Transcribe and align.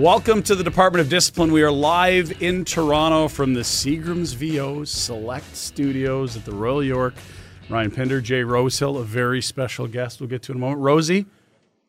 Welcome 0.00 0.42
to 0.44 0.54
the 0.54 0.64
Department 0.64 1.02
of 1.02 1.10
Discipline. 1.10 1.52
We 1.52 1.62
are 1.62 1.70
live 1.70 2.40
in 2.40 2.64
Toronto 2.64 3.28
from 3.28 3.52
the 3.52 3.60
Seagram's 3.60 4.32
VO 4.32 4.84
Select 4.84 5.54
Studios 5.54 6.38
at 6.38 6.46
the 6.46 6.54
Royal 6.54 6.82
York. 6.82 7.12
Ryan 7.68 7.90
Pinder, 7.90 8.22
Jay 8.22 8.42
Rosehill, 8.42 8.96
a 8.96 9.04
very 9.04 9.42
special 9.42 9.86
guest 9.86 10.18
we'll 10.18 10.30
get 10.30 10.40
to 10.44 10.52
in 10.52 10.56
a 10.56 10.58
moment. 10.58 10.80
Rosie, 10.80 11.26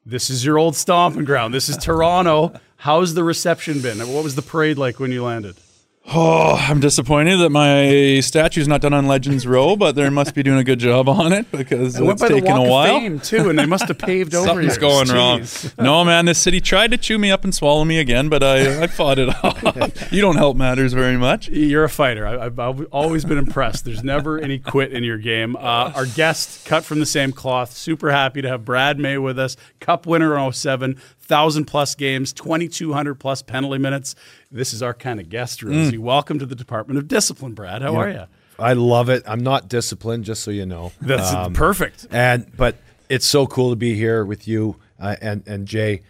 this 0.05 0.29
is 0.29 0.44
your 0.44 0.57
old 0.57 0.75
stomping 0.75 1.23
ground. 1.23 1.53
This 1.53 1.69
is 1.69 1.77
Toronto. 1.77 2.51
How's 2.75 3.13
the 3.13 3.23
reception 3.23 3.81
been? 3.81 3.99
What 3.99 4.25
was 4.25 4.35
the 4.35 4.41
parade 4.41 4.78
like 4.78 4.99
when 4.99 5.13
you 5.13 5.23
landed? 5.23 5.55
Oh, 6.13 6.57
I'm 6.59 6.81
disappointed 6.81 7.38
that 7.38 7.51
my 7.51 8.19
statue's 8.19 8.67
not 8.67 8.81
done 8.81 8.94
on 8.94 9.07
Legends 9.07 9.47
Row, 9.47 9.77
but 9.77 9.95
they 9.95 10.09
must 10.09 10.35
be 10.35 10.44
doing 10.44 10.59
a 10.59 10.63
good 10.63 10.79
job 10.79 11.07
on 11.07 11.31
it 11.31 11.49
because 11.51 11.95
I 11.95 12.01
went 12.01 12.19
it's 12.22 12.29
taken 12.29 12.51
a 12.51 12.63
while. 12.63 12.99
Fame 12.99 13.19
too, 13.19 13.49
and 13.49 13.57
they 13.57 13.66
must 13.66 13.88
have 13.88 13.97
paved 13.97 14.35
over. 14.35 14.47
Something's 14.47 14.77
yours. 14.77 15.07
going 15.07 15.17
wrong. 15.17 15.45
No, 15.79 16.03
man, 16.03 16.25
this 16.25 16.38
city 16.38 16.59
tried 16.59 16.91
to 16.91 16.97
chew 16.97 17.17
me 17.17 17.31
up 17.31 17.45
and 17.45 17.55
swallow 17.55 17.85
me 17.85 17.97
again, 17.97 18.27
but 18.27 18.44
I, 18.44 18.83
I 18.83 18.88
fought 18.88 19.19
it 19.19 19.29
off. 19.29 20.11
you 20.11 20.19
don't 20.19 20.35
help 20.35 20.57
matters 20.57 20.91
very 20.91 21.16
much. 21.16 21.47
You're 21.47 21.85
a 21.85 21.89
fighter. 21.89 22.28
I, 22.28 22.45
I've, 22.45 22.59
I've 22.59 22.85
always 22.91 23.23
been 23.23 23.38
impressed. 23.38 23.85
There's 23.85 24.03
never 24.03 24.38
any 24.38 24.59
quit 24.59 24.91
in 24.91 25.05
your 25.05 25.17
game. 25.17 25.55
Uh, 25.55 25.93
our 25.95 26.05
guest, 26.07 26.66
cut 26.66 26.83
from 26.83 26.99
the 26.99 27.05
same 27.05 27.31
cloth, 27.31 27.72
super 27.72 28.11
happy 28.11 28.41
to 28.41 28.49
have 28.49 28.66
Brad 28.66 28.99
May 28.99 29.17
with 29.17 29.39
us, 29.39 29.55
Cup 29.79 30.05
winner 30.05 30.38
in 30.38 30.51
07, 30.51 30.99
1,000 31.31 31.64
plus 31.66 31.96
games, 31.96 32.34
2,200 32.34 33.16
plus 33.16 33.42
penalty 33.42 33.78
minutes. 33.78 34.16
This 34.52 34.74
is 34.74 34.84
our 34.84 34.94
kind 34.94 35.18
of 35.19 35.30
guest, 35.30 35.64
Rosie. 35.64 35.97
Welcome 35.97 36.40
to 36.40 36.46
the 36.46 36.56
Department 36.56 36.97
of 36.97 37.08
Discipline, 37.08 37.53
Brad. 37.53 37.81
How 37.81 37.96
are 37.96 38.09
you? 38.09 38.24
I 38.59 38.74
love 38.74 39.09
it. 39.09 39.24
I'm 39.25 39.40
not 39.40 39.70
disciplined, 39.70 40.25
just 40.25 40.44
so 40.44 40.52
you 40.52 40.66
know. 40.66 40.91
That's 41.02 41.34
Um, 41.34 41.53
perfect. 41.53 42.06
And 42.12 42.46
but 42.58 42.75
it's 43.08 43.25
so 43.25 43.47
cool 43.47 43.70
to 43.70 43.75
be 43.78 43.96
here 43.96 44.25
with 44.25 44.46
you 44.46 44.75
uh, 45.00 45.16
and 45.22 45.41
and 45.47 45.66
Jay. 45.68 46.02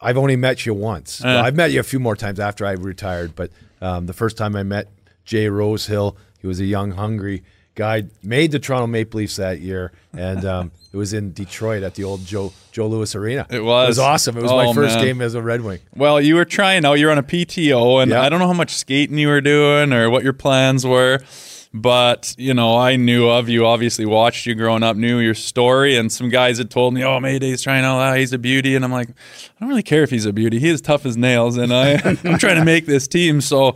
I've 0.00 0.18
only 0.18 0.36
met 0.36 0.66
you 0.66 0.74
once. 0.74 1.22
Well, 1.22 1.42
I've 1.44 1.54
met 1.56 1.70
you 1.70 1.78
a 1.80 1.84
few 1.84 2.00
more 2.00 2.16
times 2.16 2.38
after 2.40 2.66
I 2.66 2.72
retired, 2.72 3.34
but 3.36 3.50
um, 3.80 4.06
the 4.06 4.12
first 4.12 4.36
time 4.36 4.54
I 4.56 4.62
met 4.64 4.88
Jay 5.24 5.48
Rosehill, 5.48 6.16
he 6.40 6.46
was 6.48 6.58
a 6.60 6.66
young, 6.66 6.90
hungry 6.90 7.44
guy. 7.76 8.04
Made 8.22 8.50
the 8.50 8.58
Toronto 8.58 8.88
Maple 8.88 9.18
Leafs 9.18 9.36
that 9.36 9.60
year, 9.60 9.92
and 10.12 10.44
um, 10.44 10.72
it 10.96 10.98
was 10.98 11.12
in 11.12 11.32
Detroit 11.34 11.82
at 11.82 11.94
the 11.94 12.04
old 12.04 12.24
Joe 12.24 12.54
Joe 12.72 12.86
Louis 12.86 13.14
Arena. 13.14 13.46
It 13.50 13.60
was. 13.62 13.84
It 13.84 13.88
was 13.90 13.98
awesome. 13.98 14.38
It 14.38 14.42
was 14.42 14.50
Oh, 14.50 14.56
my 14.56 14.72
first 14.72 14.94
man. 14.96 15.04
game 15.04 15.20
as 15.20 15.34
a 15.34 15.42
Red 15.42 15.60
Wing. 15.60 15.80
Well, 15.94 16.20
you 16.22 16.36
were 16.36 16.46
trying 16.46 16.86
out. 16.86 16.94
You're 16.94 17.10
on 17.10 17.18
a 17.18 17.22
PTO, 17.22 18.02
and. 18.02 18.14
I 18.14 18.30
don't 18.30 18.38
know 18.38 18.46
how 18.46 18.54
much 18.54 18.74
skating 18.74 19.18
you 19.18 19.28
were 19.28 19.42
doing 19.42 19.92
or 19.92 20.08
what 20.08 20.24
your 20.24 20.32
plans 20.32 20.86
were. 20.86 21.20
But 21.74 22.34
you 22.38 22.54
know, 22.54 22.78
I 22.78 22.96
knew 22.96 23.28
of 23.28 23.50
you. 23.50 23.66
Obviously, 23.66 24.06
watched 24.06 24.46
you 24.46 24.54
growing 24.54 24.82
up, 24.82 24.96
knew 24.96 25.18
your 25.18 25.34
story, 25.34 25.96
and 25.96 26.10
some 26.10 26.30
guys 26.30 26.56
had 26.56 26.70
told 26.70 26.94
me, 26.94 27.04
"Oh, 27.04 27.20
Mayday's 27.20 27.60
trying 27.60 27.84
out. 27.84 27.98
ah, 27.98 28.14
He's 28.14 28.32
a 28.32 28.38
beauty," 28.38 28.74
and 28.74 28.82
I'm 28.82 28.92
like, 28.92 29.10
I 29.10 29.14
don't 29.60 29.68
really 29.68 29.82
care 29.82 30.02
if 30.02 30.08
he's 30.08 30.24
a 30.24 30.32
beauty. 30.32 30.58
He 30.58 30.70
is 30.70 30.80
tough 30.80 31.04
as 31.04 31.18
nails, 31.18 31.58
and 31.58 31.74
I, 31.74 32.00
I'm 32.24 32.38
trying 32.38 32.56
to 32.56 32.64
make 32.64 32.86
this 32.86 33.06
team. 33.06 33.42
So, 33.42 33.74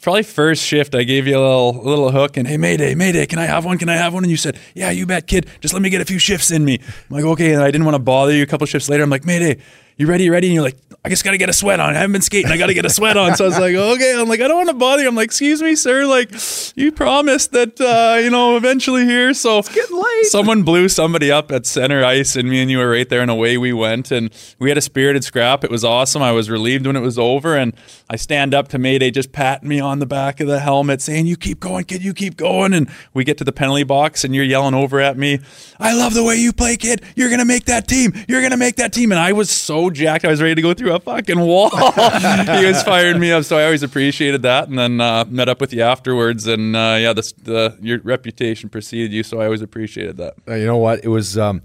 probably 0.00 0.22
first 0.22 0.62
shift, 0.64 0.94
I 0.94 1.02
gave 1.04 1.26
you 1.26 1.36
a 1.36 1.40
little, 1.40 1.82
little 1.82 2.10
hook, 2.10 2.36
and 2.36 2.46
hey, 2.46 2.56
Mayday, 2.56 2.94
Mayday, 2.94 3.26
can 3.26 3.38
I 3.38 3.46
have 3.46 3.64
one? 3.64 3.78
Can 3.78 3.88
I 3.88 3.96
have 3.96 4.14
one? 4.14 4.24
And 4.24 4.30
you 4.30 4.36
said, 4.36 4.58
Yeah, 4.74 4.90
you 4.90 5.06
bet, 5.06 5.26
kid. 5.26 5.46
Just 5.60 5.74
let 5.74 5.82
me 5.82 5.90
get 5.90 6.00
a 6.00 6.04
few 6.04 6.18
shifts 6.18 6.50
in 6.50 6.64
me. 6.64 6.78
I'm 6.80 7.16
like, 7.16 7.24
okay, 7.24 7.52
and 7.52 7.62
I 7.62 7.66
didn't 7.70 7.84
want 7.84 7.94
to 7.94 8.02
bother 8.02 8.32
you. 8.32 8.42
A 8.42 8.46
couple 8.46 8.66
shifts 8.66 8.88
later, 8.88 9.02
I'm 9.02 9.10
like, 9.10 9.24
Mayday, 9.24 9.58
you 10.00 10.06
ready? 10.06 10.24
You 10.24 10.32
ready? 10.32 10.46
And 10.46 10.54
you're 10.54 10.64
like, 10.64 10.78
I 11.04 11.10
just 11.10 11.24
got 11.24 11.30
to 11.30 11.38
get 11.38 11.50
a 11.50 11.52
sweat 11.52 11.78
on. 11.78 11.90
I 11.90 11.98
haven't 11.98 12.12
been 12.12 12.22
skating. 12.22 12.50
I 12.50 12.56
got 12.56 12.66
to 12.66 12.74
get 12.74 12.86
a 12.86 12.90
sweat 12.90 13.18
on. 13.18 13.36
So 13.36 13.44
I 13.44 13.48
was 13.48 13.58
like, 13.58 13.74
okay. 13.76 14.18
I'm 14.18 14.28
like, 14.28 14.40
I 14.40 14.48
don't 14.48 14.56
want 14.56 14.70
to 14.70 14.74
bother 14.74 15.02
you. 15.02 15.08
I'm 15.08 15.14
like, 15.14 15.26
excuse 15.26 15.62
me, 15.62 15.74
sir. 15.74 16.06
Like, 16.06 16.30
you 16.74 16.90
promised 16.90 17.52
that, 17.52 17.78
uh, 17.80 18.18
you 18.18 18.30
know, 18.30 18.56
eventually 18.56 19.04
here. 19.04 19.34
So 19.34 19.58
it's 19.58 19.74
getting 19.74 19.96
late. 19.96 20.26
Someone 20.26 20.62
blew 20.62 20.88
somebody 20.88 21.30
up 21.30 21.52
at 21.52 21.66
center 21.66 22.02
ice, 22.02 22.34
and 22.34 22.48
me 22.48 22.62
and 22.62 22.70
you 22.70 22.78
were 22.78 22.90
right 22.90 23.08
there, 23.08 23.20
and 23.20 23.30
away 23.30 23.58
we 23.58 23.74
went. 23.74 24.10
And 24.10 24.30
we 24.58 24.70
had 24.70 24.78
a 24.78 24.82
spirited 24.82 25.22
scrap. 25.22 25.64
It 25.64 25.70
was 25.70 25.84
awesome. 25.84 26.22
I 26.22 26.32
was 26.32 26.48
relieved 26.48 26.86
when 26.86 26.96
it 26.96 27.00
was 27.00 27.18
over, 27.18 27.56
and 27.56 27.74
I 28.08 28.16
stand 28.16 28.54
up 28.54 28.68
to 28.68 28.78
Mayday, 28.78 29.10
just 29.10 29.32
patting 29.32 29.68
me 29.68 29.80
on 29.80 29.98
the 29.98 30.06
back 30.06 30.40
of 30.40 30.48
the 30.48 30.60
helmet, 30.60 31.00
saying, 31.00 31.26
"You 31.26 31.36
keep 31.36 31.60
going, 31.60 31.84
kid. 31.84 32.02
You 32.02 32.14
keep 32.14 32.36
going." 32.36 32.74
And 32.74 32.90
we 33.14 33.24
get 33.24 33.38
to 33.38 33.44
the 33.44 33.52
penalty 33.52 33.84
box, 33.84 34.24
and 34.24 34.34
you're 34.34 34.44
yelling 34.44 34.74
over 34.74 35.00
at 35.00 35.16
me, 35.16 35.40
"I 35.78 35.94
love 35.94 36.14
the 36.14 36.24
way 36.24 36.36
you 36.36 36.52
play, 36.52 36.76
kid. 36.76 37.02
You're 37.16 37.30
gonna 37.30 37.44
make 37.44 37.64
that 37.66 37.88
team. 37.88 38.12
You're 38.28 38.42
gonna 38.42 38.56
make 38.56 38.76
that 38.76 38.92
team." 38.92 39.12
And 39.12 39.18
I 39.18 39.32
was 39.32 39.50
so 39.50 39.89
jacked, 39.90 40.24
I 40.24 40.28
was 40.28 40.40
ready 40.40 40.54
to 40.54 40.62
go 40.62 40.74
through 40.74 40.94
a 40.94 41.00
fucking 41.00 41.38
wall. 41.38 41.70
he 41.70 42.66
was 42.66 42.82
firing 42.82 43.20
me 43.20 43.32
up, 43.32 43.44
so 43.44 43.58
I 43.58 43.64
always 43.64 43.82
appreciated 43.82 44.42
that. 44.42 44.68
And 44.68 44.78
then 44.78 45.00
uh, 45.00 45.24
met 45.28 45.48
up 45.48 45.60
with 45.60 45.72
you 45.72 45.82
afterwards, 45.82 46.46
and 46.46 46.74
uh, 46.76 46.96
yeah, 46.98 47.12
the, 47.12 47.32
the 47.42 47.78
your 47.80 47.98
reputation 48.00 48.68
preceded 48.68 49.12
you, 49.12 49.22
so 49.22 49.40
I 49.40 49.44
always 49.44 49.62
appreciated 49.62 50.16
that. 50.18 50.34
Uh, 50.48 50.54
you 50.54 50.66
know 50.66 50.78
what? 50.78 51.04
It 51.04 51.08
was 51.08 51.36
um, 51.36 51.62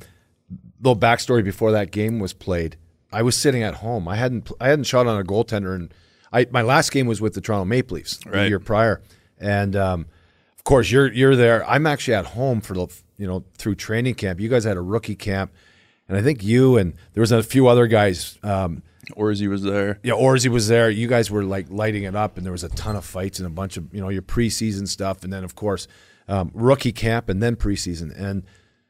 little 0.81 0.99
backstory 0.99 1.43
before 1.43 1.71
that 1.71 1.91
game 1.91 2.19
was 2.19 2.33
played. 2.33 2.77
I 3.11 3.21
was 3.21 3.37
sitting 3.37 3.63
at 3.63 3.75
home. 3.75 4.07
I 4.07 4.17
hadn't 4.17 4.51
I 4.59 4.69
hadn't 4.69 4.85
shot 4.85 5.07
on 5.07 5.19
a 5.19 5.23
goaltender, 5.23 5.73
and 5.73 5.93
I 6.33 6.47
my 6.51 6.61
last 6.61 6.91
game 6.91 7.07
was 7.07 7.21
with 7.21 7.33
the 7.33 7.41
Toronto 7.41 7.65
Maple 7.65 7.95
Leafs 7.95 8.17
the 8.17 8.47
year 8.47 8.59
prior. 8.59 9.01
And 9.39 9.75
um, 9.75 10.07
of 10.57 10.63
course, 10.63 10.91
you're 10.91 11.11
you're 11.11 11.35
there. 11.35 11.67
I'm 11.69 11.87
actually 11.87 12.15
at 12.15 12.25
home 12.25 12.61
for 12.61 12.73
the 12.73 12.87
you 13.17 13.27
know 13.27 13.43
through 13.57 13.75
training 13.75 14.15
camp. 14.15 14.39
You 14.39 14.49
guys 14.49 14.63
had 14.63 14.77
a 14.77 14.81
rookie 14.81 15.15
camp, 15.15 15.53
and 16.07 16.17
I 16.17 16.21
think 16.21 16.43
you 16.43 16.77
and 16.77 16.93
there 17.13 17.21
was 17.21 17.31
a 17.31 17.43
few 17.43 17.67
other 17.67 17.87
guys. 17.87 18.37
Um, 18.43 18.83
Orzy 19.11 19.47
was 19.47 19.61
there. 19.61 19.99
Yeah, 20.03 20.13
Orzy 20.13 20.47
was 20.49 20.67
there. 20.67 20.89
You 20.89 21.07
guys 21.07 21.29
were 21.29 21.43
like 21.43 21.67
lighting 21.69 22.03
it 22.03 22.15
up, 22.15 22.37
and 22.37 22.45
there 22.45 22.51
was 22.51 22.63
a 22.63 22.69
ton 22.69 22.95
of 22.95 23.05
fights 23.05 23.39
and 23.39 23.45
a 23.47 23.51
bunch 23.51 23.77
of 23.77 23.93
you 23.93 24.01
know 24.01 24.09
your 24.09 24.21
preseason 24.23 24.87
stuff, 24.87 25.23
and 25.23 25.31
then 25.31 25.43
of 25.43 25.55
course 25.55 25.87
um, 26.27 26.51
rookie 26.53 26.91
camp, 26.91 27.29
and 27.29 27.41
then 27.41 27.55
preseason. 27.55 28.11
And 28.19 28.43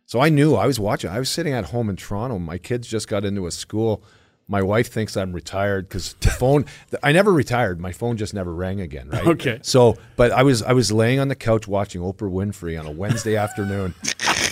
so 0.06 0.22
I 0.22 0.30
knew 0.30 0.56
I 0.56 0.68
was 0.68 0.80
watching. 0.80 1.10
I 1.10 1.20
was 1.20 1.30
sitting 1.30 1.54
at 1.54 1.66
home 1.66 1.90
in 1.90 1.96
Toronto. 1.96 2.40
My 2.40 2.58
kids 2.58 2.88
just 2.88 3.08
got 3.08 3.26
into 3.26 3.46
a 3.48 3.52
school. 3.52 4.04
My 4.48 4.62
wife 4.62 4.92
thinks 4.92 5.18
I'm 5.18 5.34
retired 5.34 5.90
because 5.90 6.14
the 6.22 6.30
phone. 6.30 6.66
I 7.02 7.12
never 7.12 7.34
retired. 7.34 7.80
My 7.80 7.92
phone 7.92 8.16
just 8.16 8.34
never 8.34 8.54
rang 8.54 8.80
again. 8.80 9.10
Right. 9.10 9.26
Okay. 9.28 9.60
So, 9.64 9.98
but 10.16 10.32
I 10.32 10.44
was 10.44 10.62
I 10.62 10.74
was 10.74 10.92
laying 10.92 11.20
on 11.20 11.28
the 11.30 11.36
couch 11.36 11.68
watching 11.68 12.02
Oprah 12.02 12.32
Winfrey 12.32 12.80
on 12.80 12.86
a 12.86 12.92
Wednesday 12.92 13.36
afternoon, 13.46 13.96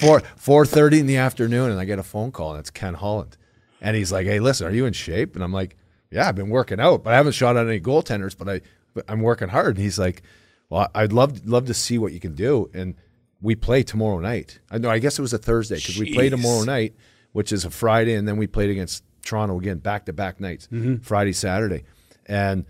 four 0.05 0.21
four 0.35 0.65
thirty 0.65 0.99
in 0.99 1.07
the 1.07 1.17
afternoon, 1.17 1.71
and 1.71 1.79
I 1.79 1.85
get 1.85 1.99
a 1.99 2.03
phone 2.03 2.31
call, 2.31 2.51
and 2.51 2.59
it's 2.59 2.69
Ken 2.69 2.93
Holland, 2.93 3.37
and 3.81 3.95
he's 3.95 4.11
like, 4.11 4.25
"Hey, 4.25 4.39
listen, 4.39 4.67
are 4.67 4.71
you 4.71 4.85
in 4.85 4.93
shape?" 4.93 5.35
And 5.35 5.43
I'm 5.43 5.53
like, 5.53 5.77
"Yeah, 6.11 6.27
I've 6.27 6.35
been 6.35 6.49
working 6.49 6.79
out, 6.79 7.03
but 7.03 7.13
I 7.13 7.17
haven't 7.17 7.33
shot 7.33 7.57
at 7.57 7.67
any 7.67 7.79
goaltenders, 7.79 8.37
but 8.37 8.49
I 8.49 8.61
but 8.93 9.05
I'm 9.07 9.21
working 9.21 9.49
hard." 9.49 9.75
And 9.75 9.83
he's 9.83 9.99
like, 9.99 10.23
"Well, 10.69 10.89
I'd 10.93 11.13
love 11.13 11.45
love 11.45 11.65
to 11.65 11.73
see 11.73 11.97
what 11.97 12.13
you 12.13 12.19
can 12.19 12.35
do." 12.35 12.69
And 12.73 12.95
we 13.41 13.55
play 13.55 13.83
tomorrow 13.83 14.19
night. 14.19 14.59
I 14.71 14.77
know. 14.77 14.89
I 14.89 14.99
guess 14.99 15.19
it 15.19 15.21
was 15.21 15.33
a 15.33 15.37
Thursday 15.37 15.75
because 15.75 15.99
we 15.99 16.13
play 16.13 16.29
tomorrow 16.29 16.63
night, 16.63 16.95
which 17.33 17.51
is 17.51 17.65
a 17.65 17.69
Friday, 17.69 18.15
and 18.15 18.27
then 18.27 18.37
we 18.37 18.47
played 18.47 18.69
against 18.69 19.03
Toronto 19.23 19.59
again, 19.59 19.77
back 19.77 20.05
to 20.05 20.13
back 20.13 20.39
nights, 20.39 20.67
mm-hmm. 20.71 20.97
Friday, 20.97 21.33
Saturday, 21.33 21.83
and 22.25 22.65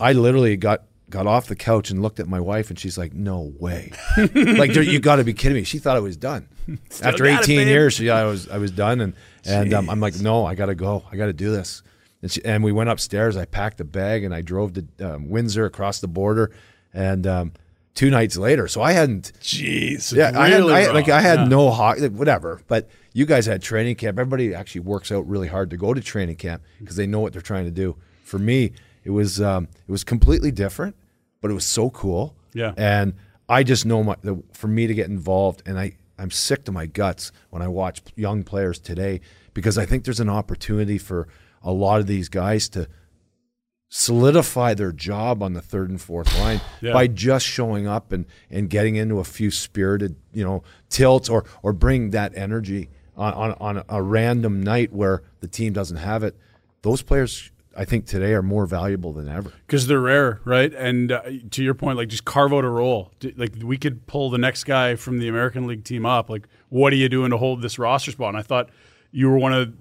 I 0.00 0.12
literally 0.12 0.56
got 0.56 0.82
got 1.10 1.26
off 1.26 1.46
the 1.46 1.56
couch 1.56 1.90
and 1.90 2.02
looked 2.02 2.20
at 2.20 2.28
my 2.28 2.40
wife, 2.40 2.70
and 2.70 2.78
she's 2.78 2.98
like, 2.98 3.12
"No 3.12 3.52
way! 3.58 3.92
like 4.34 4.74
you 4.74 5.00
got 5.00 5.16
to 5.16 5.24
be 5.24 5.34
kidding 5.34 5.56
me!" 5.56 5.64
She 5.64 5.78
thought 5.78 5.96
I 5.96 6.00
was 6.00 6.16
done. 6.16 6.48
After 7.02 7.24
got 7.24 7.40
it, 7.40 7.50
18 7.50 7.68
years, 7.68 7.98
yeah, 8.00 8.14
I 8.16 8.24
was 8.24 8.48
I 8.48 8.58
was 8.58 8.70
done, 8.70 9.00
and 9.00 9.14
and 9.44 9.72
um, 9.74 9.88
I'm 9.90 10.00
like, 10.00 10.18
"No, 10.20 10.44
I 10.44 10.54
got 10.54 10.66
to 10.66 10.74
go. 10.74 11.04
I 11.10 11.16
got 11.16 11.26
to 11.26 11.32
do 11.32 11.50
this." 11.50 11.82
And, 12.22 12.30
she, 12.30 12.44
and 12.44 12.64
we 12.64 12.72
went 12.72 12.90
upstairs. 12.90 13.36
I 13.36 13.44
packed 13.44 13.80
a 13.80 13.84
bag 13.84 14.24
and 14.24 14.34
I 14.34 14.42
drove 14.42 14.72
to 14.74 14.84
um, 15.14 15.28
Windsor 15.30 15.64
across 15.66 16.00
the 16.00 16.08
border, 16.08 16.50
and 16.92 17.26
um, 17.26 17.52
two 17.94 18.10
nights 18.10 18.36
later, 18.36 18.66
so 18.68 18.82
I 18.82 18.92
hadn't. 18.92 19.32
Jeez. 19.40 20.12
Yeah, 20.14 20.32
I 20.38 20.48
had, 20.48 20.62
I, 20.62 20.90
like. 20.92 21.08
I 21.08 21.20
had 21.20 21.40
Yeah. 21.40 21.44
no 21.48 21.70
hockey, 21.70 22.08
whatever. 22.08 22.60
But 22.66 22.88
you 23.12 23.24
guys 23.24 23.46
had 23.46 23.62
training 23.62 23.94
camp. 23.96 24.18
Everybody 24.18 24.54
actually 24.54 24.82
works 24.82 25.10
out 25.12 25.26
really 25.28 25.48
hard 25.48 25.70
to 25.70 25.76
go 25.76 25.94
to 25.94 26.00
training 26.00 26.36
camp 26.36 26.62
because 26.80 26.96
they 26.96 27.06
know 27.06 27.20
what 27.20 27.32
they're 27.32 27.40
trying 27.42 27.64
to 27.64 27.70
do. 27.70 27.96
For 28.24 28.38
me, 28.38 28.72
it 29.04 29.10
was 29.10 29.40
um, 29.40 29.68
it 29.86 29.90
was 29.92 30.04
completely 30.04 30.50
different, 30.50 30.96
but 31.40 31.50
it 31.50 31.54
was 31.54 31.64
so 31.64 31.88
cool. 31.90 32.34
Yeah. 32.52 32.72
and 32.76 33.12
I 33.48 33.62
just 33.62 33.86
know 33.86 34.02
my 34.02 34.16
the, 34.22 34.42
for 34.52 34.66
me 34.68 34.86
to 34.88 34.94
get 34.94 35.06
involved, 35.08 35.62
and 35.66 35.78
I 35.78 35.96
I'm 36.18 36.30
sick 36.30 36.64
to 36.64 36.72
my 36.72 36.86
guts 36.86 37.32
when 37.50 37.62
I 37.62 37.68
watch 37.68 38.02
young 38.16 38.42
players 38.42 38.78
today 38.78 39.20
because 39.54 39.78
I 39.78 39.86
think 39.86 40.04
there's 40.04 40.20
an 40.20 40.28
opportunity 40.28 40.98
for 40.98 41.28
a 41.62 41.72
lot 41.72 42.00
of 42.00 42.06
these 42.06 42.28
guys 42.28 42.68
to 42.70 42.88
solidify 43.90 44.74
their 44.74 44.92
job 44.92 45.42
on 45.42 45.54
the 45.54 45.62
third 45.62 45.88
and 45.90 46.00
fourth 46.00 46.36
line 46.38 46.60
Yeah. 46.82 46.92
by 46.92 47.06
just 47.06 47.46
showing 47.46 47.86
up 47.86 48.12
and, 48.12 48.26
and 48.50 48.68
getting 48.68 48.96
into 48.96 49.18
a 49.18 49.24
few 49.24 49.50
spirited, 49.50 50.16
you 50.32 50.44
know, 50.44 50.62
tilts 50.90 51.28
or 51.28 51.44
or 51.62 51.72
bring 51.72 52.10
that 52.10 52.36
energy 52.36 52.90
on, 53.16 53.32
on, 53.32 53.52
on 53.78 53.84
a 53.88 54.02
random 54.02 54.62
night 54.62 54.92
where 54.92 55.22
the 55.40 55.48
team 55.48 55.72
doesn't 55.72 55.96
have 55.96 56.22
it. 56.22 56.36
Those 56.82 57.00
players, 57.02 57.50
I 57.80 57.84
think, 57.84 58.06
today 58.06 58.32
are 58.34 58.42
more 58.42 58.66
valuable 58.66 59.12
than 59.12 59.28
ever. 59.28 59.52
because 59.66 59.86
they're 59.86 60.00
rare, 60.00 60.40
right? 60.44 60.74
And 60.74 61.12
uh, 61.12 61.22
to 61.52 61.62
your 61.62 61.74
point, 61.74 61.96
like 61.96 62.08
just 62.08 62.24
carve 62.24 62.52
out 62.52 62.64
a 62.64 62.68
role. 62.68 63.12
Like 63.36 63.54
we 63.62 63.78
could 63.78 64.06
pull 64.06 64.30
the 64.30 64.38
next 64.38 64.64
guy 64.64 64.96
from 64.96 65.20
the 65.20 65.28
American 65.28 65.66
League 65.66 65.84
team 65.84 66.04
up. 66.04 66.28
Like, 66.28 66.48
what 66.70 66.92
are 66.92 66.96
you 66.96 67.08
doing 67.08 67.30
to 67.30 67.36
hold 67.36 67.62
this 67.62 67.78
roster 67.78 68.10
spot? 68.10 68.30
And 68.30 68.36
I 68.36 68.42
thought 68.42 68.68
you 69.12 69.30
were 69.30 69.38
one 69.38 69.52
of 69.54 69.72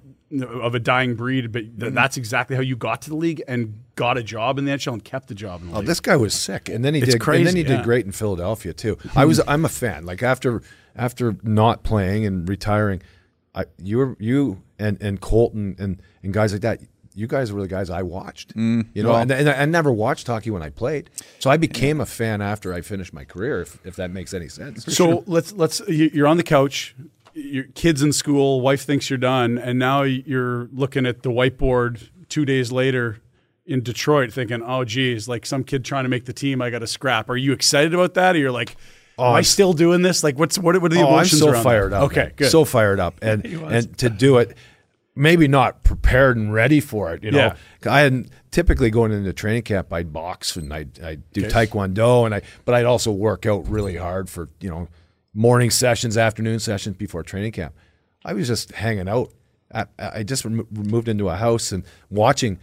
of 0.52 0.76
a 0.76 0.80
dying 0.80 1.16
breed, 1.16 1.52
but 1.54 1.80
th- 1.80 1.94
that's 1.94 2.18
exactly 2.18 2.56
how 2.56 2.62
you 2.62 2.76
got 2.76 3.02
to 3.02 3.10
the 3.10 3.16
league 3.16 3.42
and 3.48 3.80
got 3.96 4.18
a 4.18 4.22
job 4.24 4.58
in 4.60 4.66
the 4.66 4.72
NHL 4.74 4.92
and 4.94 5.04
kept 5.04 5.30
the 5.30 5.34
job 5.36 5.62
in 5.62 5.68
the 5.70 5.74
Oh, 5.74 5.78
league. 5.80 5.88
this 5.88 6.02
guy 6.02 6.18
was 6.18 6.34
sick, 6.34 6.68
and 6.68 6.84
then 6.84 6.94
he 6.94 7.00
It's 7.02 7.14
did. 7.14 7.26
and 7.26 7.48
then 7.48 7.56
he 7.56 7.62
yeah. 7.62 7.78
did 7.78 7.84
great 7.86 8.06
in 8.06 8.12
Philadelphia 8.12 8.74
too. 8.74 8.98
I 9.16 9.24
was. 9.26 9.42
I'm 9.48 9.64
a 9.66 9.70
fan. 9.70 10.06
Like 10.06 10.22
after 10.22 10.62
after 10.98 11.38
not 11.44 11.84
playing 11.84 12.26
and 12.26 12.48
retiring, 12.48 13.02
I 13.56 13.66
you 13.82 13.98
were 14.00 14.18
you 14.20 14.62
and 14.78 15.02
and 15.02 15.22
Colton 15.22 15.76
and 15.80 16.02
and 16.24 16.34
guys 16.34 16.52
like 16.52 16.62
that. 16.62 16.80
You 17.18 17.26
guys 17.26 17.52
were 17.52 17.62
the 17.62 17.68
guys 17.68 17.90
I 17.90 18.04
watched. 18.04 18.56
Mm, 18.56 18.90
you 18.94 19.02
know, 19.02 19.16
and, 19.16 19.32
and 19.32 19.50
I 19.50 19.66
never 19.66 19.92
watched 19.92 20.28
hockey 20.28 20.52
when 20.52 20.62
I 20.62 20.70
played, 20.70 21.10
so 21.40 21.50
I 21.50 21.58
became 21.58 22.00
a 22.00 22.06
fan 22.06 22.42
after 22.44 22.76
I 22.76 22.82
finished 22.82 23.12
my 23.12 23.24
career. 23.26 23.62
If, 23.62 23.80
if 23.84 23.96
that 23.96 24.12
makes 24.12 24.36
any 24.36 24.48
sense. 24.50 24.86
So 24.96 25.24
let's 25.26 25.52
let's 25.54 25.82
you- 25.88 26.12
you're 26.14 26.28
on 26.28 26.38
the 26.38 26.44
couch, 26.44 26.96
your 27.34 27.64
kids 27.74 28.04
in 28.04 28.14
school, 28.14 28.62
wife 28.62 28.84
thinks 28.84 29.10
you're 29.10 29.18
done, 29.18 29.58
and 29.58 29.80
now 29.80 30.04
you're 30.04 30.70
looking 30.72 31.08
at 31.08 31.24
the 31.24 31.30
whiteboard 31.32 32.10
two 32.30 32.46
days 32.46 32.72
later 32.72 33.18
in 33.66 33.82
Detroit, 33.82 34.32
thinking, 34.32 34.62
"Oh, 34.62 34.86
geez, 34.86 35.28
like 35.28 35.46
some 35.48 35.64
kid 35.64 35.84
trying 35.84 36.04
to 36.06 36.10
make 36.10 36.26
the 36.26 36.34
team, 36.34 36.62
I 36.62 36.70
got 36.70 36.80
to 36.80 36.88
scrap." 36.88 37.32
Are 37.32 37.36
you 37.38 37.52
excited 37.52 37.96
about 37.96 38.14
that, 38.14 38.36
or 38.36 38.40
you're 38.40 38.52
like, 38.52 38.78
oh, 39.18 39.24
"Am 39.26 39.32
I 39.32 39.36
I'm- 39.38 39.44
still 39.44 39.74
doing 39.74 40.04
this?" 40.04 40.24
Like, 40.24 40.38
what's 40.38 40.60
what, 40.60 40.80
what 40.82 40.92
are 40.92 40.96
the 40.96 41.02
oh, 41.02 41.16
I'm 41.16 41.26
so 41.26 41.50
around 41.50 41.64
fired 41.64 41.92
that? 41.94 41.98
up. 41.98 42.04
Okay, 42.12 42.24
man. 42.26 42.32
good. 42.36 42.52
So 42.52 42.64
fired 42.64 43.00
up, 43.00 43.16
and 43.24 43.44
and 43.44 43.98
to 43.98 44.10
do 44.10 44.38
it, 44.38 44.56
maybe 45.18 45.48
not 45.48 45.84
prepared 45.84 46.38
and 46.38 46.54
ready 46.54 46.80
for 46.80 47.14
it. 47.14 47.24
You 47.24 47.32
know, 47.32 47.38
Yeah. 47.38 47.56
I 47.92 48.02
hadn't 48.02 48.30
typically 48.52 48.90
going 48.90 49.12
into 49.12 49.34
training 49.34 49.64
camp. 49.64 49.92
I'd 49.92 50.14
box 50.14 50.56
and 50.56 50.74
I 50.74 50.86
I 51.04 51.10
would 51.12 51.32
do 51.32 51.42
taekwondo, 51.44 52.26
and 52.26 52.34
I 52.36 52.42
but 52.66 52.76
I'd 52.76 52.86
also 52.86 53.12
work 53.12 53.46
out 53.46 53.68
really 53.68 53.96
hard 53.98 54.30
for 54.30 54.50
you 54.62 54.70
know 54.70 54.88
morning 55.34 55.70
sessions, 55.70 56.18
afternoon 56.18 56.60
sessions 56.60 56.96
before 56.98 57.24
training 57.24 57.52
camp. 57.52 57.74
I 58.26 58.34
was 58.34 58.48
just 58.48 58.72
hanging 58.72 59.08
out. 59.08 59.32
I, 59.74 59.86
I 60.00 60.24
just 60.24 60.46
remo- 60.46 60.66
moved 60.72 61.08
into 61.10 61.28
a 61.30 61.36
house 61.36 61.72
and 61.74 61.84
watching 62.10 62.58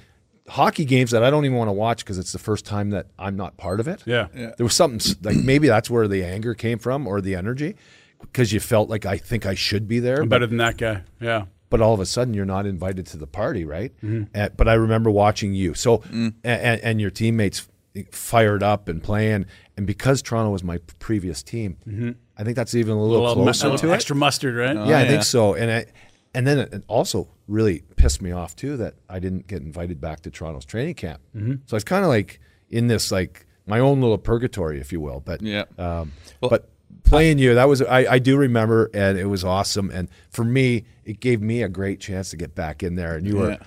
hockey 0.49 0.85
games 0.85 1.11
that 1.11 1.23
I 1.23 1.31
don't 1.31 1.45
even 1.45 1.57
want 1.57 1.69
to 1.69 1.73
watch 1.73 1.99
because 2.05 2.19
it's 2.19 2.33
the 2.33 2.39
first 2.39 2.65
time 2.67 2.91
that 2.91 3.07
I'm 3.19 3.37
not 3.37 3.57
part 3.57 3.79
of 3.81 3.89
it. 3.89 4.03
Yeah. 4.07 4.29
There 4.35 4.55
was 4.65 4.75
something 4.75 5.17
like 5.23 5.37
maybe 5.37 5.69
that's 5.69 5.89
where 5.91 6.09
the 6.09 6.25
anger 6.25 6.55
came 6.55 6.79
from 6.79 7.07
or 7.07 7.21
the 7.21 7.35
energy 7.35 7.77
because 8.21 8.53
you 8.53 8.61
felt 8.61 8.89
like 8.89 9.07
I 9.07 9.19
think 9.19 9.47
I 9.47 9.55
should 9.55 9.87
be 9.87 10.01
there. 10.01 10.21
I'm 10.23 10.29
better 10.29 10.47
than 10.47 10.57
that 10.59 10.77
guy. 10.79 11.03
Yeah. 11.21 11.45
But 11.71 11.81
all 11.81 11.95
of 11.95 12.01
a 12.01 12.07
sudden 12.07 12.35
you're 12.35 12.45
not 12.45 12.67
invited 12.67 13.07
to 13.07 13.17
the 13.17 13.27
party, 13.27 13.65
right? 13.65 13.93
And, 14.35 14.57
but 14.57 14.69
I 14.69 14.75
remember 14.75 15.11
watching 15.11 15.55
you. 15.55 15.75
So 15.75 15.99
mm. 15.99 16.35
and, 16.45 16.81
and 16.81 17.01
your 17.01 17.11
teammates 17.11 17.69
fired 18.11 18.63
up 18.63 18.89
and 18.89 19.03
playing, 19.03 19.47
and 19.77 19.87
because 19.87 20.23
Toronto 20.23 20.51
was 20.51 20.65
my 20.65 20.79
previous 20.99 21.43
team, 21.43 21.77
mm-hmm. 21.87 22.11
I 22.37 22.45
think 22.45 22.57
that's 22.57 22.75
even 22.75 22.97
a 22.97 23.03
little, 23.03 23.27
little, 23.27 23.43
closer 23.45 23.67
a 23.67 23.71
little 23.71 23.89
to 23.89 23.93
it. 23.93 23.95
extra 23.95 24.17
mustard, 24.17 24.57
right? 24.57 24.75
yeah, 24.75 24.99
I 24.99 25.05
oh, 25.05 25.09
think 25.09 25.23
so. 25.23 25.55
And 25.55 25.71
I, 25.71 25.87
and 26.35 26.47
then 26.47 26.59
it 26.59 26.85
also 26.89 27.29
really 27.47 27.83
pissed 27.97 28.21
me 28.21 28.33
off 28.33 28.57
too 28.57 28.77
that 28.79 28.95
I 29.09 29.19
didn't 29.21 29.47
get 29.47 29.63
invited 29.63 30.01
back 30.01 30.21
to 30.23 30.31
Toronto's 30.31 30.65
training 30.65 30.95
camp. 30.95 31.21
Mm-hmm. 31.37 31.55
So 31.67 31.75
I 31.75 31.77
was 31.77 31.85
kind 31.85 32.05
of 32.05 32.09
like 32.09 32.41
in 32.71 32.89
this 32.89 33.13
like 33.13 33.47
my 33.67 33.79
own 33.79 34.01
little 34.01 34.19
purgatory, 34.19 34.81
if 34.81 34.93
you 34.93 35.01
will. 35.01 35.21
But 35.21 35.43
Yeah. 35.43 35.65
um, 35.79 36.13
but 36.41 36.69
playing 37.05 37.39
you, 37.39 37.55
that 37.55 37.69
was 37.69 37.83
I, 37.83 38.07
I 38.15 38.19
do 38.19 38.37
remember, 38.37 38.91
and 38.93 39.19
it 39.19 39.27
was 39.27 39.45
awesome. 39.45 39.91
And 39.91 40.09
for 40.31 40.45
me, 40.45 40.85
it 41.05 41.21
gave 41.21 41.41
me 41.41 41.63
a 41.63 41.69
great 41.69 42.01
chance 42.01 42.31
to 42.31 42.37
get 42.37 42.55
back 42.55 42.83
in 42.83 42.95
there. 42.95 43.17
And 43.17 43.27
you 43.27 43.37
were, 43.37 43.51
Yeah. 43.51 43.59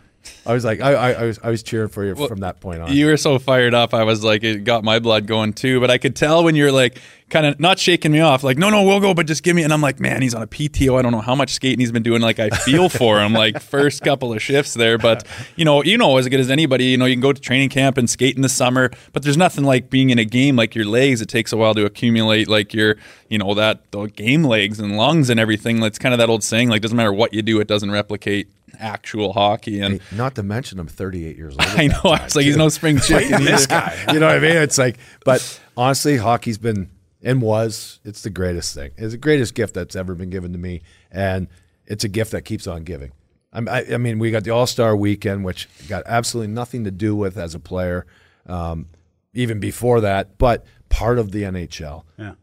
I 0.46 0.54
was 0.54 0.64
like, 0.64 0.80
I, 0.82 0.94
I, 0.94 1.12
I 1.12 1.24
was 1.24 1.40
I 1.44 1.50
was 1.50 1.64
cheering 1.64 1.90
for 1.90 2.06
you 2.06 2.16
from 2.16 2.40
that 2.40 2.60
point 2.60 2.82
on. 2.82 2.94
You 2.94 3.08
were 3.08 3.18
so 3.18 3.40
fired 3.40 3.74
up. 3.74 3.94
I 3.94 4.04
was 4.04 4.24
like, 4.24 4.44
it 4.44 4.64
got 4.64 4.84
my 4.84 5.00
blood 5.00 5.28
going 5.28 5.54
too. 5.54 5.80
But 5.80 5.92
I 5.92 5.98
could 5.98 6.16
tell 6.16 6.44
when 6.44 6.56
you're 6.56 6.72
like, 6.72 7.00
kind 7.30 7.46
of 7.46 7.60
not 7.60 7.78
shaking 7.78 8.12
me 8.12 8.22
off, 8.22 8.44
like, 8.44 8.58
no, 8.58 8.70
no, 8.70 8.84
we'll 8.84 9.02
go, 9.02 9.14
but 9.14 9.28
just 9.28 9.44
give 9.44 9.56
me. 9.56 9.64
And 9.64 9.74
I'm 9.74 9.82
like, 9.82 10.00
man, 10.00 10.22
he's 10.22 10.34
on 10.34 10.42
a 10.42 10.48
PTO. 10.48 10.98
I 10.98 11.02
don't 11.02 11.12
know 11.12 11.22
how 11.22 11.36
much 11.36 11.52
skating 11.52 11.80
he's 11.80 11.92
been 11.92 12.04
doing. 12.04 12.22
Like, 12.22 12.40
I 12.40 12.50
feel 12.50 12.88
for 12.90 13.20
him. 13.20 13.34
Like, 13.34 13.62
first 13.62 14.02
couple 14.04 14.32
of 14.32 14.42
shifts 14.42 14.74
there, 14.74 14.98
but 14.98 15.28
you 15.56 15.66
know, 15.66 15.84
you 15.84 15.98
know 15.98 16.18
as 16.18 16.28
good 16.30 16.40
as 16.40 16.50
anybody. 16.50 16.86
You 16.86 16.98
know, 16.98 17.06
you 17.06 17.16
can 17.16 17.22
go 17.22 17.34
to 17.34 17.42
training 17.42 17.70
camp 17.70 17.98
and 17.98 18.10
skate 18.10 18.36
in 18.36 18.42
the 18.42 18.50
summer, 18.50 18.92
but 19.14 19.24
there's 19.24 19.38
nothing 19.38 19.66
like 19.66 19.90
being 19.90 20.10
in 20.10 20.20
a 20.20 20.26
game. 20.26 20.56
Like 20.56 20.76
your 20.76 20.86
legs, 20.86 21.22
it 21.22 21.28
takes 21.28 21.52
a 21.52 21.58
while 21.58 21.76
to 21.76 21.86
accumulate. 21.86 22.48
Like 22.48 22.74
your, 22.74 22.96
you 23.30 23.38
know, 23.38 23.54
that 23.56 23.92
the 23.92 24.06
game 24.06 24.44
legs 24.44 24.80
and 24.80 24.98
lungs 24.98 25.30
and 25.30 25.40
everything. 25.40 25.84
It's 25.84 26.00
kind 26.00 26.14
of 26.14 26.20
that 26.20 26.30
old 26.30 26.44
saying, 26.44 26.70
like, 26.70 26.82
doesn't 26.82 26.98
matter 26.98 27.14
what 27.14 27.34
you 27.34 27.42
do, 27.42 27.60
it 27.60 27.68
doesn't 27.68 27.92
replicate 27.92 28.48
actual 28.80 29.34
hockey. 29.34 29.80
And 29.82 30.02
Hey, 30.02 30.18
not 30.18 30.36
to 30.36 30.44
mention, 30.44 30.80
I'm 30.80 30.88
38 30.88 31.36
years 31.38 31.54
old. 31.54 31.62
I 31.68 31.88
know. 31.88 32.00
I 32.12 32.24
was 32.24 32.36
like, 32.36 32.46
he's 32.46 32.58
no 32.58 32.70
spring 32.70 33.00
chicken. 33.04 33.44
this 33.44 33.66
guy. 33.68 33.98
You 34.14 34.20
know 34.20 34.28
what 34.28 34.36
I 34.38 34.40
mean? 34.40 34.58
It's 34.58 34.78
like, 34.78 34.98
but 35.26 35.60
honestly, 35.76 36.18
hockey's 36.18 36.58
been 36.58 36.90
and 37.24 37.42
was 37.42 38.00
it's 38.06 38.22
the 38.22 38.30
greatest 38.30 38.74
thing. 38.76 38.92
It's 38.98 39.12
the 39.14 39.18
greatest 39.18 39.56
gift 39.56 39.74
that's 39.74 39.96
ever 39.96 40.14
been 40.16 40.30
given 40.30 40.52
to 40.54 40.60
me, 40.60 40.82
and 41.12 41.48
it's 41.86 42.04
a 42.04 42.10
gift 42.10 42.32
that 42.32 42.44
keeps 42.44 42.68
on 42.68 42.84
giving. 42.84 43.12
I'm- 43.54 43.68
I, 43.68 43.86
I 43.94 43.98
mean, 43.98 44.20
we 44.20 44.30
got 44.32 44.44
the 44.44 44.52
All 44.52 44.68
Star 44.68 44.96
Weekend, 44.96 45.44
which 45.44 45.68
got 45.88 46.04
absolutely 46.06 46.54
nothing 46.54 46.84
to 46.84 46.92
do 46.92 47.16
with 47.16 47.38
as 47.38 47.56
a 47.56 47.60
player, 47.60 48.06
um, 48.46 48.88
even 49.34 49.60
before 49.60 50.02
that, 50.02 50.38
but 50.38 50.66
part 50.90 51.18
of 51.18 51.32
the 51.32 51.44
NHL. 51.44 52.04
Yeah. 52.18 52.34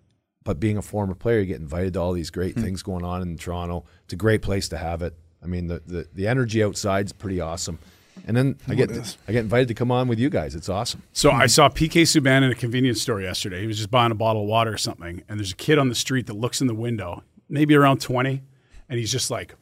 But 0.43 0.61
being 0.61 0.77
a 0.77 0.83
former 0.83 1.15
player, 1.15 1.39
you 1.41 1.47
get 1.47 1.61
invited 1.61 1.95
to 1.95 2.01
all 2.01 2.13
these 2.13 2.31
great 2.31 2.55
things 2.55 2.83
going 2.83 3.05
on 3.05 3.23
in 3.23 3.39
Toronto. 3.39 3.85
It's 4.05 4.13
a 4.13 4.17
great 4.17 4.43
place 4.43 4.69
to 4.69 4.77
have 4.77 5.01
it. 5.03 5.17
I 5.45 5.47
mean, 5.47 5.69
the 5.69 5.83
the, 5.87 6.09
the 6.15 6.27
energy 6.27 6.65
outside's 6.65 7.13
pretty 7.13 7.41
awesome. 7.41 7.79
And 8.27 8.37
then 8.37 8.57
I 8.69 8.75
get 8.75 8.91
I 9.29 9.33
get 9.33 9.41
invited 9.41 9.69
to 9.69 9.75
come 9.75 9.91
on 9.91 10.09
with 10.09 10.19
you 10.19 10.31
guys. 10.31 10.55
It's 10.55 10.69
awesome. 10.69 11.03
So 11.13 11.31
I 11.31 11.47
saw 11.47 11.69
PK 11.69 12.03
Subban 12.03 12.43
in 12.43 12.51
a 12.51 12.55
convenience 12.55 13.03
store 13.03 13.21
yesterday. 13.21 13.61
He 13.61 13.67
was 13.67 13.77
just 13.77 13.91
buying 13.91 14.13
a 14.13 14.15
bottle 14.15 14.43
of 14.43 14.49
water 14.49 14.73
or 14.73 14.79
something, 14.79 15.23
and 15.29 15.39
there's 15.39 15.53
a 15.53 15.57
kid 15.57 15.79
on 15.79 15.89
the 15.89 15.95
street 15.95 16.27
that 16.29 16.35
looks 16.35 16.61
in 16.61 16.67
the 16.67 16.75
window, 16.75 17.23
maybe 17.49 17.75
around 17.75 18.01
20, 18.01 18.43
and 18.89 18.99
he's 18.99 19.13
just 19.13 19.31
like 19.31 19.55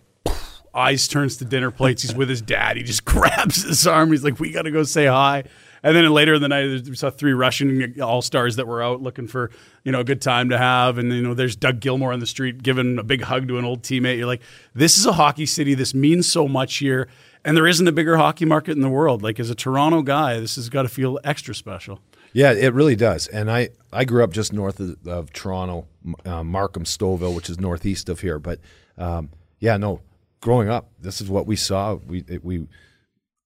eyes 0.75 1.09
turns 1.09 1.37
to 1.39 1.45
dinner 1.45 1.71
plates. 1.71 2.03
He's 2.03 2.15
with 2.15 2.29
his 2.29 2.43
dad. 2.43 2.77
He 2.77 2.83
just 2.83 3.05
grabs 3.07 3.65
his 3.65 3.87
arm. 3.87 4.11
He's 4.11 4.23
like, 4.23 4.39
"We 4.39 4.53
got 4.53 4.63
to 4.63 4.71
go 4.71 4.83
say 4.85 5.07
hi." 5.07 5.45
And 5.83 5.97
then 5.97 6.09
later 6.11 6.35
in 6.35 6.43
the 6.43 6.49
night, 6.49 6.87
we 6.89 6.95
saw 6.95 7.11
three 7.11 7.33
Russian 7.33 8.01
all 8.01 8.23
stars 8.23 8.57
that 8.57 8.67
were 8.67 8.83
out 8.83 9.03
looking 9.03 9.27
for 9.27 9.51
you 9.85 9.93
know 9.93 10.01
a 10.01 10.05
good 10.05 10.23
time 10.23 10.49
to 10.51 10.59
have. 10.59 10.99
And 10.99 11.13
you 11.13 11.23
know, 11.23 11.35
there's 11.35 11.57
Doug 11.57 11.81
Gilmour 11.81 12.13
on 12.13 12.21
the 12.21 12.27
street 12.27 12.63
giving 12.63 12.99
a 12.99 13.03
big 13.03 13.23
hug 13.23 13.49
to 13.49 13.59
an 13.59 13.65
old 13.65 13.83
teammate. 13.83 14.19
You're 14.19 14.27
like, 14.27 14.43
this 14.75 14.97
is 14.97 15.07
a 15.07 15.13
hockey 15.13 15.47
city. 15.47 15.75
This 15.75 15.95
means 15.95 16.31
so 16.31 16.47
much 16.47 16.77
here, 16.77 17.09
and 17.45 17.57
there 17.57 17.67
isn't 17.67 17.87
a 17.87 17.93
bigger 17.93 18.17
hockey 18.17 18.45
market 18.45 18.73
in 18.73 18.81
the 18.81 18.89
world. 18.89 19.23
Like 19.23 19.41
as 19.41 19.51
a 19.51 19.55
Toronto 19.55 20.03
guy, 20.03 20.39
this 20.39 20.57
has 20.57 20.69
got 20.69 20.83
to 20.83 20.89
feel 20.89 21.19
extra 21.25 21.55
special. 21.55 22.01
Yeah, 22.33 22.53
it 22.53 22.73
really 22.73 22.97
does. 22.97 23.27
And 23.27 23.51
I, 23.51 23.71
I 23.93 24.05
grew 24.05 24.25
up 24.25 24.33
just 24.33 24.53
north 24.53 24.81
of, 24.81 24.97
of 25.07 25.33
Toronto, 25.33 25.87
uh, 26.25 26.43
Markham, 26.43 26.85
Stouffville, 26.85 27.35
which 27.35 27.51
is 27.51 27.61
northeast 27.61 28.09
of 28.09 28.21
here. 28.21 28.39
But 28.39 28.59
um, 28.97 29.31
yeah, 29.61 29.77
no, 29.77 30.01
growing 30.41 30.69
up, 30.69 30.91
this 31.01 31.21
is 31.21 31.29
what 31.29 31.47
we 31.47 31.57
saw. 31.57 31.95
We 31.95 32.25
it, 32.29 32.45
we 32.45 32.67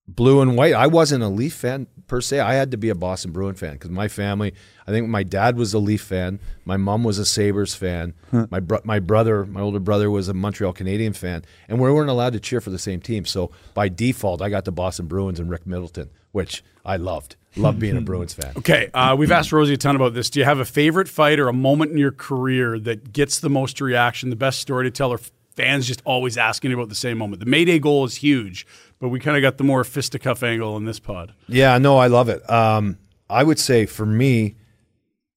blue 0.09 0.41
and 0.41 0.57
white. 0.57 0.75
I 0.75 0.87
wasn't 0.87 1.23
a 1.23 1.29
Leaf 1.29 1.55
fan 1.55 1.87
per 2.07 2.21
se. 2.21 2.41
I 2.41 2.55
had 2.55 2.71
to 2.71 2.77
be 2.77 2.89
a 2.89 2.95
Boston 2.95 3.33
Bruin 3.33 3.55
fan 3.55 3.73
because 3.75 3.91
my 3.91 4.09
family. 4.09 4.55
I 4.87 4.93
think 4.93 5.09
my 5.09 5.25
dad 5.25 5.57
was 5.57 5.75
a 5.75 5.79
Leaf 5.81 6.03
fan. 6.03 6.39
My 6.65 6.77
mom 6.77 7.03
was 7.03 7.19
a 7.19 7.27
Sabres 7.27 7.75
fan. 7.75 8.15
My 8.51 8.61
bro- 8.61 8.81
my 8.85 9.01
brother, 9.01 9.45
my 9.45 9.61
older 9.61 9.81
brother, 9.81 10.11
was 10.11 10.29
a 10.29 10.35
Montreal 10.35 10.73
Canadian 10.73 11.13
fan, 11.13 11.45
and 11.69 11.81
we 11.81 11.91
weren't 11.91 12.11
allowed 12.11 12.35
to 12.35 12.41
cheer 12.41 12.61
for 12.61 12.71
the 12.71 12.79
same 12.79 13.01
team. 13.01 13.25
So 13.25 13.51
by 13.75 13.89
default, 13.89 14.41
I 14.43 14.49
got 14.49 14.65
the 14.65 14.73
Boston 14.73 15.07
Bruins 15.07 15.41
and 15.41 15.51
Rick 15.51 15.67
Middleton, 15.67 16.11
which 16.33 16.63
I 16.85 16.97
loved. 16.97 17.35
Loved 17.57 17.81
being 17.81 17.97
a 17.97 18.01
Bruins 18.03 18.35
fan. 18.35 18.53
Okay, 18.59 18.91
uh, 18.95 19.17
we've 19.19 19.33
asked 19.33 19.51
Rosie 19.51 19.75
a 19.75 19.77
ton 19.79 19.97
about 19.97 20.13
this. 20.15 20.29
Do 20.31 20.39
you 20.39 20.45
have 20.45 20.59
a 20.61 20.65
favorite 20.65 21.09
fight 21.09 21.41
or 21.41 21.49
a 21.49 21.53
moment 21.55 21.91
in 21.91 21.99
your 21.99 22.13
career 22.13 22.79
that 22.81 23.13
gets 23.13 23.41
the 23.41 23.49
most 23.51 23.81
reaction, 23.81 24.29
the 24.31 24.37
best 24.37 24.61
story 24.61 24.85
to 24.85 24.91
tell, 24.91 25.11
or 25.11 25.19
fans 25.57 25.87
just 25.87 26.03
always 26.05 26.37
asking 26.37 26.73
about 26.73 26.89
the 26.89 26.95
same 26.95 27.19
moment? 27.19 27.41
The 27.41 27.47
Mayday 27.47 27.79
goal 27.79 28.05
is 28.05 28.17
huge, 28.17 28.67
but 29.01 29.09
we 29.09 29.19
kind 29.19 29.37
of 29.37 29.43
got 29.43 29.59
the 29.59 29.65
more 29.65 29.83
fisticuff 29.83 30.43
angle 30.43 30.77
in 30.77 30.85
this 30.85 31.01
pod. 31.01 31.35
Yeah, 31.49 31.79
no, 31.79 31.99
I 31.99 32.07
love 32.07 32.29
it. 32.29 32.49
Um, 32.49 32.99
I 33.29 33.43
would 33.43 33.59
say 33.59 33.87
for 33.87 34.07
me, 34.07 34.55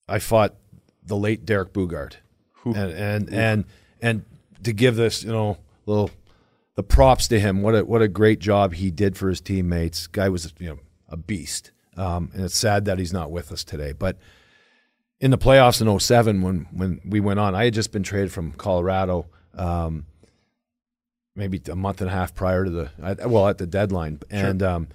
I 0.08 0.20
fought 0.20 0.56
the 1.04 1.16
late 1.16 1.46
Derek 1.46 1.74
Boogaard, 1.74 2.16
and 2.66 2.76
and 2.78 3.34
and 3.34 3.66
and 4.02 4.26
to 4.64 4.74
give 4.74 4.96
this, 4.96 5.24
you 5.24 5.32
know, 5.32 5.58
little 5.86 6.12
the 6.76 6.84
props 6.84 7.28
to 7.30 7.40
him. 7.40 7.62
What 7.62 7.76
a 7.76 7.86
what 7.86 8.02
a 8.02 8.08
great 8.08 8.40
job 8.40 8.74
he 8.74 8.92
did 8.92 9.18
for 9.18 9.30
his 9.30 9.42
teammates. 9.42 10.08
Guy 10.08 10.30
was 10.30 10.54
you 10.60 10.70
know 10.70 10.80
a 11.08 11.18
beast, 11.18 11.72
um, 11.98 12.30
and 12.34 12.44
it's 12.44 12.58
sad 12.58 12.86
that 12.86 13.00
he's 13.00 13.14
not 13.14 13.32
with 13.32 13.52
us 13.52 13.64
today. 13.64 13.92
But 13.92 14.18
in 15.20 15.32
the 15.32 15.38
playoffs 15.38 15.82
in 15.82 16.00
07, 16.00 16.42
when 16.42 16.68
when 16.72 17.02
we 17.06 17.20
went 17.20 17.40
on, 17.40 17.56
I 17.56 17.66
had 17.66 17.74
just 17.74 17.92
been 17.92 18.04
traded 18.04 18.32
from 18.32 18.54
Colorado. 18.54 19.28
Um, 19.56 20.06
maybe 21.40 21.60
a 21.72 21.76
month 21.76 22.02
and 22.02 22.10
a 22.10 22.14
half 22.14 22.36
prior 22.36 22.66
to 22.66 22.70
the 22.70 22.90
well 23.28 23.48
at 23.48 23.58
the 23.58 23.66
deadline, 23.66 24.20
and 24.30 24.62
um, 24.62 24.88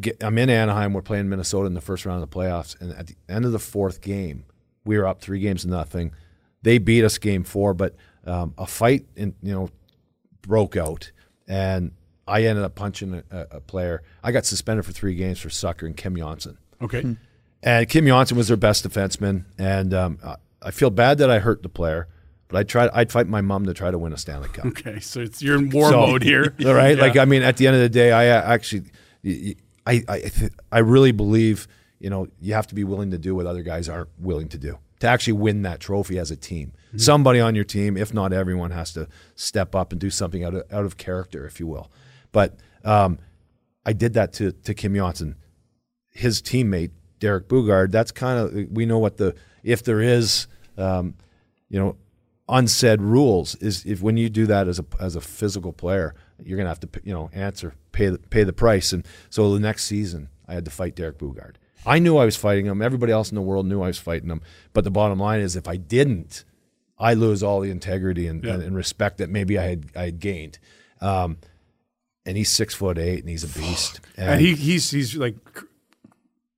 get, 0.00 0.22
I'm 0.22 0.36
in 0.38 0.50
Anaheim. 0.50 0.92
We're 0.92 1.02
playing 1.02 1.28
Minnesota 1.28 1.66
in 1.66 1.74
the 1.74 1.80
first 1.80 2.04
round 2.04 2.22
of 2.22 2.28
the 2.28 2.36
playoffs, 2.36 2.78
and 2.80 2.92
at 2.92 3.06
the 3.06 3.14
end 3.28 3.44
of 3.44 3.52
the 3.52 3.58
fourth 3.58 4.00
game, 4.00 4.44
we 4.84 4.98
were 4.98 5.06
up 5.06 5.20
three 5.20 5.40
games 5.40 5.62
to 5.62 5.68
nothing. 5.68 6.12
They 6.62 6.78
beat 6.78 7.04
us 7.04 7.16
game 7.18 7.44
four, 7.44 7.72
but 7.74 7.94
um, 8.26 8.52
a 8.58 8.66
fight 8.66 9.06
in 9.16 9.34
you 9.42 9.52
know 9.54 9.70
broke 10.42 10.76
out, 10.76 11.12
and 11.48 11.92
I 12.26 12.42
ended 12.44 12.64
up 12.64 12.74
punching 12.74 13.22
a, 13.30 13.46
a 13.52 13.60
player. 13.60 14.02
I 14.22 14.32
got 14.32 14.44
suspended 14.44 14.84
for 14.84 14.92
three 14.92 15.14
games 15.14 15.38
for 15.38 15.48
sucker 15.50 15.86
and 15.86 15.96
Kim 15.96 16.16
Johnsson. 16.16 16.58
Okay. 16.82 17.16
And 17.62 17.88
Kim 17.88 18.06
Johnsson 18.06 18.36
was 18.36 18.48
their 18.48 18.56
best 18.56 18.86
defenseman, 18.88 19.44
and 19.58 19.94
um, 19.94 20.18
I- 20.24 20.36
I 20.62 20.70
feel 20.72 20.90
bad 20.90 21.18
that 21.18 21.30
I 21.30 21.38
hurt 21.38 21.62
the 21.62 21.68
player, 21.68 22.08
but 22.48 22.58
I 22.58 22.62
tried. 22.62 22.90
I'd 22.92 23.10
fight 23.12 23.26
my 23.28 23.40
mom 23.40 23.66
to 23.66 23.74
try 23.74 23.90
to 23.90 23.98
win 23.98 24.12
a 24.12 24.16
Stanley 24.16 24.48
Cup. 24.48 24.66
Okay, 24.66 25.00
so 25.00 25.20
it's 25.20 25.42
you're 25.42 25.56
in 25.58 25.70
war 25.70 25.90
So- 25.90 26.06
mode 26.06 26.22
here, 26.22 26.54
right? 26.60 26.96
Yeah. 26.96 27.02
Like 27.02 27.16
I 27.16 27.24
mean, 27.24 27.42
at 27.42 27.56
the 27.56 27.66
end 27.66 27.76
of 27.76 27.82
the 27.82 27.88
day, 27.88 28.12
I 28.12 28.28
uh, 28.28 28.42
actually, 28.54 28.84
I 29.86 30.02
I 30.08 30.30
I 30.70 30.78
really 30.78 31.12
believe 31.12 31.66
you 31.98 32.10
know 32.10 32.28
you 32.40 32.54
have 32.54 32.66
to 32.68 32.74
be 32.74 32.84
willing 32.84 33.10
to 33.10 33.18
do 33.18 33.34
what 33.34 33.46
other 33.46 33.62
guys 33.62 33.88
aren't 33.88 34.10
willing 34.18 34.48
to 34.50 34.58
do 34.58 34.78
to 35.00 35.06
actually 35.06 35.34
win 35.34 35.62
that 35.62 35.80
trophy 35.80 36.18
as 36.18 36.30
a 36.30 36.36
team. 36.36 36.72
Mm-hmm. 36.88 36.98
Somebody 36.98 37.40
on 37.40 37.54
your 37.54 37.64
team, 37.64 37.96
if 37.96 38.14
not 38.14 38.32
everyone, 38.32 38.70
has 38.70 38.92
to 38.94 39.08
step 39.34 39.74
up 39.74 39.92
and 39.92 40.00
do 40.00 40.10
something 40.10 40.44
out 40.44 40.54
of 40.54 40.62
out 40.72 40.84
of 40.84 40.96
character, 40.96 41.46
if 41.46 41.60
you 41.60 41.66
will. 41.66 41.90
But 42.32 42.56
um, 42.84 43.18
I 43.84 43.92
did 43.92 44.14
that 44.14 44.32
to 44.34 44.52
to 44.52 44.74
Kim 44.74 44.94
Johnsson, 44.94 45.36
his 46.12 46.40
teammate 46.40 46.90
Derek 47.18 47.48
Boogaard. 47.48 47.90
That's 47.90 48.12
kind 48.12 48.38
of 48.38 48.70
we 48.70 48.86
know 48.86 48.98
what 48.98 49.16
the 49.16 49.34
if 49.62 49.82
there 49.82 50.00
is. 50.00 50.46
Um, 50.78 51.14
you 51.68 51.80
know, 51.80 51.96
unsaid 52.48 53.02
rules 53.02 53.54
is 53.56 53.84
if 53.84 54.00
when 54.00 54.16
you 54.16 54.28
do 54.28 54.46
that 54.46 54.68
as 54.68 54.78
a 54.78 54.84
as 55.00 55.16
a 55.16 55.20
physical 55.20 55.72
player, 55.72 56.14
you're 56.42 56.56
gonna 56.56 56.68
have 56.68 56.80
to 56.80 56.88
you 57.02 57.12
know 57.12 57.30
answer 57.32 57.74
pay 57.92 58.08
the, 58.08 58.18
pay 58.18 58.44
the 58.44 58.52
price. 58.52 58.92
And 58.92 59.06
so 59.30 59.52
the 59.52 59.60
next 59.60 59.84
season, 59.84 60.28
I 60.46 60.54
had 60.54 60.64
to 60.64 60.70
fight 60.70 60.94
Derek 60.94 61.18
Boogaard. 61.18 61.54
I 61.84 61.98
knew 61.98 62.16
I 62.16 62.24
was 62.24 62.36
fighting 62.36 62.66
him. 62.66 62.82
Everybody 62.82 63.12
else 63.12 63.30
in 63.30 63.36
the 63.36 63.42
world 63.42 63.66
knew 63.66 63.80
I 63.80 63.86
was 63.86 63.98
fighting 63.98 64.28
him. 64.28 64.42
But 64.72 64.84
the 64.84 64.90
bottom 64.90 65.20
line 65.20 65.40
is, 65.40 65.54
if 65.54 65.68
I 65.68 65.76
didn't, 65.76 66.44
I 66.98 67.14
lose 67.14 67.42
all 67.42 67.60
the 67.60 67.70
integrity 67.70 68.26
and, 68.26 68.44
and, 68.44 68.62
and 68.62 68.74
respect 68.74 69.18
that 69.18 69.30
maybe 69.30 69.58
I 69.58 69.64
had 69.64 69.86
I 69.94 70.04
had 70.06 70.20
gained. 70.20 70.58
Um, 71.00 71.38
and 72.24 72.36
he's 72.36 72.50
six 72.50 72.74
foot 72.74 72.98
eight, 72.98 73.20
and 73.20 73.28
he's 73.28 73.44
a 73.44 73.58
beast. 73.58 74.00
and 74.16 74.40
he 74.40 74.54
he's 74.54 74.90
he's 74.90 75.16
like 75.16 75.36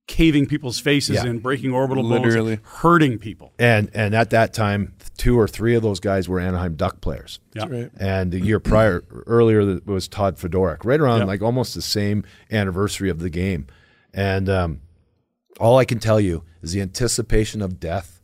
caving 0.09 0.47
people's 0.47 0.79
faces 0.79 1.15
Yeah. 1.17 1.27
in, 1.29 1.37
breaking 1.39 1.71
orbital 1.71 2.03
Literally. 2.03 2.55
bones, 2.57 2.67
hurting 2.79 3.19
people. 3.19 3.53
And 3.59 3.89
and 3.93 4.15
at 4.15 4.31
that 4.31 4.53
time, 4.53 4.93
two 5.17 5.39
or 5.39 5.47
three 5.47 5.75
of 5.75 5.83
those 5.83 5.99
guys 5.99 6.27
were 6.27 6.39
Anaheim 6.39 6.75
Duck 6.75 6.99
players. 6.99 7.39
Yeah. 7.53 7.67
right. 7.69 7.91
And 7.99 8.31
the 8.31 8.39
year 8.41 8.59
prior, 8.59 9.03
earlier 9.27 9.63
that 9.65 9.85
was 9.85 10.07
Todd 10.07 10.37
Fedoruk, 10.37 10.83
right 10.83 10.99
around 10.99 11.19
Yeah. 11.19 11.25
like 11.25 11.41
almost 11.43 11.75
the 11.75 11.81
same 11.81 12.23
anniversary 12.51 13.09
of 13.09 13.19
the 13.19 13.29
game. 13.29 13.67
And 14.13 14.49
um, 14.49 14.81
all 15.59 15.77
I 15.77 15.85
can 15.85 15.99
tell 15.99 16.19
you 16.19 16.43
is 16.63 16.71
the 16.73 16.81
anticipation 16.81 17.61
of 17.61 17.79
death 17.79 18.19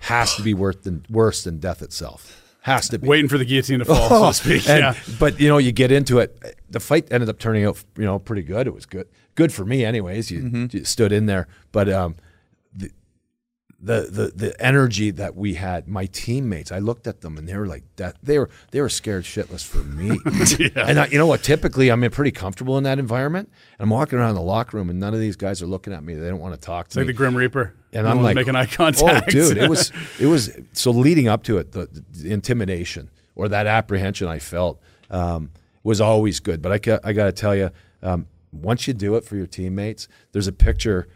has 0.00 0.36
to 0.36 0.42
be 0.42 0.54
worse 0.54 0.76
than 0.76 1.04
worse 1.10 1.42
than 1.44 1.58
death 1.58 1.82
itself. 1.82 2.40
Has 2.60 2.88
to 2.90 2.98
be. 2.98 3.06
Waiting 3.08 3.28
for 3.28 3.36
the 3.38 3.44
guillotine 3.44 3.80
to 3.80 3.84
fall, 3.84 4.08
so 4.08 4.28
to 4.28 4.58
speak. 4.60 4.68
And- 4.70 4.80
yeah. 4.80 4.94
But 5.18 5.40
you 5.40 5.48
know, 5.48 5.58
you 5.58 5.72
get 5.72 5.90
into 5.92 6.20
it. 6.20 6.56
The 6.70 6.80
fight 6.80 7.08
ended 7.10 7.28
up 7.28 7.38
turning 7.38 7.64
out, 7.64 7.82
you 7.98 8.04
know, 8.04 8.18
pretty 8.18 8.42
good. 8.42 8.66
It 8.66 8.72
was 8.74 8.86
good, 8.86 9.06
good 9.34 9.52
for 9.52 9.64
me, 9.64 9.84
anyways. 9.84 10.30
You, 10.30 10.40
Mm-hmm. 10.42 10.76
you 10.76 10.84
stood 10.84 11.12
in 11.12 11.26
there, 11.26 11.46
but 11.72 11.88
um, 11.88 12.16
the, 12.74 12.90
the 13.80 14.00
the 14.10 14.32
the 14.34 14.62
energy 14.64 15.10
that 15.10 15.36
we 15.36 15.54
had, 15.54 15.86
my 15.86 16.06
teammates, 16.06 16.72
I 16.72 16.78
looked 16.78 17.06
at 17.06 17.20
them 17.20 17.36
and 17.36 17.46
they 17.46 17.56
were 17.56 17.66
like 17.66 17.84
that. 17.96 18.16
They 18.22 18.38
were 18.38 18.48
they 18.70 18.80
were 18.80 18.88
scared 18.88 19.24
shitless 19.24 19.64
for 19.64 19.78
me. 19.78 20.18
And 20.76 20.98
I, 21.00 21.06
you 21.06 21.18
know 21.18 21.26
what? 21.26 21.42
Typically, 21.42 21.90
I'm 21.90 22.00
pretty 22.10 22.30
comfortable 22.30 22.78
in 22.78 22.84
that 22.84 22.98
environment. 22.98 23.50
And 23.78 23.84
I'm 23.84 23.90
walking 23.90 24.18
around 24.18 24.34
the 24.36 24.40
locker 24.42 24.76
room, 24.78 24.88
and 24.90 24.98
none 24.98 25.12
of 25.12 25.20
these 25.20 25.36
guys 25.36 25.60
are 25.60 25.66
looking 25.66 25.92
at 25.92 26.02
me. 26.02 26.14
They 26.14 26.28
don't 26.28 26.40
want 26.40 26.54
to 26.54 26.60
talk 26.60 26.86
to 26.88 26.90
It's 26.90 26.96
like 26.96 27.06
the 27.08 27.12
Grim 27.12 27.36
Reaper. 27.36 27.74
and 27.92 28.04
No 28.04 28.10
I'm 28.10 28.22
like 28.22 28.36
making 28.36 28.56
eye 28.56 28.66
contact. 28.66 29.28
Oh, 29.28 29.30
dude, 29.30 29.58
it 29.58 29.68
was 29.68 29.92
it 30.20 30.26
was 30.26 30.50
so 30.72 30.90
leading 30.90 31.28
up 31.28 31.42
to 31.44 31.58
it, 31.58 31.72
the, 31.72 31.88
the 32.12 32.32
intimidation 32.32 33.10
or 33.34 33.48
that 33.48 33.66
apprehension 33.66 34.28
I 34.28 34.38
felt 34.38 34.80
um, 35.10 35.50
was 35.82 36.00
always 36.00 36.40
good. 36.40 36.62
But 36.62 36.72
I 36.88 36.98
I 37.04 37.12
got 37.12 37.26
to 37.26 37.32
tell 37.32 37.54
you, 37.54 37.70
um, 38.02 38.26
once 38.62 38.86
you 38.86 38.94
do 38.94 39.16
it 39.16 39.24
for 39.24 39.36
your 39.36 39.46
teammates, 39.46 40.08
there's 40.32 40.46
a 40.46 40.52
picture 40.52 41.08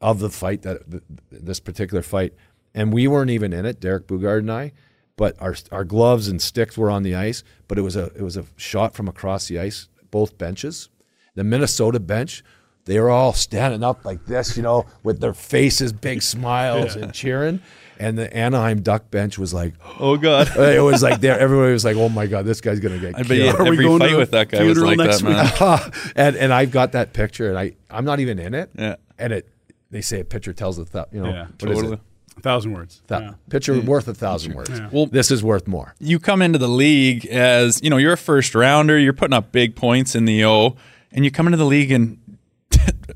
of 0.00 0.20
the 0.20 0.30
fight 0.30 0.62
that 0.62 1.02
this 1.30 1.60
particular 1.60 2.02
fight, 2.02 2.34
and 2.74 2.92
we 2.92 3.08
weren't 3.08 3.30
even 3.30 3.52
in 3.52 3.66
it, 3.66 3.80
Derek 3.80 4.06
Boogaard 4.06 4.40
and 4.40 4.52
I. 4.52 4.72
But 5.16 5.36
our 5.40 5.56
our 5.72 5.84
gloves 5.84 6.28
and 6.28 6.40
sticks 6.40 6.78
were 6.78 6.90
on 6.90 7.02
the 7.02 7.16
ice. 7.16 7.42
But 7.66 7.78
it 7.78 7.82
was 7.82 7.96
a 7.96 8.04
it 8.14 8.22
was 8.22 8.36
a 8.36 8.44
shot 8.56 8.94
from 8.94 9.08
across 9.08 9.48
the 9.48 9.58
ice, 9.58 9.88
both 10.10 10.38
benches. 10.38 10.88
The 11.34 11.44
Minnesota 11.44 11.98
bench, 11.98 12.44
they 12.88 12.98
were 12.98 13.10
all 13.10 13.32
standing 13.32 13.84
up 13.84 14.04
like 14.04 14.24
this, 14.26 14.56
you 14.56 14.62
know, 14.62 14.86
with 15.02 15.20
their 15.20 15.34
faces, 15.34 15.92
big 15.92 16.22
smiles, 16.22 16.96
and 16.96 17.12
cheering. 17.12 17.60
And 18.00 18.16
the 18.16 18.32
Anaheim 18.36 18.82
Duck 18.82 19.10
bench 19.10 19.38
was 19.38 19.52
like, 19.52 19.74
Oh 19.98 20.16
God. 20.16 20.48
it 20.56 20.80
was 20.82 21.02
like 21.02 21.20
there. 21.20 21.38
Everybody 21.38 21.72
was 21.72 21.84
like, 21.84 21.96
"Oh 21.96 22.08
my 22.08 22.26
god, 22.26 22.44
this 22.46 22.60
guy's 22.60 22.78
gonna 22.78 22.98
get 23.00 23.14
I 23.16 23.22
bet 23.22 23.26
killed." 23.26 23.40
you 23.40 23.56
Are 23.58 23.62
we 23.64 23.68
every 23.70 23.84
going 23.84 23.98
to 24.00 24.06
fight 24.08 24.16
with 24.16 24.30
that 24.30 24.48
guy 24.50 24.62
was 24.62 24.78
like 24.78 24.98
next 24.98 25.22
that, 25.22 25.60
man. 25.60 26.12
and 26.16 26.36
and 26.36 26.52
I've 26.52 26.70
got 26.70 26.92
that 26.92 27.12
picture, 27.12 27.48
and 27.48 27.58
I 27.58 27.72
I'm 27.90 28.04
not 28.04 28.20
even 28.20 28.38
in 28.38 28.54
it. 28.54 28.70
Yeah. 28.78 28.96
And 29.18 29.32
it 29.32 29.48
they 29.90 30.00
say 30.00 30.20
a 30.20 30.24
picture 30.24 30.52
tells 30.52 30.78
a 30.78 30.84
thou, 30.84 31.06
you 31.12 31.20
know 31.22 31.28
Yeah, 31.30 31.46
what 31.58 31.70
is 31.70 31.76
totally. 31.76 31.92
it? 31.94 32.00
a 32.36 32.40
thousand 32.40 32.72
words. 32.74 33.02
Thou- 33.08 33.18
Yeah. 33.20 33.32
Picture 33.50 33.80
worth 33.80 34.06
a 34.06 34.14
thousand 34.14 34.54
words. 34.54 34.80
Well- 34.92 35.06
this 35.06 35.32
is 35.32 35.42
worth 35.42 35.66
more. 35.66 35.96
you 35.98 36.20
come 36.20 36.40
into 36.40 36.58
the 36.60 36.68
league 36.68 37.26
as 37.26 37.82
you 37.82 37.90
know 37.90 37.96
you're 37.96 38.12
a 38.12 38.16
first 38.16 38.54
rounder 38.54 38.96
you're 38.96 39.12
putting 39.12 39.34
up 39.34 39.50
big 39.50 39.74
points 39.74 40.14
in 40.14 40.24
the 40.24 40.44
o 40.44 40.76
and 41.10 41.24
you 41.24 41.32
come 41.32 41.48
into 41.48 41.56
the 41.56 41.64
league 41.66 41.90
and 41.90 42.18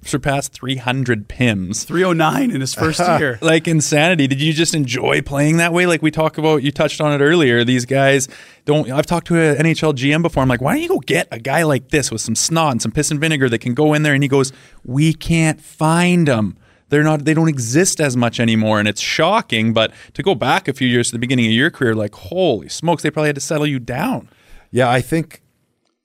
surpass 0.02 0.49
300 0.49 1.28
pims. 1.28 1.84
309 1.84 2.50
in 2.50 2.61
his 2.61 2.75
first 2.75 3.00
year. 3.18 3.38
like 3.40 3.68
insanity. 3.68 4.26
Did 4.26 4.40
you 4.40 4.52
just 4.52 4.75
enjoy 4.75 5.22
playing 5.22 5.58
that 5.58 5.72
way? 5.72 5.87
Like 5.87 6.02
we 6.02 6.11
talk 6.11 6.38
about 6.38 6.62
you 6.62 6.72
touched 6.72 7.00
on 7.00 7.12
it 7.12 7.22
earlier 7.25 7.64
these 7.64 7.84
guys 7.84 8.28
don't 8.64 8.90
i've 8.90 9.06
talked 9.06 9.26
to 9.26 9.37
an 9.37 9.64
nhl 9.66 9.92
gm 9.94 10.22
before. 10.22 10.42
I'm 10.42 10.49
like 10.49 10.61
why 10.61 10.72
don't 10.75 10.82
you 10.82 10.88
go 10.88 10.99
get 11.00 11.28
a 11.30 11.38
guy 11.38 11.62
like 11.64 11.90
this 11.90 12.11
with 12.11 12.20
some 12.20 12.34
snot 12.34 12.72
and 12.72 12.82
some 12.82 12.92
piss 12.92 13.11
and 13.11 13.20
vinegar 13.20 13.49
that 13.49 13.58
can 13.58 13.75
go 13.75 13.94
in 13.94 14.02
there? 14.02 14.14
And 14.14 14.22
he 14.22 14.28
goes 14.28 14.52
we 14.84 15.12
can't 15.12 15.61
find 15.61 16.28
them 16.28 16.56
they're 16.88 17.02
not 17.02 17.25
they 17.25 17.34
don't 17.34 17.49
exist 17.49 18.00
as 18.00 18.16
much 18.16 18.38
anymore. 18.40 18.78
And 18.78 18.87
it's 18.88 19.00
shocking 19.00 19.72
but 19.72 19.92
to 20.14 20.22
go 20.22 20.34
back 20.34 20.68
a 20.68 20.72
few 20.72 20.88
years 20.88 21.08
to 21.08 21.12
the 21.12 21.18
beginning 21.18 21.46
of 21.46 21.52
your 21.52 21.70
career 21.70 21.94
like 21.94 22.14
holy 22.14 22.68
smokes 22.68 23.02
they 23.02 23.11
probably 23.11 23.28
had 23.28 23.37
to 23.37 23.40
settle 23.40 23.66
you 23.66 23.78
down. 23.78 24.28
Yeah, 24.70 24.90
I 24.90 25.00
think 25.02 25.42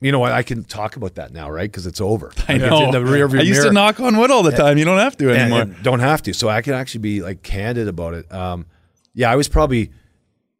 you 0.01 0.11
know 0.11 0.19
what? 0.19 0.31
I 0.31 0.43
can 0.43 0.63
talk 0.63 0.95
about 0.95 1.15
that 1.15 1.31
now, 1.33 1.49
right? 1.49 1.69
Because 1.69 1.87
it's 1.87 1.99
over. 2.01 2.31
I 2.47 2.57
know. 2.57 2.77
It's 2.77 2.95
in 2.95 3.03
the 3.03 3.09
rearview 3.11 3.39
I 3.39 3.43
used 3.43 3.59
mirror. 3.59 3.69
to 3.69 3.73
knock 3.73 3.99
on 3.99 4.17
wood 4.17 4.29
all 4.31 4.43
the 4.43 4.51
time. 4.51 4.77
You 4.77 4.85
don't 4.85 4.99
have 4.99 5.17
to 5.17 5.29
And- 5.29 5.37
anymore. 5.39 5.61
and 5.61 5.83
don't 5.83 5.99
have 5.99 6.21
to. 6.23 6.33
So 6.33 6.49
I 6.49 6.61
can 6.61 6.73
actually 6.73 7.01
be 7.01 7.21
like 7.21 7.41
candid 7.43 7.87
about 7.87 8.13
it. 8.13 8.31
Um, 8.31 8.65
yeah, 9.13 9.31
I 9.31 9.35
was 9.35 9.47
probably, 9.47 9.91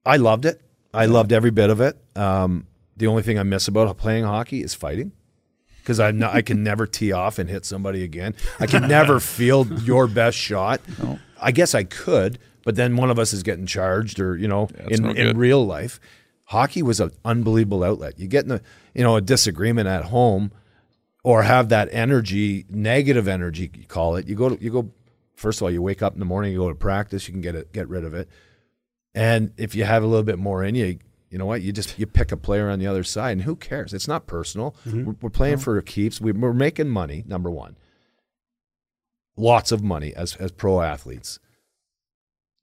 I 0.05 0.17
loved 0.17 0.45
it. 0.45 0.61
I 0.93 1.05
loved 1.05 1.31
every 1.31 1.51
bit 1.51 1.69
of 1.69 1.79
it. 1.81 1.97
Um, 2.15 2.65
the 2.95 3.05
only 3.07 3.21
thing 3.21 3.37
I 3.37 3.43
miss 3.43 3.67
about 3.67 3.95
playing 3.97 4.23
hockey 4.23 4.63
is 4.63 4.73
fighting. 4.73 5.11
Because 5.81 5.99
I 6.01 6.09
I 6.33 6.41
can 6.41 6.63
never 6.63 6.85
tee 6.85 7.13
off 7.13 7.39
and 7.39 7.49
hit 7.49 7.63
somebody 7.63 8.03
again. 8.03 8.33
I 8.59 8.65
can 8.65 8.87
never 8.89 9.19
field 9.21 9.83
your 9.83 10.07
best 10.07 10.37
shot. 10.37 10.81
No. 11.01 11.19
I 11.41 11.51
guess 11.51 11.73
I 11.75 11.83
could, 11.85 12.39
but 12.65 12.75
then 12.75 12.97
one 12.97 13.09
of 13.09 13.17
us 13.19 13.31
is 13.31 13.41
getting 13.41 13.65
charged, 13.67 14.19
or 14.19 14.35
you 14.35 14.49
know, 14.49 14.67
that's 14.75 14.99
in, 14.99 15.15
in 15.15 15.37
real 15.37 15.65
life, 15.65 16.01
hockey 16.47 16.81
was 16.81 16.99
an 16.99 17.11
unbelievable 17.23 17.83
outlet. 17.83 18.19
You 18.19 18.27
get 18.27 18.45
in 18.45 18.51
a 18.51 18.61
you 18.93 19.03
know 19.03 19.15
a 19.15 19.21
disagreement 19.21 19.87
at 19.87 20.05
home, 20.05 20.51
or 21.23 21.43
have 21.43 21.69
that 21.69 21.89
energy, 21.91 22.65
negative 22.69 23.27
energy, 23.27 23.71
you 23.75 23.85
call 23.85 24.15
it. 24.15 24.27
You 24.27 24.35
go 24.35 24.49
to, 24.49 24.63
you 24.63 24.71
go. 24.71 24.91
First 25.35 25.59
of 25.59 25.63
all, 25.63 25.71
you 25.71 25.83
wake 25.83 26.01
up 26.01 26.13
in 26.13 26.19
the 26.19 26.25
morning, 26.25 26.51
you 26.51 26.57
go 26.57 26.69
to 26.69 26.75
practice, 26.75 27.27
you 27.27 27.31
can 27.31 27.41
get 27.41 27.53
it, 27.53 27.71
get 27.71 27.87
rid 27.87 28.03
of 28.03 28.15
it. 28.15 28.27
And 29.13 29.53
if 29.57 29.75
you 29.75 29.83
have 29.83 30.01
a 30.01 30.07
little 30.07 30.23
bit 30.23 30.39
more 30.39 30.63
in 30.63 30.73
you, 30.73 30.97
you 31.29 31.37
know 31.37 31.45
what? 31.45 31.61
You 31.61 31.71
just 31.71 31.99
you 31.99 32.07
pick 32.07 32.31
a 32.31 32.37
player 32.37 32.69
on 32.69 32.79
the 32.79 32.87
other 32.87 33.03
side, 33.03 33.31
and 33.31 33.41
who 33.41 33.55
cares? 33.55 33.93
It's 33.93 34.07
not 34.07 34.25
personal. 34.25 34.75
Mm-hmm. 34.85 35.05
We're, 35.05 35.15
we're 35.21 35.29
playing 35.29 35.57
for 35.57 35.79
keeps. 35.81 36.21
We, 36.21 36.31
we're 36.31 36.53
making 36.53 36.89
money. 36.89 37.23
Number 37.27 37.51
one, 37.51 37.75
lots 39.35 39.71
of 39.71 39.83
money 39.83 40.13
as 40.15 40.35
as 40.37 40.51
pro 40.51 40.81
athletes. 40.81 41.39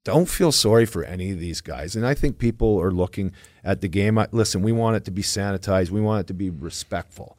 Don't 0.05 0.29
feel 0.29 0.51
sorry 0.53 0.85
for 0.85 1.03
any 1.03 1.31
of 1.31 1.39
these 1.39 1.59
guys. 1.61 1.95
And 1.95 2.05
I 2.05 2.13
think 2.13 2.37
people 2.37 2.79
are 2.79 2.91
looking 2.91 3.33
at 3.63 3.81
the 3.81 3.87
game. 3.89 4.23
Listen, 4.31 4.61
we 4.61 4.71
want 4.71 4.95
it 4.95 5.03
to 5.05 5.11
be 5.11 5.23
sanitized. 5.23 5.89
We 5.89 5.99
want 5.99 6.21
it 6.21 6.27
to 6.27 6.33
be 6.33 6.49
respectful. 6.51 7.37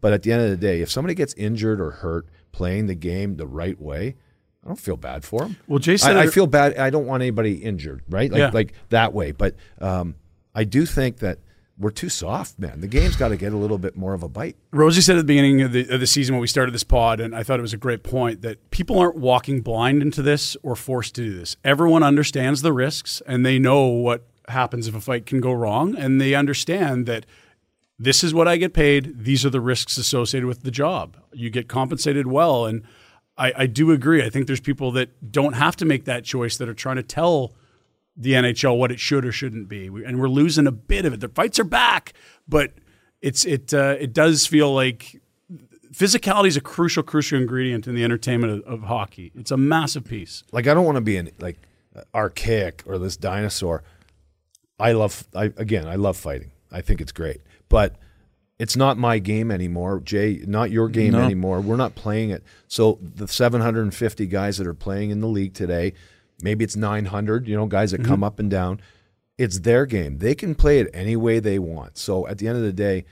But 0.00 0.12
at 0.14 0.22
the 0.24 0.32
end 0.32 0.42
of 0.42 0.50
the 0.50 0.56
day, 0.56 0.80
if 0.80 0.90
somebody 0.90 1.14
gets 1.14 1.34
injured 1.34 1.78
or 1.80 1.90
hurt 1.92 2.26
playing 2.52 2.86
the 2.86 2.94
game 2.94 3.36
the 3.36 3.46
right 3.46 3.78
way, 3.80 4.16
I 4.64 4.66
don't 4.68 4.80
feel 4.80 4.96
bad 4.96 5.24
for 5.24 5.42
them. 5.42 5.56
Well, 5.68 5.78
Jason, 5.78 6.16
I, 6.16 6.22
I 6.22 6.26
feel 6.28 6.46
bad. 6.46 6.76
I 6.78 6.88
don't 6.90 7.06
want 7.06 7.22
anybody 7.22 7.56
injured, 7.56 8.02
right? 8.08 8.32
Like 8.32 8.38
Yeah. 8.38 8.50
like 8.52 8.72
that 8.88 9.12
way. 9.12 9.30
But 9.32 9.54
um, 9.80 10.14
I 10.54 10.64
do 10.64 10.86
think 10.86 11.18
that 11.18 11.38
we're 11.78 11.90
too 11.90 12.08
soft, 12.08 12.58
man. 12.58 12.80
The 12.80 12.86
game's 12.86 13.16
got 13.16 13.28
to 13.28 13.36
get 13.36 13.52
a 13.52 13.56
little 13.56 13.78
bit 13.78 13.96
more 13.96 14.14
of 14.14 14.22
a 14.22 14.28
bite. 14.28 14.56
Rosie 14.70 15.00
said 15.00 15.16
at 15.16 15.20
the 15.20 15.24
beginning 15.24 15.60
of 15.62 15.72
the, 15.72 15.88
of 15.88 16.00
the 16.00 16.06
season 16.06 16.34
when 16.34 16.40
we 16.40 16.46
started 16.46 16.74
this 16.74 16.84
pod, 16.84 17.20
and 17.20 17.34
I 17.34 17.42
thought 17.42 17.58
it 17.58 17.62
was 17.62 17.74
a 17.74 17.78
great 17.78 18.02
point 18.02 18.42
that 18.42 18.70
people 18.70 18.98
aren't 18.98 19.16
walking 19.16 19.60
blind 19.60 20.02
into 20.02 20.22
this 20.22 20.56
or 20.62 20.74
forced 20.74 21.14
to 21.16 21.22
do 21.22 21.38
this. 21.38 21.56
Everyone 21.64 22.02
understands 22.02 22.62
the 22.62 22.72
risks 22.72 23.20
and 23.26 23.44
they 23.44 23.58
know 23.58 23.86
what 23.86 24.26
happens 24.48 24.88
if 24.88 24.94
a 24.94 25.00
fight 25.00 25.26
can 25.26 25.40
go 25.40 25.52
wrong, 25.52 25.96
and 25.96 26.20
they 26.20 26.34
understand 26.34 27.06
that 27.06 27.26
this 27.98 28.22
is 28.22 28.32
what 28.32 28.46
I 28.46 28.56
get 28.56 28.74
paid. 28.74 29.24
These 29.24 29.44
are 29.44 29.50
the 29.50 29.60
risks 29.60 29.96
associated 29.96 30.46
with 30.46 30.62
the 30.62 30.70
job. 30.70 31.16
You 31.32 31.50
get 31.50 31.68
compensated 31.68 32.26
well, 32.26 32.66
and 32.66 32.82
I, 33.36 33.52
I 33.56 33.66
do 33.66 33.90
agree. 33.90 34.22
I 34.22 34.30
think 34.30 34.46
there's 34.46 34.60
people 34.60 34.92
that 34.92 35.32
don't 35.32 35.54
have 35.54 35.76
to 35.76 35.84
make 35.84 36.04
that 36.04 36.24
choice 36.24 36.56
that 36.58 36.68
are 36.68 36.74
trying 36.74 36.96
to 36.96 37.02
tell 37.02 37.54
the 38.16 38.32
NHL 38.32 38.78
what 38.78 38.90
it 38.90 38.98
should 39.00 39.24
or 39.26 39.32
shouldn't 39.32 39.68
be, 39.68 39.90
We- 39.90 40.04
and 40.04 40.18
we're 40.20 40.28
losing 40.28 40.66
a 40.66 40.72
bit 40.72 41.04
of 41.04 41.12
it. 41.12 41.20
The 41.20 41.28
fights 41.28 41.58
are 41.58 41.64
back, 41.64 42.12
but 42.48 42.72
it's 43.20 43.44
it 43.44 43.74
uh, 43.74 43.96
it 43.98 44.12
does 44.12 44.46
feel 44.46 44.72
like 44.74 45.20
physicality 45.92 46.48
is 46.48 46.56
a 46.56 46.60
crucial 46.60 47.02
crucial 47.02 47.38
ingredient 47.40 47.86
in 47.86 47.94
the 47.94 48.04
entertainment 48.04 48.64
of, 48.66 48.74
of 48.74 48.82
hockey. 48.88 49.32
It's 49.34 49.50
a 49.50 49.56
massive 49.56 50.04
piece. 50.04 50.44
Like 50.52 50.66
I 50.66 50.74
don't 50.74 50.84
want 50.84 50.96
to 50.96 51.00
be 51.02 51.16
an 51.16 51.30
like 51.38 51.58
archaic 52.14 52.82
or 52.86 52.98
this 52.98 53.16
dinosaur. 53.16 53.82
I 54.78 54.92
love 54.92 55.26
I 55.34 55.44
again, 55.56 55.86
I 55.88 55.96
love 55.96 56.16
fighting. 56.16 56.50
I 56.70 56.80
think 56.80 57.00
it's 57.00 57.12
great. 57.12 57.40
But 57.68 57.96
it's 58.58 58.76
not 58.76 58.96
my 58.96 59.18
game 59.18 59.50
anymore, 59.50 60.00
Jay, 60.00 60.40
not 60.46 60.70
your 60.70 60.88
game 60.88 61.12
No. 61.12 61.20
anymore. 61.22 61.60
We're 61.60 61.76
not 61.76 61.94
playing 61.94 62.30
it. 62.30 62.42
So 62.68 62.98
the 63.02 63.28
750 63.28 64.26
guys 64.26 64.56
that 64.58 64.66
are 64.66 64.74
playing 64.74 65.10
in 65.10 65.20
the 65.20 65.26
league 65.28 65.52
today, 65.54 65.92
maybe 66.42 66.64
it's 66.64 66.76
900, 66.76 67.48
you 67.48 67.56
know, 67.56 67.66
guys 67.66 67.90
that 67.90 68.00
mm-hmm. 68.00 68.10
come 68.10 68.24
up 68.24 68.38
and 68.38 68.50
down. 68.50 68.80
It's 69.38 69.60
their 69.60 69.84
game. 69.86 70.18
They 70.18 70.34
can 70.34 70.54
play 70.54 70.80
it 70.80 70.88
any 70.94 71.16
way 71.16 71.40
they 71.40 71.58
want. 71.58 71.98
So 71.98 72.26
at 72.26 72.38
the 72.38 72.48
end 72.48 72.56
of 72.56 72.62
the 72.62 72.72
day, 72.72 73.04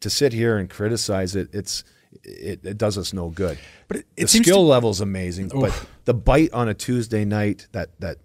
to 0.00 0.10
sit 0.10 0.32
here 0.32 0.58
and 0.58 0.68
criticize 0.68 1.36
it, 1.36 1.48
it's 1.52 1.84
it, 2.24 2.64
it 2.64 2.78
does 2.78 2.96
us 2.98 3.12
no 3.12 3.28
good. 3.28 3.58
But 3.86 3.98
it 3.98 4.06
the 4.16 4.28
seems 4.28 4.46
skill 4.46 4.58
to- 4.58 4.62
level's 4.62 5.00
amazing. 5.00 5.48
But 5.48 5.86
the 6.04 6.14
bite 6.14 6.52
on 6.52 6.68
a 6.68 6.74
Tuesday 6.74 7.24
night, 7.24 7.68
that 7.72 7.98
that 8.00 8.18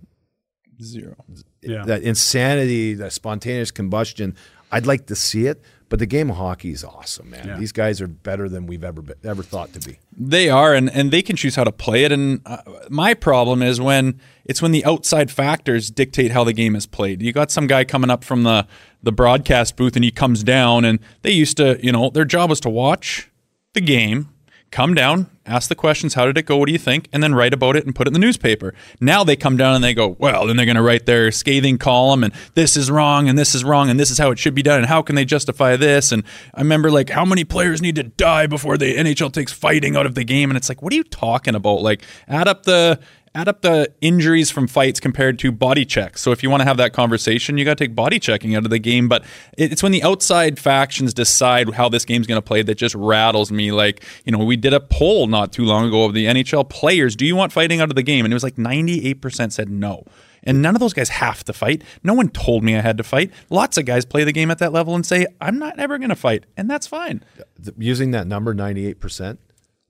Zero. 0.82 1.16
Yeah. 1.62 1.86
that 1.86 2.02
insanity, 2.02 2.96
that 2.96 3.14
spontaneous 3.14 3.72
combustion, 3.72 4.36
I'd 4.72 4.86
like 4.86 5.06
to 5.08 5.16
see 5.16 5.46
it. 5.46 5.62
But 5.94 6.00
the 6.00 6.08
game 6.08 6.32
of 6.32 6.38
hockey 6.38 6.72
is 6.72 6.84
awesome, 6.84 7.30
man. 7.30 7.48
Yeah. 7.48 7.58
These 7.60 7.72
guys 7.72 8.02
are 8.02 8.08
better 8.08 8.50
than 8.50 8.66
we've 8.66 8.84
ever 8.84 9.04
been, 9.04 9.16
ever 9.24 9.44
thought 9.44 9.74
to 9.74 9.80
be. 9.80 10.00
They 10.18 10.50
are, 10.50 10.74
and, 10.74 10.90
and 10.90 11.12
they 11.12 11.22
can 11.22 11.36
choose 11.36 11.56
how 11.56 11.64
to 11.66 11.72
play 11.72 12.04
it. 12.04 12.12
And 12.12 12.42
uh, 12.48 12.64
my 12.90 13.14
problem 13.14 13.62
is 13.62 13.80
when 13.80 14.20
it's 14.44 14.60
when 14.60 14.72
the 14.72 14.84
outside 14.86 15.30
factors 15.30 15.92
dictate 15.92 16.32
how 16.32 16.44
the 16.44 16.52
game 16.52 16.76
is 16.76 16.88
played. 16.88 17.22
You 17.22 17.32
got 17.32 17.52
some 17.52 17.68
guy 17.68 17.84
coming 17.84 18.10
up 18.10 18.24
from 18.24 18.42
the 18.42 18.66
the 19.04 19.12
broadcast 19.12 19.76
booth, 19.76 19.96
and 19.96 20.04
he 20.04 20.10
comes 20.10 20.44
down, 20.44 20.84
and 20.84 20.98
they 21.22 21.30
used 21.30 21.58
to, 21.58 21.78
you 21.86 21.92
know, 21.92 22.10
their 22.10 22.26
job 22.26 22.50
was 22.50 22.60
to 22.62 22.72
watch 22.72 23.30
the 23.74 23.82
game, 23.82 24.30
come 24.74 24.96
down, 24.96 25.30
ask 25.46 25.70
the 25.70 25.76
questions, 25.76 26.16
how 26.16 26.26
did 26.26 26.36
it 26.36 26.48
go, 26.48 26.58
what 26.58 26.66
do 26.66 26.72
you 26.72 26.80
think, 26.80 27.08
and 27.14 27.22
then 27.22 27.36
write 27.36 27.54
about 27.54 27.76
it 27.76 27.86
and 27.86 27.94
put 27.94 28.08
it 28.08 28.10
in 28.10 28.14
the 28.14 28.20
newspaper. 28.20 28.74
Now 29.00 29.24
they 29.24 29.36
come 29.36 29.56
down 29.56 29.76
and 29.76 29.84
they 29.84 29.94
go, 29.94 30.16
well, 30.18 30.48
then 30.48 30.58
they're 30.58 30.66
going 30.66 30.78
to 30.78 30.82
write 30.82 31.06
their 31.06 31.32
scathing 31.32 31.78
column, 31.78 32.24
and 32.24 32.34
this 32.56 32.76
is 32.76 32.90
wrong, 32.90 33.30
and 33.30 33.38
this 33.38 33.54
is 33.54 33.64
wrong, 33.64 33.92
and 33.92 34.00
this 34.00 34.10
is 34.10 34.18
how 34.18 34.32
it 34.32 34.40
should 34.40 34.56
be 34.56 34.64
done, 34.64 34.80
and 34.80 34.88
how 34.88 35.04
can 35.04 35.16
they 35.16 35.26
justify 35.26 35.76
this? 35.76 36.12
And 36.12 36.24
I 36.56 36.62
remember 36.62 36.90
like 36.90 37.12
how 37.12 37.24
many 37.24 37.44
players 37.44 37.84
need 37.84 37.96
to 37.98 38.04
die 38.04 38.48
before 38.48 38.80
the 38.80 38.98
NHL 38.98 39.32
takes 39.32 39.54
fighting 39.54 39.96
out 39.96 40.08
of 40.08 40.16
the 40.16 40.24
game, 40.24 40.50
and 40.50 40.58
it's 40.58 40.70
like, 40.70 40.82
what 40.82 40.92
are 40.92 40.96
you 40.96 41.04
talking 41.04 41.54
about? 41.54 41.84
Like, 41.84 42.02
add 42.28 42.48
up 42.48 42.64
the 42.64 43.00
add 43.36 43.48
up 43.48 43.62
the 43.62 43.92
injuries 44.02 44.52
from 44.52 44.68
fights 44.68 45.00
compared 45.00 45.40
to 45.40 45.52
body 45.52 45.86
checks. 45.86 46.22
So 46.22 46.32
if 46.32 46.44
you 46.44 46.50
want 46.50 46.62
to 46.62 46.66
have 46.66 46.78
that 46.78 46.94
conversation, 46.94 47.58
you 47.58 47.66
got 47.66 47.78
to 47.78 47.84
take 47.84 47.96
body 47.96 48.20
checking 48.20 48.56
out 48.56 48.64
of 48.64 48.70
the 48.70 48.80
game. 48.80 49.10
But 49.10 49.24
it's 49.58 49.82
when 49.82 49.92
the 49.92 50.04
outside 50.04 50.60
factions 50.60 51.14
decide 51.14 51.74
how 51.74 51.90
this 51.90 52.06
game's 52.06 52.28
going 52.28 52.38
to 52.38 52.46
play 52.46 52.62
that 52.62 52.76
just 52.76 52.96
rattles 52.96 53.52
me. 53.52 53.72
Like, 53.72 54.04
you 54.26 54.32
know, 54.32 54.44
we 54.44 54.56
did 54.56 54.74
a 54.74 54.80
poll 54.80 55.28
not 55.28 55.52
too 55.52 55.66
long 55.66 55.88
ago 55.88 56.06
of 56.06 56.14
the 56.14 56.26
NHL 56.26 56.70
players. 56.70 57.16
Do 57.16 57.26
you 57.26 57.36
want 57.36 57.52
fighting 57.52 57.82
out 57.82 57.90
of 57.90 57.96
the 57.96 58.04
game? 58.04 58.26
And 58.26 58.34
it 58.34 58.36
was 58.36 58.44
like 58.44 58.56
98% 58.56 59.52
said 59.52 59.70
no. 59.70 60.06
And 60.44 60.62
none 60.62 60.76
of 60.76 60.82
those 60.82 60.94
guys 60.94 61.10
have 61.10 61.44
to 61.46 61.54
fight. 61.54 61.84
No 62.04 62.14
one 62.14 62.30
told 62.30 62.64
me 62.64 62.76
I 62.76 62.82
had 62.82 62.98
to 62.98 63.04
fight. 63.04 63.32
Lots 63.50 63.78
of 63.78 63.86
guys 63.86 64.06
play 64.06 64.26
the 64.26 64.34
game 64.34 64.52
at 64.52 64.60
that 64.60 64.74
level 64.74 64.94
and 64.94 65.06
say, 65.06 65.26
I'm 65.40 65.58
not 65.58 65.80
ever 65.80 65.98
going 65.98 66.10
to 66.10 66.16
fight. 66.16 66.46
And 66.58 66.70
that's 66.70 66.86
fine. 66.86 67.24
Using 67.78 68.12
that 68.12 68.28
number, 68.28 68.54
98%, 68.54 69.38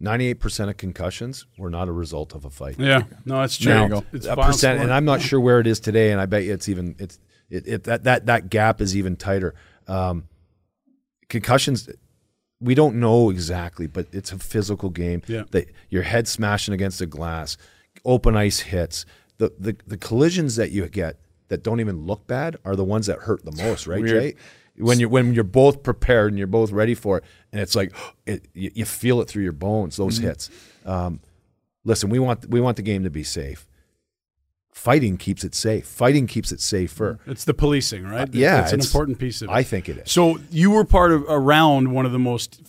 98% 0.04 0.70
of 0.70 0.78
concussions 0.78 1.46
were 1.58 1.70
not 1.70 1.88
a 1.88 1.92
result 1.92 2.36
of 2.36 2.44
a 2.44 2.50
fight. 2.50 2.78
Yeah, 2.78 3.04
no, 3.26 3.40
that's 3.40 3.58
true. 3.58 3.88
Now, 3.88 4.04
It's 4.12 4.26
a 4.26 4.36
percent, 4.36 4.82
and 4.82 4.92
I'm 4.94 5.06
not 5.06 5.22
sure 5.22 5.40
where 5.40 5.60
it 5.60 5.68
is 5.68 5.80
today, 5.80 6.12
and 6.12 6.20
I 6.20 6.26
bet 6.26 6.44
you 6.44 6.54
it's 6.54 6.68
even 6.68 6.96
it's 7.00 7.20
it, 7.50 7.68
it 7.68 7.84
that 7.86 8.04
that 8.04 8.26
that 8.26 8.50
gap 8.50 8.82
is 8.82 8.98
even 8.98 9.16
tighter. 9.16 9.56
Um, 9.88 10.28
concussions, 11.30 11.90
we 12.60 12.76
don't 12.76 12.96
know 12.96 13.30
exactly, 13.30 13.88
but 13.88 14.08
it's 14.12 14.32
a 14.32 14.40
physical 14.40 14.90
game. 14.90 15.22
Yeah. 15.28 15.44
That 15.52 15.68
your 15.90 16.04
head 16.04 16.28
smashing 16.28 16.74
against 16.74 17.00
a 17.00 17.06
glass, 17.06 17.58
open 18.04 18.36
ice 18.36 18.60
hits, 18.60 19.06
the 19.38 19.54
the 19.58 19.78
the 19.88 19.98
collisions 19.98 20.58
that 20.58 20.72
you 20.72 20.88
get 20.90 21.18
that 21.50 21.64
don't 21.64 21.80
even 21.80 22.06
look 22.06 22.26
bad 22.28 22.58
are 22.66 22.76
the 22.76 22.84
ones 22.84 23.08
that 23.08 23.20
hurt 23.20 23.44
the 23.46 23.52
most, 23.64 23.88
right, 23.88 24.02
Weird. 24.02 24.22
Jay? 24.22 24.36
When 24.76 25.00
you're 25.00 25.10
when 25.10 25.34
you're 25.34 25.44
both 25.44 25.84
prepared 25.84 26.32
and 26.32 26.38
you're 26.40 26.48
both 26.48 26.72
ready 26.72 26.96
for 26.96 27.18
it, 27.20 27.24
and 27.52 27.62
it's 27.62 27.76
like 27.76 27.94
it, 28.26 28.48
you, 28.54 28.72
you 28.74 28.86
feel 28.86 29.22
it 29.22 29.28
through 29.28 29.44
your 29.44 29.52
bones. 29.54 29.96
Those 29.98 30.18
Mm-hmm. 30.18 30.28
hits. 30.28 30.50
Um, 30.86 31.20
listen, 31.84 32.10
we 32.10 32.18
want 32.20 32.50
we 32.50 32.60
want 32.60 32.78
the 32.78 32.84
game 32.84 33.04
to 33.04 33.10
be 33.12 33.24
safe. 33.24 33.68
Fighting 34.72 35.18
keeps 35.18 35.44
it 35.44 35.54
safe. 35.54 35.86
Fighting 35.86 36.26
keeps 36.26 36.52
it 36.52 36.60
safer. 36.60 37.20
It's 37.28 37.46
the 37.46 37.54
policing, 37.54 38.04
right? 38.06 38.28
Uh, 38.28 38.32
yeah, 38.32 38.64
it's 38.64 38.74
an 38.74 38.80
important 38.80 39.20
piece 39.20 39.44
of 39.44 39.50
it. 39.50 39.52
I 39.52 39.62
think 39.62 39.88
it 39.88 39.98
is. 40.00 40.12
So 40.12 40.40
you 40.50 40.72
were 40.72 40.84
part 40.84 41.12
of 41.12 41.24
around 41.30 41.92
one 41.92 42.08
of 42.08 42.12
the 42.12 42.18
most, 42.18 42.60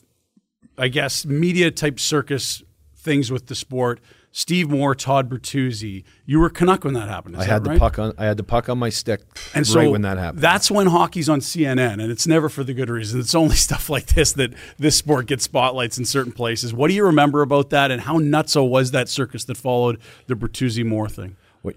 I 0.77 0.89
guess, 0.89 1.25
media 1.25 1.71
type 1.71 1.99
circus 1.99 2.63
things 2.95 3.33
with 3.33 3.47
the 3.47 3.55
sport. 3.55 4.01
Steve 4.37 4.69
Moore, 4.69 4.97
Todd 4.97 5.31
Bertuzzi. 5.31 6.03
You 6.27 6.41
were 6.41 6.51
Canuck 6.51 6.83
when 6.83 6.95
that 6.95 7.09
happened. 7.09 7.37
Is 7.37 7.43
I 7.43 7.45
that 7.45 7.53
had 7.53 7.67
right? 7.69 7.75
the 7.75 7.79
puck 7.79 7.99
on. 8.01 8.15
I 8.19 8.25
had 8.25 8.37
the 8.37 8.43
puck 8.43 8.69
on 8.69 8.81
my 8.81 8.89
stick 8.89 9.21
And 9.55 9.65
right 9.65 9.85
so 9.85 9.91
when 9.93 10.03
that 10.03 10.19
happened. 10.19 10.43
That's 10.43 10.73
when 10.73 10.89
hockey's 10.89 11.29
on 11.29 11.39
CNN, 11.39 12.03
and 12.03 12.11
it's 12.11 12.27
never 12.27 12.49
for 12.49 12.65
the 12.65 12.75
good 12.75 12.91
reason. 12.91 13.21
It's 13.21 13.37
only 13.37 13.55
stuff 13.69 13.89
like 13.89 14.07
this 14.07 14.33
that 14.33 14.53
this 14.77 14.97
sport 14.97 15.27
gets 15.27 15.45
spotlights 15.45 15.99
in 15.99 16.05
certain 16.05 16.33
places. 16.33 16.75
What 16.75 16.89
do 16.89 16.95
you 16.95 17.05
remember 17.07 17.43
about 17.43 17.71
that, 17.71 17.93
and 17.93 18.01
how 18.01 18.19
nutso 18.19 18.69
was 18.69 18.91
that 18.91 19.09
circus 19.09 19.45
that 19.45 19.57
followed 19.57 20.01
the 20.27 20.35
Bertuzzi 20.35 20.85
Moore 20.85 21.09
thing? 21.09 21.37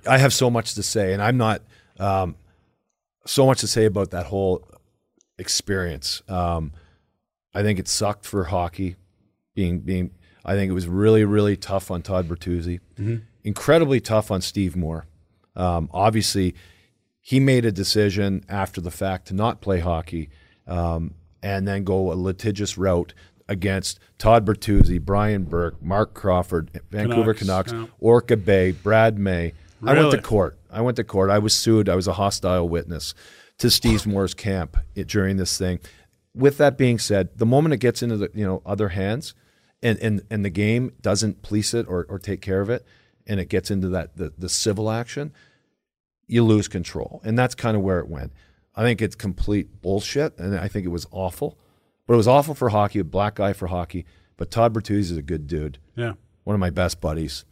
I 0.10 0.18
have 0.18 0.34
so 0.34 0.50
much 0.50 0.74
to 0.74 0.84
say, 0.84 1.14
and 1.14 1.22
I'm 1.22 1.38
not 1.38 1.62
um, 2.00 2.38
so 3.28 3.46
much 3.46 3.60
to 3.60 3.68
say 3.68 3.86
about 3.86 4.10
that 4.10 4.26
whole 4.26 4.68
experience. 5.38 6.24
Um, 6.28 6.74
I 7.54 7.62
think 7.62 7.78
it 7.78 7.88
sucked 7.88 8.26
for 8.26 8.46
hockey. 8.46 8.96
Being 9.54 9.80
being, 9.80 10.10
I 10.48 10.56
think 10.56 10.70
it 10.70 10.74
was 10.74 10.88
really 10.88 11.26
really 11.26 11.58
tough 11.58 11.92
on 11.92 12.02
Todd 12.02 12.28
Bertuzzi. 12.28 12.80
Incredibly 13.44 14.00
tough 14.00 14.32
on 14.32 14.42
Steve 14.42 14.76
Moore. 14.76 15.06
Um, 15.56 15.90
obviously, 15.92 16.56
he 17.22 17.40
made 17.40 17.66
a 17.66 17.72
decision 17.72 18.44
after 18.50 18.82
the 18.82 18.92
fact 18.92 19.28
to 19.28 19.34
not 19.34 19.62
play 19.62 19.80
hockey, 19.80 20.30
um, 20.66 21.14
and 21.44 21.68
then 21.68 21.84
go 21.84 22.12
a 22.12 22.16
litigious 22.16 22.78
route 22.78 23.14
against 23.50 24.00
Todd 24.18 24.46
Bertuzzi, 24.46 25.00
Brian 25.00 25.44
Burke, 25.44 25.82
Marc 25.82 26.14
Crawford, 26.14 26.82
Vancouver 26.92 27.34
Canucks, 27.34 27.72
Canucks. 27.72 27.92
Orca 28.00 28.38
Bay, 28.38 28.72
Brad 28.72 29.18
May. 29.18 29.54
I 29.86 29.94
went 29.94 30.12
to 30.12 30.22
court. 30.22 30.58
I 30.72 30.82
went 30.82 30.98
to 30.98 31.04
court. 31.04 31.30
I 31.30 31.40
was 31.40 31.56
sued. 31.56 31.88
I 31.88 31.96
was 31.96 32.08
a 32.08 32.14
hostile 32.14 32.68
witness 32.68 33.14
to 33.60 33.70
Steve 33.70 34.06
Moore's 34.06 34.34
camp 34.34 34.78
it, 34.96 35.08
during 35.08 35.38
this 35.38 35.58
thing. 35.58 35.80
With 36.34 36.58
that 36.58 36.78
being 36.78 37.00
said, 37.00 37.30
the 37.38 37.46
moment 37.46 37.74
it 37.74 37.78
gets 37.78 38.04
into 38.04 38.18
the 38.18 38.30
you 38.34 38.46
know 38.46 38.62
other 38.66 38.90
hands, 38.90 39.34
and 39.82 39.98
and, 40.00 40.22
and 40.30 40.44
the 40.46 40.50
game 40.50 40.92
doesn't 41.02 41.42
police 41.42 41.74
it 41.74 41.86
or, 41.88 42.06
or 42.10 42.20
take 42.20 42.42
care 42.42 42.62
of 42.62 42.70
it, 42.70 42.86
and 43.26 43.40
it 43.40 43.50
gets 43.50 43.70
into 43.72 43.90
that 43.90 44.18
the, 44.18 44.34
the 44.38 44.50
civil 44.50 44.90
action, 44.90 45.34
you 46.28 46.44
lose 46.44 46.68
control, 46.68 47.22
and 47.24 47.38
that's 47.38 47.56
kind 47.56 47.78
of 47.78 47.84
where 47.84 48.00
it 48.00 48.08
went. 48.08 48.32
I 48.76 48.82
think 48.84 49.02
it's 49.02 49.16
complete 49.16 49.82
bullshit, 49.82 50.38
and 50.38 50.58
I 50.60 50.68
think 50.68 50.86
it 50.86 50.90
was 50.90 51.08
awful. 51.12 51.58
But 52.06 52.14
it 52.14 52.18
was 52.18 52.28
awful 52.28 52.54
for 52.56 52.70
hockey, 52.70 53.00
a 53.00 53.04
black 53.04 53.36
guy 53.36 53.52
for 53.54 53.68
hockey. 53.68 54.06
But 54.38 54.50
Todd 54.52 54.74
Bertuzzi 54.74 55.00
is 55.12 55.18
a 55.18 55.22
good 55.22 55.48
dude 55.48 55.78
Yeah. 55.96 56.14
one 56.44 56.54
of 56.54 56.60
my 56.60 56.70
best 56.70 57.02
buddies. 57.02 57.44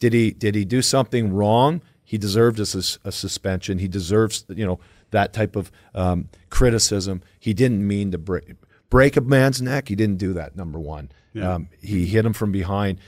Did 0.00 0.12
he 0.12 0.30
did 0.30 0.54
he 0.54 0.64
do 0.64 0.80
something 0.82 1.32
wrong? 1.32 1.80
He 2.02 2.18
deserved 2.18 2.58
a, 2.60 2.62
a 2.62 3.12
suspension. 3.12 3.78
He 3.78 3.88
deserves 3.88 4.44
you 4.48 4.64
know 4.66 4.78
that 5.10 5.32
type 5.32 5.56
of 5.56 5.70
um, 5.94 6.28
criticism. 6.50 7.22
He 7.38 7.52
didn't 7.54 7.86
mean 7.86 8.10
to 8.12 8.18
break 8.18 8.54
break 8.94 9.16
a 9.16 9.20
man's 9.20 9.60
neck. 9.60 9.88
He 9.88 9.96
didn't 9.96 10.18
do 10.18 10.32
that. 10.34 10.54
Number 10.54 10.78
one, 10.78 11.10
Yeah. 11.32 11.54
um, 11.54 11.68
he 11.82 12.06
hit 12.06 12.24
him 12.24 12.32
from 12.32 12.52
behind. 12.52 13.00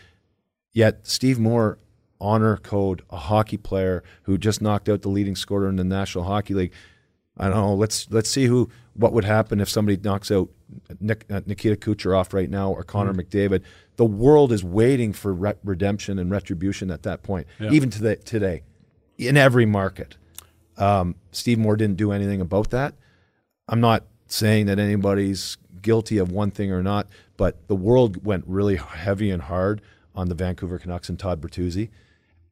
Yet 0.72 1.06
Steve 1.06 1.38
Moore, 1.38 1.78
honor 2.20 2.56
code, 2.56 3.02
a 3.08 3.16
hockey 3.16 3.56
player 3.56 4.02
who 4.24 4.36
just 4.36 4.60
knocked 4.60 4.88
out 4.88 5.02
the 5.02 5.08
leading 5.08 5.36
scorer 5.36 5.68
in 5.68 5.76
the 5.76 5.84
National 5.84 6.24
Hockey 6.24 6.54
League. 6.54 6.72
I 7.36 7.44
don't 7.48 7.56
know. 7.58 7.74
Let's 7.74 8.10
let's 8.10 8.28
see 8.28 8.46
who 8.46 8.68
what 8.94 9.12
would 9.12 9.24
happen 9.24 9.60
if 9.60 9.68
somebody 9.68 9.96
knocks 10.02 10.32
out 10.32 10.48
Nik, 10.98 11.24
uh, 11.30 11.42
Nikita 11.46 11.76
Kucherov 11.76 12.32
right 12.32 12.50
now 12.50 12.72
or 12.72 12.82
Connor 12.82 13.14
McDavid. 13.14 13.62
The 13.94 14.04
world 14.06 14.50
is 14.50 14.64
waiting 14.64 15.12
for 15.12 15.32
re- 15.32 15.54
redemption 15.62 16.18
and 16.18 16.32
retribution 16.32 16.90
at 16.90 17.04
that 17.04 17.22
point, 17.22 17.46
Yeah. 17.60 17.70
even 17.70 17.90
to 17.90 18.02
the, 18.02 18.16
today, 18.16 18.62
in 19.18 19.36
every 19.36 19.66
market. 19.66 20.16
Um, 20.78 21.14
Steve 21.30 21.58
Moore 21.58 21.76
didn't 21.76 21.96
do 21.98 22.10
anything 22.10 22.40
about 22.40 22.70
that. 22.70 22.94
I'm 23.68 23.80
not 23.80 24.04
saying 24.26 24.66
that 24.66 24.78
anybody's 24.80 25.56
guilty 25.86 26.18
of 26.18 26.32
one 26.32 26.50
thing 26.50 26.72
or 26.72 26.82
not, 26.82 27.06
but 27.36 27.66
the 27.68 27.76
world 27.76 28.24
went 28.26 28.42
really 28.48 28.74
heavy 28.76 29.30
and 29.30 29.42
hard 29.42 29.80
on 30.16 30.28
the 30.28 30.34
Vancouver 30.34 30.78
Canucks 30.78 31.08
and 31.08 31.16
Todd 31.18 31.40
Bertuzzi. 31.40 31.90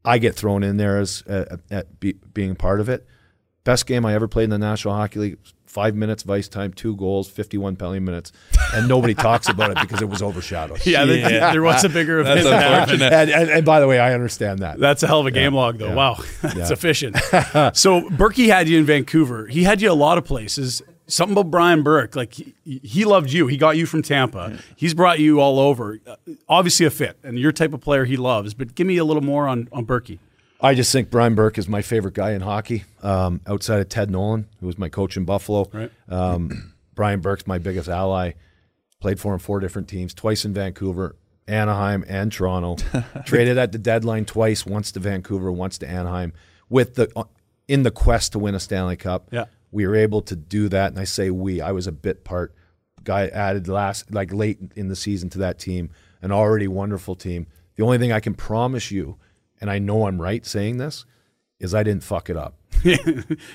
I 0.05 0.19
get 0.19 0.37
thrown 0.37 0.63
in 0.63 0.77
there 0.77 0.99
as 0.99 1.23
uh, 1.27 1.57
at 1.71 1.99
be, 1.99 2.13
being 2.33 2.55
part 2.55 2.81
of 2.81 2.89
it. 2.89 3.07
Best 3.65 3.87
game 3.87 4.07
I 4.07 4.15
ever 4.15 4.29
played 4.29 4.45
in 4.45 4.51
the 4.51 4.59
National 4.59 4.95
Hockey 4.95 5.19
League. 5.19 5.39
Five 5.67 5.97
minutes 5.97 6.23
of 6.23 6.31
ice 6.31 6.47
time, 6.47 6.73
two 6.73 6.95
goals, 6.95 7.29
51 7.29 7.75
penalty 7.75 7.99
minutes, 7.99 8.31
and 8.75 8.87
nobody 8.87 9.13
talks 9.13 9.49
about 9.49 9.73
it 9.73 9.79
because 9.81 10.01
it 10.03 10.09
was 10.09 10.23
overshadowed. 10.23 10.87
Yeah, 10.87 11.05
there- 11.05 11.17
Yeah. 11.33 11.51
there 11.51 11.63
was 11.63 11.83
a 11.83 11.89
bigger 11.89 12.21
event. 12.21 12.45
That's 12.45 12.87
unfortunate. 12.87 13.13
And, 13.13 13.31
and, 13.31 13.51
and 13.51 13.65
by 13.67 13.81
the 13.81 13.89
way, 13.89 13.99
I 13.99 14.15
understand 14.15 14.61
that. 14.61 14.79
That's 14.79 15.03
a 15.03 15.09
hell 15.09 15.19
of 15.19 15.27
a 15.27 15.33
game 15.33 15.53
log, 15.53 15.79
though. 15.79 15.89
yeah. 15.89 15.95
Wow, 15.97 16.19
that's 16.43 16.57
Yeah. 16.57 16.73
efficient. 16.73 17.17
so 17.77 18.09
Burkie 18.11 18.47
had 18.47 18.69
you 18.69 18.79
in 18.79 18.85
Vancouver. 18.85 19.47
He 19.49 19.65
had 19.65 19.83
you 19.83 19.91
a 19.91 19.95
lot 19.95 20.17
of 20.17 20.25
places. 20.25 20.81
Something 21.07 21.37
about 21.37 21.51
Brian 21.51 21.83
Burke, 21.83 22.17
like 22.17 22.33
he, 22.35 22.55
he 22.65 23.05
loved 23.05 23.31
you. 23.31 23.47
He 23.47 23.57
got 23.57 23.77
you 23.77 23.85
from 23.85 24.03
Tampa. 24.03 24.59
He's 24.75 24.95
brought 24.95 25.19
you 25.21 25.39
all 25.41 25.59
over. 25.59 25.99
Uh, 26.07 26.17
obviously 26.49 26.87
a 26.87 26.91
fit, 26.91 27.19
and 27.23 27.39
your 27.39 27.53
type 27.53 27.75
of 27.75 27.83
player 27.83 28.05
he 28.07 28.17
loves. 28.17 28.55
But 28.55 28.75
give 28.75 28.87
me 28.87 28.97
a 28.97 29.05
little 29.05 29.23
more 29.23 29.47
on 29.47 29.69
on 29.71 29.85
Burkie. 29.85 30.19
I 30.61 30.75
just 30.75 30.91
think 30.93 31.11
Brian 31.11 31.35
Burke 31.35 31.59
is 31.59 31.69
my 31.69 31.83
favorite 31.83 32.15
guy 32.15 32.31
in 32.31 32.41
hockey, 32.41 32.85
um, 33.03 33.43
outside 33.47 33.81
of 33.81 33.89
Ted 33.91 34.11
Nolan, 34.11 34.49
who 34.61 34.67
was 34.67 34.79
my 34.79 34.89
coach 34.89 35.15
in 35.15 35.27
Buffalo. 35.27 35.69
Right. 35.71 35.91
Um, 36.09 36.73
Brian 36.95 37.21
Burke's 37.21 37.47
my 37.47 37.59
biggest 37.59 37.89
ally. 37.89 38.33
Played 39.01 39.21
for 39.21 39.35
him 39.35 39.41
four 39.41 39.61
different 39.61 39.89
teams, 39.89 40.15
twice 40.15 40.47
in 40.47 40.55
Vancouver, 40.55 41.17
Anaheim, 41.47 42.03
and 42.09 42.33
Toronto. 42.33 42.77
Traded 43.27 43.59
at 43.59 43.73
the 43.73 43.79
deadline 43.79 44.25
twice, 44.25 44.65
once 44.65 44.91
to 44.93 45.01
Vancouver, 45.01 45.53
once 45.53 45.77
to 45.79 45.87
Anaheim, 45.87 46.33
with 46.71 46.95
the 46.95 47.13
uh, 47.15 47.25
in 47.69 47.83
the 47.83 47.91
quest 47.91 48.33
to 48.33 48.39
win 48.39 48.55
a 48.55 48.61
Stanley 48.61 48.97
Cup. 48.97 49.29
Yeah. 49.31 49.45
We 49.75 49.87
were 49.87 49.97
able 49.97 50.23
to 50.23 50.37
do 50.37 50.69
that, 50.71 50.93
and 50.93 50.99
I 51.01 51.05
say 51.05 51.31
we. 51.31 51.61
I 51.61 51.73
was 51.73 51.87
a 51.87 51.93
bit 51.93 52.25
part 52.25 52.55
guy 53.03 53.27
added 53.29 53.69
last, 53.69 54.11
like 54.15 54.33
late 54.33 54.59
in 54.77 54.89
the 54.89 54.97
season 54.97 55.29
to 55.31 55.39
that 55.39 55.59
team, 55.59 55.91
an 56.23 56.33
already 56.33 56.69
wonderful 56.69 57.15
team. 57.15 57.47
The 57.77 57.83
only 57.85 57.99
thing 57.99 58.13
I 58.13 58.21
can 58.21 58.35
promise 58.35 58.91
you, 58.91 59.17
and 59.61 59.69
I 59.71 59.79
know 59.79 60.07
I'm 60.07 60.23
right 60.23 60.47
saying 60.47 60.79
this, 60.79 61.05
is 61.61 61.75
I 61.75 61.83
didn't 61.83 62.05
fuck 62.05 62.31
it 62.31 62.37
up. 62.37 62.55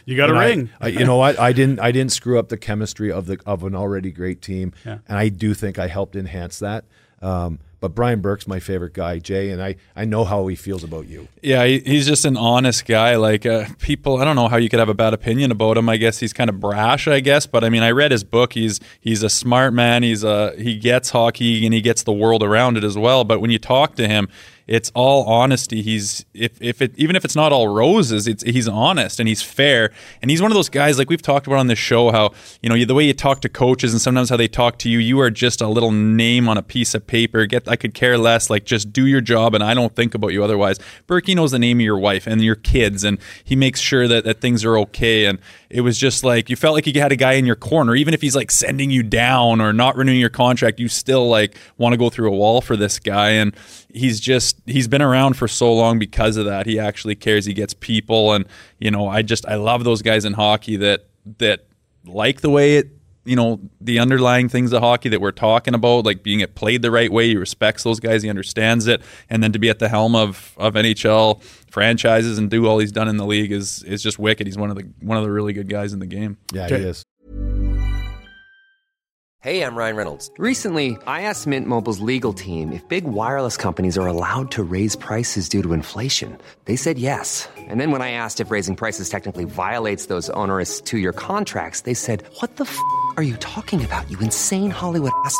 You 0.05 0.17
got 0.17 0.29
a 0.29 0.33
And 0.33 0.39
I- 0.39 0.45
ring. 0.47 0.69
I, 0.81 0.87
you 0.89 1.05
know 1.05 1.17
what? 1.17 1.39
I 1.39 1.53
didn't. 1.53 1.79
I 1.79 1.91
didn't 1.91 2.11
screw 2.11 2.37
up 2.37 2.49
the 2.49 2.57
chemistry 2.57 3.11
of 3.11 3.25
the 3.27 3.39
of 3.45 3.63
an 3.63 3.75
already 3.75 4.11
great 4.11 4.41
team, 4.41 4.73
Yeah. 4.85 4.99
and 5.07 5.17
I 5.17 5.29
do 5.29 5.53
think 5.53 5.79
I 5.79 5.87
helped 5.87 6.15
enhance 6.15 6.59
that. 6.59 6.85
Um, 7.21 7.59
but 7.79 7.95
Brian 7.95 8.19
Burke's 8.19 8.47
my 8.47 8.59
favorite 8.59 8.93
guy, 8.93 9.19
Jay, 9.19 9.49
and 9.49 9.61
I 9.61 9.75
I 9.95 10.05
know 10.05 10.23
how 10.25 10.47
he 10.47 10.55
feels 10.55 10.83
about 10.83 11.07
you. 11.07 11.27
Yeah, 11.41 11.65
he, 11.65 11.79
he's 11.79 12.05
just 12.07 12.25
an 12.25 12.37
honest 12.37 12.85
guy. 12.85 13.15
Like 13.15 13.45
uh, 13.45 13.65
people, 13.79 14.17
I 14.17 14.25
don't 14.25 14.35
know 14.35 14.47
how 14.47 14.57
you 14.57 14.69
could 14.69 14.79
have 14.79 14.89
a 14.89 14.93
bad 14.93 15.13
opinion 15.13 15.51
about 15.51 15.77
him. 15.77 15.87
I 15.89 15.97
guess 15.97 16.19
he's 16.19 16.33
kind 16.33 16.49
of 16.49 16.59
brash. 16.59 17.07
I 17.07 17.19
guess, 17.19 17.45
but 17.45 17.63
I 17.63 17.69
mean, 17.69 17.83
I 17.83 17.91
read 17.91 18.11
his 18.11 18.23
book. 18.23 18.53
He's 18.53 18.79
he's 18.99 19.23
a 19.23 19.29
smart 19.29 19.73
man. 19.73 20.03
He's 20.03 20.23
a 20.23 20.53
he 20.57 20.77
gets 20.77 21.09
hockey 21.09 21.65
and 21.65 21.73
he 21.73 21.81
gets 21.81 22.03
the 22.03 22.13
world 22.13 22.43
around 22.43 22.77
it 22.77 22.83
as 22.83 22.97
well. 22.97 23.23
But 23.23 23.41
when 23.41 23.51
you 23.51 23.59
talk 23.59 23.95
to 23.95 24.07
him, 24.07 24.29
it's 24.69 24.91
all 24.93 25.23
honesty. 25.23 25.81
He's 25.81 26.25
if 26.35 26.61
if 26.61 26.79
it 26.79 26.93
even 26.95 27.15
if 27.15 27.25
it's 27.25 27.35
not 27.35 27.51
all 27.51 27.67
roses, 27.67 28.27
it's 28.27 28.43
he's 28.43 28.67
honest 28.67 29.19
and 29.19 29.27
he's 29.27 29.41
fair. 29.41 29.91
And 30.21 30.29
he's 30.29 30.43
one 30.43 30.51
of 30.51 30.55
those 30.55 30.69
guys 30.69 30.99
like 30.99 31.09
we've 31.09 31.23
talked 31.23 31.47
about 31.47 31.57
on 31.57 31.65
this 31.65 31.79
show. 31.79 32.11
How 32.11 32.33
you 32.61 32.69
know 32.69 32.85
the 32.85 32.93
way 32.93 33.03
you 33.03 33.13
talk 33.13 33.41
to 33.41 33.49
coaches 33.49 33.93
and 33.93 34.01
sometimes 34.01 34.29
how 34.29 34.37
they 34.37 34.47
talk 34.47 34.77
to 34.79 34.89
you. 34.89 34.99
You 34.99 35.19
are 35.21 35.31
just 35.31 35.59
a 35.61 35.67
little 35.67 35.91
name 35.91 36.47
on 36.47 36.55
a 36.55 36.61
piece 36.61 36.93
of 36.93 37.07
paper. 37.07 37.47
Get 37.47 37.67
I 37.67 37.77
could 37.77 37.95
care 37.95 38.15
less. 38.15 38.51
Like 38.51 38.63
just 38.63 38.93
do 38.93 39.07
your 39.07 39.21
job 39.21 39.55
and 39.55 39.63
I 39.63 39.73
don't 39.73 39.95
think 39.95 40.13
about 40.13 40.33
you 40.33 40.43
otherwise. 40.43 40.77
Burkie 41.07 41.33
knows 41.33 41.49
the 41.49 41.57
name 41.57 41.79
of 41.79 41.83
your 41.83 41.97
wife 41.97 42.27
and 42.27 42.39
your 42.39 42.55
kids 42.55 43.03
and 43.03 43.17
he 43.43 43.55
makes 43.55 43.79
sure 43.79 44.07
that, 44.07 44.23
that 44.25 44.39
things 44.39 44.63
are 44.63 44.77
okay. 44.77 45.25
And 45.25 45.39
it 45.69 45.81
was 45.81 45.97
just 45.97 46.23
like 46.23 46.49
you 46.49 46.55
felt 46.55 46.73
like 46.73 46.87
you 46.87 46.99
had 46.99 47.11
a 47.11 47.15
guy 47.15 47.33
in 47.33 47.45
your 47.45 47.55
corner, 47.55 47.95
even 47.95 48.13
if 48.13 48.21
he's 48.21 48.35
like 48.35 48.49
sending 48.49 48.89
you 48.89 49.03
down 49.03 49.61
or 49.61 49.71
not 49.71 49.95
renewing 49.95 50.19
your 50.19 50.29
contract, 50.29 50.79
you 50.79 50.87
still 50.87 51.27
like 51.29 51.55
want 51.77 51.93
to 51.93 51.97
go 51.97 52.09
through 52.09 52.27
a 52.31 52.35
wall 52.35 52.61
for 52.61 52.75
this 52.75 52.97
guy. 52.97 53.31
And 53.31 53.55
he's 53.89 54.19
just 54.19 54.59
he's 54.65 54.87
been 54.87 55.01
around 55.01 55.35
for 55.35 55.47
so 55.47 55.71
long 55.71 55.99
because 55.99 56.37
of 56.37 56.45
that. 56.45 56.65
He 56.65 56.79
actually 56.79 57.15
cares. 57.15 57.45
He 57.45 57.53
gets 57.53 57.73
people 57.75 58.33
and 58.33 58.45
you 58.79 58.89
know, 58.89 59.07
I 59.07 59.21
just 59.21 59.45
I 59.47 59.55
love 59.55 59.83
those 59.83 60.01
guys 60.01 60.25
in 60.25 60.33
hockey 60.33 60.75
that 60.77 61.05
that 61.37 61.67
like 62.05 62.41
the 62.41 62.49
way 62.49 62.77
it 62.77 62.91
you 63.25 63.35
know 63.35 63.59
the 63.79 63.99
underlying 63.99 64.49
things 64.49 64.73
of 64.73 64.81
hockey 64.81 65.09
that 65.09 65.21
we're 65.21 65.31
talking 65.31 65.75
about, 65.75 66.03
like 66.03 66.23
being 66.23 66.39
it 66.39 66.55
played 66.55 66.81
the 66.81 66.89
right 66.89 67.11
way. 67.11 67.27
He 67.27 67.35
respects 67.35 67.83
those 67.83 67.99
guys. 67.99 68.23
He 68.23 68.29
understands 68.29 68.87
it, 68.87 69.03
and 69.29 69.43
then 69.43 69.51
to 69.51 69.59
be 69.59 69.69
at 69.69 69.77
the 69.77 69.87
helm 69.87 70.15
of 70.15 70.55
of 70.57 70.73
NHL 70.73 71.39
franchises 71.79 72.37
and 72.37 72.49
do 72.49 72.67
all 72.67 72.77
he's 72.79 72.91
done 72.91 73.07
in 73.07 73.15
the 73.17 73.25
league 73.25 73.51
is 73.53 73.83
is 73.83 74.03
just 74.03 74.19
wicked. 74.19 74.45
He's 74.47 74.57
one 74.57 74.69
of 74.69 74.75
the 74.75 74.83
one 74.99 75.17
of 75.17 75.23
the 75.23 75.31
really 75.31 75.53
good 75.53 75.69
guys 75.69 75.93
in 75.93 75.99
the 75.99 76.05
game. 76.05 76.37
Yeah, 76.53 76.65
Okay. 76.65 76.79
he 76.79 76.87
is. 76.89 77.03
Hey, 79.41 79.63
I'm 79.63 79.73
Ryan 79.77 79.95
Reynolds. 79.95 80.29
Recently, 80.37 80.97
I 81.07 81.21
asked 81.21 81.47
Mint 81.47 81.65
Mobile's 81.65 82.01
legal 82.01 82.33
team 82.33 82.73
if 82.73 82.85
big 82.89 83.05
wireless 83.05 83.55
companies 83.55 83.97
are 83.97 84.05
allowed 84.05 84.51
to 84.51 84.63
raise 84.63 84.97
prices 84.97 85.47
due 85.47 85.63
to 85.63 85.71
inflation. 85.71 86.37
They 86.65 86.75
said 86.75 86.99
yes. 86.99 87.47
And 87.57 87.79
then 87.79 87.91
when 87.91 88.01
I 88.01 88.11
asked 88.11 88.41
if 88.41 88.51
raising 88.51 88.75
prices 88.75 89.07
technically 89.07 89.45
violates 89.45 90.07
those 90.07 90.29
onerous 90.31 90.81
two 90.81 90.97
year 90.97 91.13
contracts, 91.13 91.81
they 91.81 91.93
said, 91.93 92.23
What 92.41 92.57
the 92.57 92.65
f 92.65 92.77
are 93.15 93.23
you 93.23 93.37
talking 93.37 93.81
about, 93.85 94.11
you 94.11 94.19
insane 94.19 94.71
Hollywood 94.71 95.13
ass? 95.23 95.39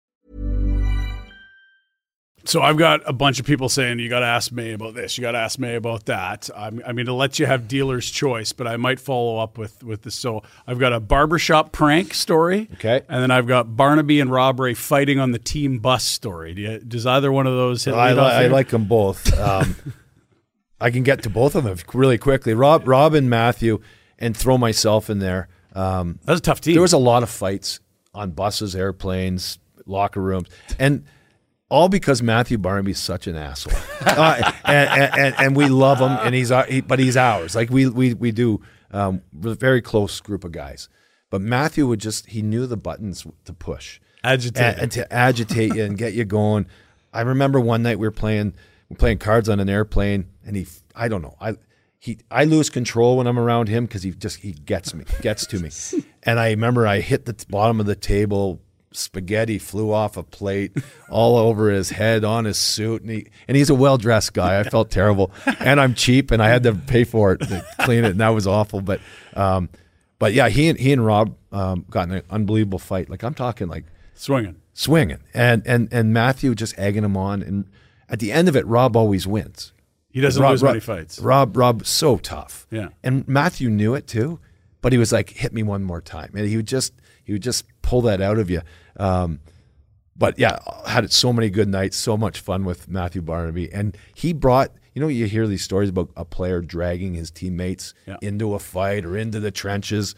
So 2.43 2.61
I've 2.61 2.77
got 2.77 3.01
a 3.05 3.13
bunch 3.13 3.39
of 3.39 3.45
people 3.45 3.69
saying 3.69 3.99
you 3.99 4.09
got 4.09 4.21
to 4.21 4.25
ask 4.25 4.51
May 4.51 4.73
about 4.73 4.93
this, 4.95 5.17
you 5.17 5.21
got 5.21 5.33
to 5.33 5.37
ask 5.37 5.59
May 5.59 5.75
about 5.75 6.05
that. 6.05 6.49
I'm, 6.55 6.81
I'm 6.85 6.95
going 6.95 7.05
to 7.05 7.13
let 7.13 7.37
you 7.39 7.45
have 7.45 7.67
dealer's 7.67 8.09
choice, 8.09 8.51
but 8.51 8.67
I 8.67 8.77
might 8.77 8.99
follow 8.99 9.37
up 9.37 9.57
with 9.57 9.83
with 9.83 10.01
this. 10.01 10.15
So 10.15 10.41
I've 10.65 10.79
got 10.79 10.91
a 10.93 10.99
barbershop 10.99 11.71
prank 11.71 12.13
story, 12.13 12.67
Okay. 12.73 13.01
and 13.07 13.21
then 13.21 13.29
I've 13.31 13.47
got 13.47 13.75
Barnaby 13.75 14.19
and 14.19 14.31
Rob 14.31 14.59
Ray 14.59 14.73
fighting 14.73 15.19
on 15.19 15.31
the 15.31 15.39
team 15.39 15.79
bus 15.79 16.03
story. 16.03 16.53
Do 16.55 16.61
you, 16.61 16.79
does 16.79 17.05
either 17.05 17.31
one 17.31 17.45
of 17.47 17.53
those 17.53 17.85
hit 17.85 17.93
I, 17.93 18.13
li- 18.13 18.19
I 18.19 18.47
like 18.47 18.69
them 18.69 18.85
both. 18.85 19.31
Um, 19.39 19.75
I 20.79 20.89
can 20.89 21.03
get 21.03 21.21
to 21.23 21.29
both 21.29 21.53
of 21.55 21.63
them 21.63 21.77
really 21.93 22.17
quickly. 22.17 22.53
Rob, 22.55 22.87
Rob, 22.87 23.13
and 23.13 23.29
Matthew, 23.29 23.81
and 24.17 24.35
throw 24.35 24.57
myself 24.57 25.09
in 25.11 25.19
there. 25.19 25.47
Um, 25.75 26.19
That's 26.25 26.39
a 26.39 26.43
tough 26.43 26.59
team. 26.61 26.73
there 26.73 26.81
was 26.81 26.93
a 26.93 26.97
lot 26.97 27.21
of 27.21 27.29
fights 27.29 27.79
on 28.15 28.31
buses, 28.31 28.75
airplanes, 28.75 29.59
locker 29.85 30.19
rooms, 30.21 30.47
and 30.79 31.05
all 31.71 31.87
because 31.87 32.21
Matthew 32.21 32.57
Barnaby's 32.57 32.99
such 32.99 33.27
an 33.27 33.37
asshole, 33.37 33.73
uh, 34.05 34.51
and, 34.65 34.89
and, 34.89 35.19
and, 35.19 35.35
and 35.39 35.55
we 35.55 35.67
love 35.67 35.99
him, 35.99 36.11
and 36.11 36.35
he's 36.35 36.51
our, 36.51 36.65
he, 36.65 36.81
but 36.81 36.99
he's 36.99 37.15
ours. 37.15 37.55
Like 37.55 37.69
we 37.69 37.87
we 37.87 38.13
we 38.13 38.31
do, 38.31 38.61
um, 38.91 39.21
we're 39.33 39.53
a 39.53 39.55
very 39.55 39.81
close 39.81 40.19
group 40.19 40.43
of 40.43 40.51
guys. 40.51 40.89
But 41.29 41.39
Matthew 41.39 41.87
would 41.87 42.01
just 42.01 42.27
he 42.27 42.41
knew 42.41 42.67
the 42.67 42.75
buttons 42.75 43.25
to 43.45 43.53
push, 43.53 44.01
Agitate. 44.21 44.61
and, 44.61 44.79
and 44.81 44.91
to 44.91 45.11
agitate 45.13 45.73
you 45.73 45.83
and 45.85 45.97
get 45.97 46.13
you 46.13 46.25
going. 46.25 46.67
I 47.13 47.21
remember 47.21 47.59
one 47.59 47.83
night 47.83 47.99
we 47.99 48.05
were 48.05 48.11
playing 48.11 48.53
we 48.89 48.95
were 48.95 48.97
playing 48.97 49.19
cards 49.19 49.47
on 49.47 49.61
an 49.61 49.69
airplane, 49.69 50.27
and 50.45 50.57
he 50.57 50.67
I 50.93 51.07
don't 51.07 51.21
know 51.21 51.37
I 51.39 51.55
he 51.99 52.17
I 52.29 52.43
lose 52.43 52.69
control 52.69 53.15
when 53.15 53.27
I'm 53.27 53.39
around 53.39 53.69
him 53.69 53.85
because 53.85 54.03
he 54.03 54.11
just 54.11 54.39
he 54.39 54.51
gets 54.51 54.93
me 54.93 55.05
gets 55.21 55.45
to 55.47 55.59
me, 55.59 55.69
and 56.23 56.37
I 56.37 56.49
remember 56.49 56.85
I 56.85 56.99
hit 56.99 57.25
the 57.25 57.33
t- 57.33 57.45
bottom 57.49 57.79
of 57.79 57.85
the 57.85 57.95
table. 57.95 58.59
Spaghetti 58.93 59.57
flew 59.57 59.91
off 59.91 60.17
a 60.17 60.23
plate 60.23 60.75
all 61.09 61.37
over 61.37 61.69
his 61.69 61.89
head, 61.91 62.23
on 62.23 62.45
his 62.45 62.57
suit, 62.57 63.01
and 63.01 63.11
he 63.11 63.27
and 63.47 63.55
he's 63.57 63.69
a 63.69 63.75
well 63.75 63.97
dressed 63.97 64.33
guy. 64.33 64.59
I 64.59 64.63
felt 64.63 64.91
terrible, 64.91 65.31
and 65.59 65.79
I'm 65.79 65.93
cheap, 65.95 66.31
and 66.31 66.41
I 66.41 66.49
had 66.49 66.63
to 66.63 66.73
pay 66.73 67.03
for 67.03 67.33
it 67.33 67.39
to 67.41 67.65
clean 67.81 68.03
it, 68.05 68.11
and 68.11 68.19
that 68.19 68.29
was 68.29 68.47
awful. 68.47 68.81
But 68.81 68.99
um, 69.35 69.69
but 70.19 70.33
yeah, 70.33 70.49
he 70.49 70.69
and 70.69 70.79
he 70.79 70.91
and 70.93 71.05
Rob 71.05 71.35
um, 71.51 71.85
got 71.89 72.09
in 72.09 72.15
an 72.15 72.23
unbelievable 72.29 72.79
fight. 72.79 73.09
Like 73.09 73.23
I'm 73.23 73.33
talking 73.33 73.67
like 73.67 73.85
swinging. 74.13 74.61
swinging, 74.73 75.19
and 75.33 75.63
and 75.65 75.87
and 75.91 76.13
Matthew 76.13 76.53
just 76.55 76.77
egging 76.77 77.03
him 77.03 77.15
on, 77.17 77.41
and 77.41 77.65
at 78.09 78.19
the 78.19 78.31
end 78.31 78.49
of 78.49 78.55
it, 78.55 78.65
Rob 78.67 78.95
always 78.97 79.25
wins. 79.25 79.73
He 80.09 80.19
doesn't 80.19 80.41
Rob, 80.43 80.51
lose 80.51 80.61
Rob- 80.63 80.71
many 80.71 80.79
fights. 80.81 81.19
Rob 81.19 81.55
Rob 81.55 81.85
so 81.85 82.17
tough. 82.17 82.67
Yeah. 82.69 82.89
and 83.01 83.25
Matthew 83.27 83.69
knew 83.69 83.95
it 83.95 84.07
too, 84.07 84.39
but 84.81 84.91
he 84.91 84.97
was 84.97 85.13
like, 85.13 85.29
"Hit 85.29 85.53
me 85.53 85.63
one 85.63 85.83
more 85.83 86.01
time," 86.01 86.31
and 86.35 86.45
he 86.45 86.57
would 86.57 86.67
just 86.67 86.93
he 87.23 87.31
would 87.31 87.41
just 87.43 87.63
pull 87.91 88.01
that 88.01 88.21
out 88.21 88.39
of 88.39 88.49
you. 88.49 88.61
Um, 88.97 89.39
but 90.15 90.37
yeah, 90.39 90.59
had 90.87 91.11
so 91.11 91.33
many 91.33 91.49
good 91.49 91.67
nights, 91.67 91.97
so 91.97 92.15
much 92.15 92.39
fun 92.39 92.63
with 92.63 92.87
Matthew 92.87 93.21
Barnaby, 93.21 93.71
and 93.73 93.97
he 94.15 94.33
brought. 94.33 94.71
You 94.93 95.01
know, 95.01 95.07
you 95.07 95.25
hear 95.25 95.47
these 95.47 95.61
stories 95.63 95.89
about 95.89 96.09
a 96.17 96.25
player 96.25 96.59
dragging 96.61 97.13
his 97.13 97.31
teammates 97.31 97.93
Yeah. 98.05 98.17
into 98.21 98.53
a 98.55 98.59
fight 98.59 99.05
or 99.05 99.15
into 99.15 99.39
the 99.39 99.49
trenches, 99.49 100.15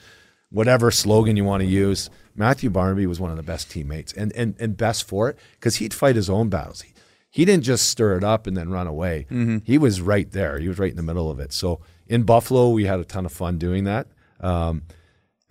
whatever 0.49 0.89
slogan 0.89 1.37
you 1.37 1.43
want 1.43 1.61
to 1.61 1.67
use. 1.67 2.09
Matthew 2.35 2.71
Barnaby 2.71 3.05
was 3.05 3.19
one 3.19 3.29
of 3.29 3.37
the 3.37 3.43
best 3.43 3.69
teammates 3.69 4.11
and 4.13 4.31
and, 4.35 4.55
and 4.59 4.75
best 4.75 5.07
for 5.07 5.29
it 5.29 5.37
because 5.59 5.75
he'd 5.75 5.93
fight 5.93 6.15
his 6.15 6.27
own 6.29 6.49
battles. 6.49 6.81
He, 6.81 6.91
he 7.29 7.45
didn't 7.45 7.63
just 7.65 7.87
stir 7.87 8.17
it 8.17 8.23
up 8.23 8.47
and 8.47 8.57
then 8.57 8.69
run 8.71 8.87
away. 8.87 9.25
He 9.63 9.77
was 9.77 10.01
right 10.01 10.29
there. 10.31 10.57
He 10.59 10.67
was 10.67 10.79
right 10.79 10.89
in 10.91 10.97
the 10.97 11.03
middle 11.11 11.29
of 11.29 11.39
it. 11.39 11.53
So 11.53 11.79
in 12.07 12.23
Buffalo, 12.23 12.69
we 12.69 12.85
had 12.85 12.99
a 12.99 13.05
ton 13.05 13.25
of 13.27 13.31
fun 13.31 13.57
doing 13.59 13.83
that. 13.85 14.07
Um, 14.39 14.83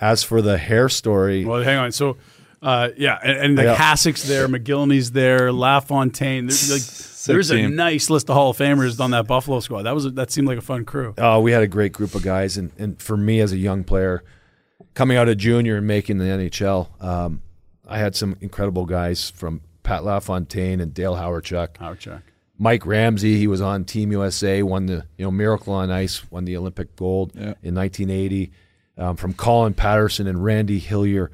as 0.02 0.22
for 0.22 0.42
the 0.42 0.58
hair 0.58 0.88
story, 0.90 1.44
Well, 1.46 1.62
hang 1.62 1.78
on. 1.78 1.92
So, 1.92 2.16
uh, 2.60 2.90
yeah, 2.96 3.18
and, 3.22 3.38
and 3.38 3.58
the 3.58 3.62
Yeah. 3.64 3.74
Hasek's 3.76 4.24
there, 4.24 4.48
Mogilny's 4.48 5.12
there, 5.12 5.50
LaFontaine. 5.52 6.46
There's, 6.48 6.70
like, 6.70 7.26
there's 7.26 7.50
a 7.50 7.68
nice 7.68 8.10
list 8.10 8.28
of 8.28 8.34
Hall 8.34 8.50
of 8.50 8.58
Famers 8.58 9.00
on 9.00 9.12
that 9.12 9.26
Buffalo 9.26 9.60
squad. 9.60 9.82
That 9.84 9.94
was 9.94 10.04
a, 10.06 10.10
that 10.10 10.30
seemed 10.30 10.48
like 10.48 10.58
a 10.58 10.62
fun 10.62 10.84
crew. 10.84 11.14
Uh, 11.16 11.40
we 11.42 11.52
had 11.52 11.62
a 11.62 11.66
great 11.68 11.92
group 11.92 12.14
of 12.14 12.22
guys, 12.22 12.56
and, 12.56 12.70
and 12.78 13.00
for 13.00 13.16
me 13.16 13.40
as 13.40 13.52
a 13.52 13.56
young 13.56 13.84
player, 13.84 14.22
coming 14.94 15.16
out 15.16 15.28
of 15.28 15.38
junior 15.38 15.76
and 15.78 15.86
making 15.86 16.18
the 16.18 16.24
NHL, 16.24 17.02
um, 17.02 17.42
I 17.88 17.98
had 17.98 18.14
some 18.16 18.36
incredible 18.40 18.86
guys 18.86 19.30
from 19.30 19.60
Pat 19.84 20.04
LaFontaine 20.04 20.80
and 20.80 20.92
Dale 20.92 21.14
Hawerchuk, 21.14 21.76
Howard 21.78 21.98
Chuck. 22.00 22.22
Mike 22.58 22.86
Ramsey. 22.86 23.38
He 23.38 23.46
was 23.48 23.60
on 23.60 23.84
Team 23.84 24.12
USA, 24.12 24.62
won 24.62 24.86
the 24.86 25.04
you 25.16 25.24
know 25.24 25.30
Miracle 25.32 25.72
on 25.74 25.90
Ice, 25.90 26.22
won 26.30 26.44
the 26.44 26.56
Olympic 26.56 26.94
gold 26.94 27.32
Yeah. 27.34 27.54
in 27.62 27.74
1980. 27.74 28.52
Um, 28.98 29.16
from 29.16 29.32
Colin 29.32 29.74
Patterson 29.74 30.26
and 30.26 30.44
Randy 30.44 30.78
Hillier, 30.78 31.30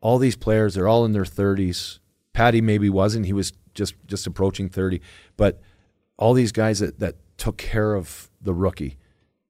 all 0.00 0.18
these 0.18 0.36
players, 0.36 0.74
they're 0.74 0.88
all 0.88 1.04
in 1.04 1.12
their 1.12 1.24
30s. 1.24 1.98
Patty 2.32 2.60
maybe 2.60 2.88
wasn't; 2.88 3.26
he 3.26 3.32
was 3.32 3.52
just 3.74 3.94
just 4.06 4.26
approaching 4.26 4.68
30. 4.68 5.00
But 5.36 5.60
all 6.16 6.32
these 6.32 6.52
guys 6.52 6.78
that 6.78 6.98
that 7.00 7.16
took 7.36 7.58
care 7.58 7.94
of 7.94 8.30
the 8.40 8.54
rookie 8.54 8.96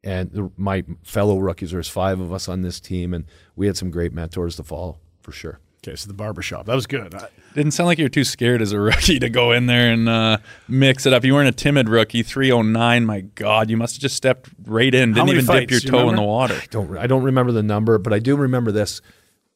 and 0.05 0.31
the, 0.33 0.51
my 0.57 0.85
fellow 1.03 1.39
rookies. 1.39 1.71
There's 1.71 1.89
five 1.89 2.21
of 2.21 2.33
us 2.33 2.49
on 2.49 2.63
this 2.63 2.81
team, 2.81 3.15
and 3.15 3.25
we 3.55 3.67
had 3.67 3.77
some 3.77 3.91
great 3.91 4.13
mentors 4.13 4.57
to 4.57 4.63
follow 4.63 4.99
for 5.21 5.33
sure. 5.33 5.61
Okay, 5.85 5.97
so 5.97 6.07
the 6.07 6.15
barbershop. 6.15 6.67
That 6.67 6.77
was 6.77 6.87
good. 6.87 7.13
I, 7.13 7.27
Didn't 7.55 7.73
sound 7.73 7.89
like 7.89 7.99
you 7.99 8.05
were 8.05 8.09
too 8.09 8.23
scared 8.23 8.63
as 8.63 8.71
a 8.71 8.79
rookie 8.79 9.19
to 9.19 9.29
go 9.29 9.51
in 9.51 9.67
there 9.67 9.93
and 9.93 10.09
uh, 10.09 10.39
mix 10.69 11.07
it 11.07 11.13
up. 11.13 11.25
You 11.25 11.35
weren't 11.35 11.49
a 11.49 11.53
timid 11.53 11.89
rookie. 11.89 12.23
309, 12.23 13.05
my 13.05 13.23
God. 13.23 13.69
You 13.69 13.77
must 13.77 13.97
have 13.97 14.01
just 14.01 14.15
stepped 14.15 14.49
right 14.65 14.95
in. 14.95 15.13
Didn't 15.13 15.31
even 15.31 15.41
dip 15.41 15.47
fights? 15.47 15.71
your 15.73 15.81
You 15.81 15.91
toe 15.91 16.09
in 16.11 16.17
the 16.17 16.23
water. 16.23 16.61
Don't 16.71 16.97
I 16.97 17.09
don't 17.09 17.25
remember 17.25 17.51
the 17.51 17.65
number, 17.65 17.99
but 17.99 18.13
I 18.13 18.21
do 18.21 18.37
remember 18.37 18.71
this. 18.71 19.01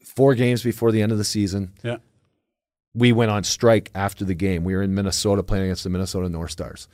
Four 0.05 0.35
games 0.35 0.65
before 0.65 0.91
the 0.91 1.01
end 1.01 1.12
of 1.12 1.19
the 1.19 1.25
season, 1.25 1.75
yeah. 1.85 1.99
we 2.95 3.12
went 3.12 3.31
on 3.31 3.45
strike 3.45 3.91
after 3.95 4.25
the 4.25 4.35
game. 4.35 4.65
We 4.65 4.75
were 4.75 4.83
in 4.83 4.95
Minnesota 4.95 5.45
playing 5.45 5.65
against 5.65 5.85
the 5.85 5.91
Minnesota 5.91 6.29
North 6.29 6.51
Stars. 6.51 6.89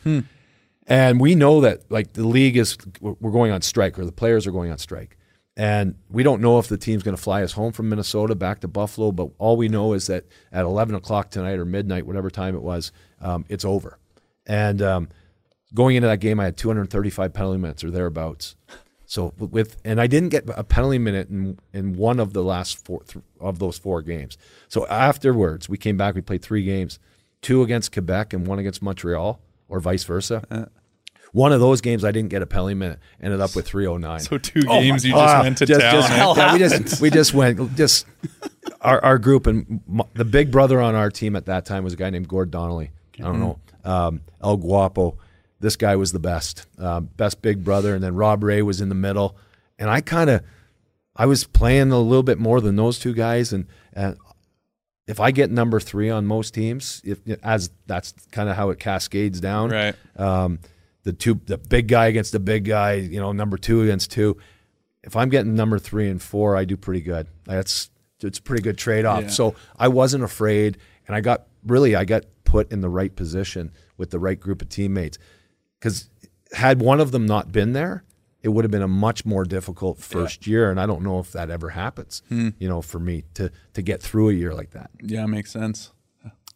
And 0.89 1.21
we 1.21 1.35
know 1.37 1.61
that 1.63 1.91
like 1.91 2.13
the 2.13 2.27
league 2.27 2.57
is 2.57 2.77
we're 3.01 3.31
going 3.31 3.53
on 3.53 3.63
strike 3.63 3.99
or 3.99 4.05
the 4.05 4.13
players 4.13 4.47
are 4.47 4.51
going 4.51 4.71
on 4.71 4.79
strike. 4.79 5.17
And 5.57 5.97
we 6.09 6.23
don't 6.23 6.41
know 6.41 6.59
if 6.59 6.69
the 6.69 6.79
team's 6.79 7.03
going 7.03 7.17
to 7.17 7.23
fly 7.23 7.43
us 7.43 7.53
home 7.53 7.73
from 7.73 7.89
Minnesota 7.91 8.35
back 8.35 8.61
to 8.61 8.69
Buffalo, 8.69 9.13
but 9.13 9.31
all 9.39 9.57
we 9.57 9.69
know 9.69 9.93
is 9.93 10.07
that 10.07 10.25
at 10.51 10.65
11 10.65 10.95
o'clock 10.95 11.31
tonight 11.31 11.59
or 11.59 11.67
midnight, 11.67 12.07
whatever 12.07 12.31
time 12.31 12.55
it 12.55 12.63
was, 12.63 12.91
um, 13.21 13.45
it's 13.51 13.65
over. 13.65 13.99
And 14.47 14.81
um, 14.81 15.09
going 15.75 15.97
into 15.97 16.09
that 16.09 16.21
game, 16.21 16.41
I 16.41 16.45
had 16.45 16.57
235 16.57 17.35
penalty 17.35 17.59
minutes 17.59 17.85
or 17.85 17.91
thereabouts. 17.91 18.57
So 19.05 19.35
with 19.39 19.77
and 19.85 20.01
I 20.01 20.07
didn't 20.07 20.31
get 20.31 20.45
a 20.57 20.65
penalty 20.65 20.97
minute 20.97 21.29
in 21.29 21.59
in 21.75 21.93
one 21.99 22.19
of 22.19 22.33
the 22.33 22.43
last 22.43 22.83
four 22.83 23.03
th- 23.03 23.23
of 23.41 23.59
those 23.59 23.77
four 23.77 24.01
games. 24.01 24.39
So 24.69 24.87
afterwards, 24.87 25.69
we 25.69 25.77
came 25.77 25.99
back. 25.99 26.15
We 26.15 26.23
played 26.23 26.41
three 26.41 26.65
games, 26.65 26.99
two 27.43 27.63
against 27.63 27.93
Quebec 27.93 28.33
and 28.33 28.47
one 28.47 28.59
against 28.59 28.81
Montreal, 28.81 29.39
or 29.69 29.81
vice 29.81 30.05
versa. 30.05 30.71
One 31.33 31.53
of 31.53 31.61
those 31.61 31.81
games, 31.81 32.05
I 32.05 32.13
didn't 32.13 32.29
get 32.31 32.43
a 32.43 32.47
penalty 32.47 32.75
minute. 32.75 32.99
Ended 33.21 33.41
up 33.41 33.57
with 33.57 33.67
309. 33.67 34.21
So 34.21 34.39
two 34.39 34.63
games 34.63 35.05
you 35.05 35.13
just 35.13 35.35
Ah, 35.35 35.43
went 35.43 35.59
to 35.59 35.67
just- 35.67 35.81
town. 35.81 35.93
just- 35.93 36.37
yeah, 36.37 36.53
we 36.53 36.59
just 36.59 37.01
we 37.01 37.11
just 37.11 37.35
went 37.35 37.75
just 37.77 38.07
our 38.81 39.03
our 39.05 39.19
group 39.19 39.47
and 39.47 39.81
m- 39.89 40.03
the 40.15 40.25
big 40.25 40.51
brother 40.51 40.81
on 40.81 40.95
our 40.95 41.11
team 41.11 41.35
at 41.37 41.47
that 41.47 41.65
time 41.65 41.85
was 41.85 41.93
a 41.95 41.97
guy 41.97 42.11
named 42.11 42.29
Gord 42.29 42.51
Donnelly. 42.51 42.91
I 43.19 43.23
don't 43.25 43.41
know 43.41 43.59
um, 43.85 44.21
El 44.43 44.57
Guapo. 44.57 45.17
This 45.61 45.77
guy 45.77 45.95
was 45.97 46.11
the 46.13 46.19
best, 46.19 46.67
um, 46.79 47.09
best 47.17 47.41
big 47.41 47.63
brother, 47.63 47.95
and 47.95 48.03
then 48.03 48.15
Rob 48.17 48.43
Ray 48.43 48.63
was 48.63 48.81
in 48.81 48.89
the 48.89 48.95
middle, 48.97 49.37
and 49.79 49.89
I 49.89 50.01
kind 50.01 50.29
of 50.31 50.43
I 51.15 51.27
was 51.27 51.45
playing 51.45 51.93
a 51.93 51.99
little 52.01 52.23
bit 52.25 52.39
more 52.39 52.61
than 52.61 52.77
those 52.77 52.99
two 52.99 53.13
guys, 53.15 53.53
and 53.53 53.67
and 53.93 54.17
if 55.07 55.21
I 55.21 55.31
get 55.31 55.51
number 55.51 55.79
three 55.81 56.11
on 56.11 56.27
most 56.27 56.53
teams, 56.55 57.01
if 57.05 57.19
as 57.43 57.71
that's 57.87 58.13
kind 58.33 58.49
of 58.49 58.57
how 58.57 58.71
it 58.71 58.79
cascades 58.81 59.41
down, 59.41 59.71
Right. 59.71 59.95
um, 60.17 60.59
the 61.05 61.13
two, 61.13 61.41
the 61.47 61.59
big 61.59 61.89
guy 61.89 62.07
against 62.07 62.33
the 62.33 62.41
big 62.41 62.65
guy, 62.65 62.95
you 62.95 63.21
know, 63.21 63.33
number 63.33 63.57
two 63.57 63.83
against 63.83 64.11
two. 64.11 64.37
If 65.03 65.17
I'm 65.17 65.29
getting 65.29 65.55
number 65.55 65.79
three 65.79 66.09
and 66.09 66.23
four, 66.23 66.57
I 66.57 66.65
do 66.65 66.77
pretty 66.77 67.01
good. 67.01 67.27
That's 67.45 67.91
it's 68.21 68.39
a 68.39 68.43
pretty 68.43 68.63
good 68.63 68.79
trade 68.79 69.05
off. 69.05 69.23
Yeah. 69.23 69.29
So 69.29 69.55
I 69.77 69.89
wasn't 69.89 70.23
afraid, 70.23 70.79
and 71.07 71.17
I 71.17 71.21
got 71.21 71.47
really 71.67 71.97
I 71.97 72.05
got 72.05 72.25
put 72.45 72.71
in 72.71 72.81
the 72.81 72.89
right 72.89 73.15
position 73.15 73.73
with 73.97 74.11
the 74.11 74.19
right 74.19 74.39
group 74.39 74.63
of 74.63 74.69
teammates. 74.69 75.19
Because 75.79 76.09
had 76.53 76.81
one 76.81 77.01
of 77.01 77.11
them 77.11 77.27
not 77.27 77.51
been 77.51 77.73
there, 77.73 78.05
it 78.43 78.51
would 78.51 78.65
have 78.65 78.71
been 78.71 78.83
a 78.83 78.89
much 78.89 79.25
more 79.25 79.45
difficult 79.45 79.99
first 79.99 80.47
year, 80.47 80.71
and 80.71 80.81
I 80.81 80.87
don't 80.87 81.03
know 81.03 81.19
if 81.19 81.33
that 81.33 81.51
ever 81.51 81.71
happens. 81.71 82.23
You 82.31 82.69
know, 82.69 82.81
for 82.81 83.01
me 83.01 83.25
to 83.35 83.51
to 83.75 83.83
get 83.83 84.01
through 84.01 84.31
a 84.31 84.33
year 84.35 84.55
like 84.55 84.71
that. 84.71 84.91
Yeah, 85.01 85.27
makes 85.27 85.51
sense. 85.51 85.91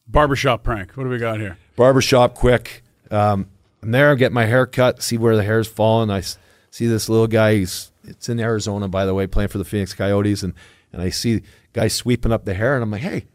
Barbershop 0.07 0.63
prank. 0.63 0.93
What 0.97 1.05
do 1.05 1.11
we 1.11 1.19
got 1.19 1.41
here? 1.41 1.59
barbershop 1.75 2.35
quick. 2.35 2.85
Um, 3.11 3.49
I'm 3.83 3.91
there, 3.91 4.11
I 4.11 4.15
get 4.15 4.33
my 4.33 4.47
hair 4.47 4.67
cut, 4.67 5.03
see 5.03 5.19
where 5.19 5.37
the 5.37 5.43
hair's 5.43 5.69
falling. 5.69 6.11
I 6.11 6.23
see 6.71 6.87
this 6.87 7.09
little 7.09 7.27
guy. 7.27 7.57
He's 7.57 7.93
it's 8.05 8.29
in 8.29 8.41
Arizona, 8.41 8.89
by 8.89 9.05
the 9.05 9.15
way, 9.15 9.27
playing 9.27 9.49
for 9.49 9.59
the 9.59 9.65
Phoenix 9.65 9.95
Coyotes, 9.95 10.43
and 10.43 10.55
and 10.93 11.03
I 11.03 11.11
see 11.11 11.43
guy 11.73 11.89
sweeping 11.89 12.33
up 12.33 12.45
the 12.45 12.55
hair, 12.55 12.75
and 12.75 12.83
I'm 12.83 12.91
like, 12.91 13.03
hey, 13.03 13.27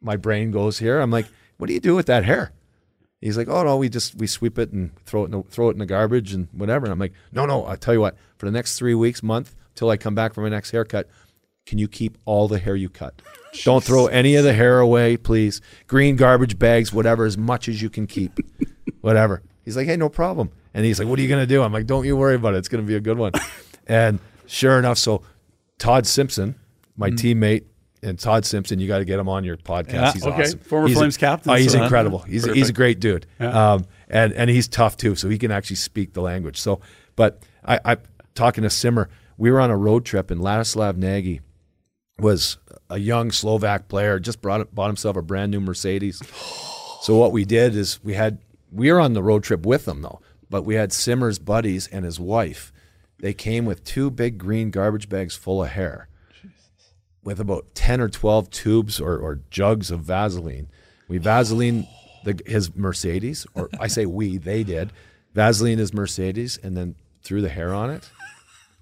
my 0.00 0.16
brain 0.16 0.50
goes 0.50 0.78
here. 0.78 1.00
I'm 1.00 1.10
like, 1.10 1.26
what 1.56 1.66
do 1.66 1.74
you 1.74 1.80
do 1.80 1.94
with 1.94 2.06
that 2.06 2.24
hair? 2.24 2.52
He's 3.20 3.38
like, 3.38 3.48
oh 3.48 3.62
no, 3.62 3.76
we 3.76 3.88
just 3.88 4.14
we 4.16 4.26
sweep 4.26 4.58
it 4.58 4.72
and 4.72 4.94
throw 5.06 5.22
it 5.22 5.26
in 5.26 5.30
the, 5.30 5.42
throw 5.44 5.68
it 5.70 5.72
in 5.72 5.78
the 5.78 5.86
garbage 5.86 6.34
and 6.34 6.48
whatever. 6.52 6.84
And 6.84 6.92
I'm 6.92 6.98
like, 6.98 7.14
no, 7.32 7.46
no. 7.46 7.66
I 7.66 7.76
tell 7.76 7.94
you 7.94 8.00
what, 8.00 8.16
for 8.36 8.46
the 8.46 8.52
next 8.52 8.78
three 8.78 8.94
weeks, 8.94 9.22
month, 9.22 9.54
till 9.74 9.88
I 9.90 9.96
come 9.96 10.14
back 10.14 10.34
for 10.34 10.42
my 10.42 10.50
next 10.50 10.72
haircut, 10.72 11.08
can 11.66 11.78
you 11.78 11.88
keep 11.88 12.18
all 12.26 12.48
the 12.48 12.58
hair 12.58 12.76
you 12.76 12.90
cut? 12.90 13.22
Don't 13.62 13.82
throw 13.82 14.06
any 14.06 14.34
of 14.34 14.44
the 14.44 14.52
hair 14.52 14.78
away, 14.78 15.16
please. 15.16 15.62
Green 15.86 16.16
garbage 16.16 16.58
bags, 16.58 16.92
whatever, 16.92 17.24
as 17.24 17.38
much 17.38 17.68
as 17.68 17.80
you 17.80 17.88
can 17.88 18.06
keep, 18.06 18.38
whatever. 19.00 19.42
He's 19.64 19.76
like, 19.76 19.86
hey, 19.86 19.96
no 19.96 20.08
problem. 20.08 20.50
And 20.74 20.84
he's 20.84 20.98
like, 20.98 21.08
what 21.08 21.18
are 21.18 21.22
you 21.22 21.28
gonna 21.28 21.46
do? 21.46 21.62
I'm 21.62 21.72
like, 21.72 21.86
don't 21.86 22.04
you 22.04 22.16
worry 22.16 22.34
about 22.34 22.54
it. 22.54 22.58
It's 22.58 22.68
gonna 22.68 22.82
be 22.82 22.96
a 22.96 23.00
good 23.00 23.18
one. 23.18 23.32
and 23.86 24.18
sure 24.46 24.78
enough, 24.78 24.98
so 24.98 25.22
Todd 25.78 26.06
Simpson, 26.06 26.54
my 26.96 27.10
teammate, 27.10 27.64
and 28.02 28.18
Todd 28.18 28.44
Simpson, 28.44 28.78
you 28.80 28.86
got 28.86 28.98
to 28.98 29.04
get 29.06 29.18
him 29.18 29.28
on 29.30 29.44
your 29.44 29.56
podcast. 29.56 29.92
Yeah, 29.92 30.12
he's 30.12 30.26
okay. 30.26 30.42
awesome. 30.42 30.58
Former 30.58 30.88
He's 30.88 30.96
a- 30.96 31.00
Flames 31.00 31.16
captain, 31.16 31.50
Oh, 31.52 31.54
he's 31.54 31.72
so- 31.72 31.82
incredible. 31.82 32.18
He's 32.20 32.44
he's 32.44 32.68
a 32.68 32.72
great 32.74 33.00
dude. 33.00 33.26
Um, 33.40 33.86
and 34.08 34.32
and 34.34 34.50
he's 34.50 34.68
tough 34.68 34.96
too, 34.98 35.16
so 35.16 35.28
he 35.30 35.38
can 35.38 35.50
actually 35.50 35.76
speak 35.76 36.12
the 36.12 36.20
language. 36.20 36.60
So, 36.60 36.80
but 37.16 37.42
I, 37.64 37.80
I 37.84 37.96
talking 38.34 38.62
to 38.62 38.70
Simmer, 38.70 39.08
we 39.38 39.50
were 39.50 39.58
on 39.60 39.70
a 39.70 39.76
road 39.76 40.04
trip, 40.04 40.30
and 40.30 40.40
Ladislav 40.40 40.96
Nagy 40.98 41.40
was 42.18 42.58
a 42.90 42.98
young 42.98 43.30
Slovak 43.30 43.88
player, 43.88 44.20
just 44.20 44.40
brought 44.42 44.72
bought 44.74 44.88
himself 44.88 45.16
a 45.16 45.22
brand 45.22 45.50
new 45.52 45.60
Mercedes. 45.60 46.20
So 47.04 47.16
what 47.18 47.32
we 47.32 47.44
did 47.44 47.76
is 47.76 48.02
we 48.02 48.14
had 48.14 48.38
we 48.74 48.92
were 48.92 49.00
on 49.00 49.12
the 49.12 49.22
road 49.22 49.44
trip 49.44 49.64
with 49.64 49.84
them 49.84 50.02
though, 50.02 50.20
but 50.50 50.64
we 50.64 50.74
had 50.74 50.92
Simmer's 50.92 51.38
buddies 51.38 51.86
and 51.86 52.04
his 52.04 52.18
wife. 52.18 52.72
They 53.18 53.32
came 53.32 53.64
with 53.64 53.84
two 53.84 54.10
big 54.10 54.38
green 54.38 54.70
garbage 54.70 55.08
bags 55.08 55.36
full 55.36 55.62
of 55.62 55.70
hair, 55.70 56.08
with 57.22 57.40
about 57.40 57.74
ten 57.74 58.00
or 58.00 58.08
twelve 58.08 58.50
tubes 58.50 59.00
or, 59.00 59.16
or 59.16 59.40
jugs 59.50 59.90
of 59.90 60.00
Vaseline. 60.00 60.68
We 61.08 61.18
Vaseline 61.18 61.86
the, 62.24 62.40
his 62.46 62.74
Mercedes, 62.74 63.46
or 63.54 63.70
I 63.78 63.86
say 63.86 64.06
we, 64.06 64.36
they 64.38 64.64
did 64.64 64.90
Vaseline 65.34 65.78
his 65.78 65.94
Mercedes, 65.94 66.58
and 66.62 66.76
then 66.76 66.96
threw 67.22 67.40
the 67.40 67.48
hair 67.48 67.72
on 67.72 67.90
it. 67.90 68.10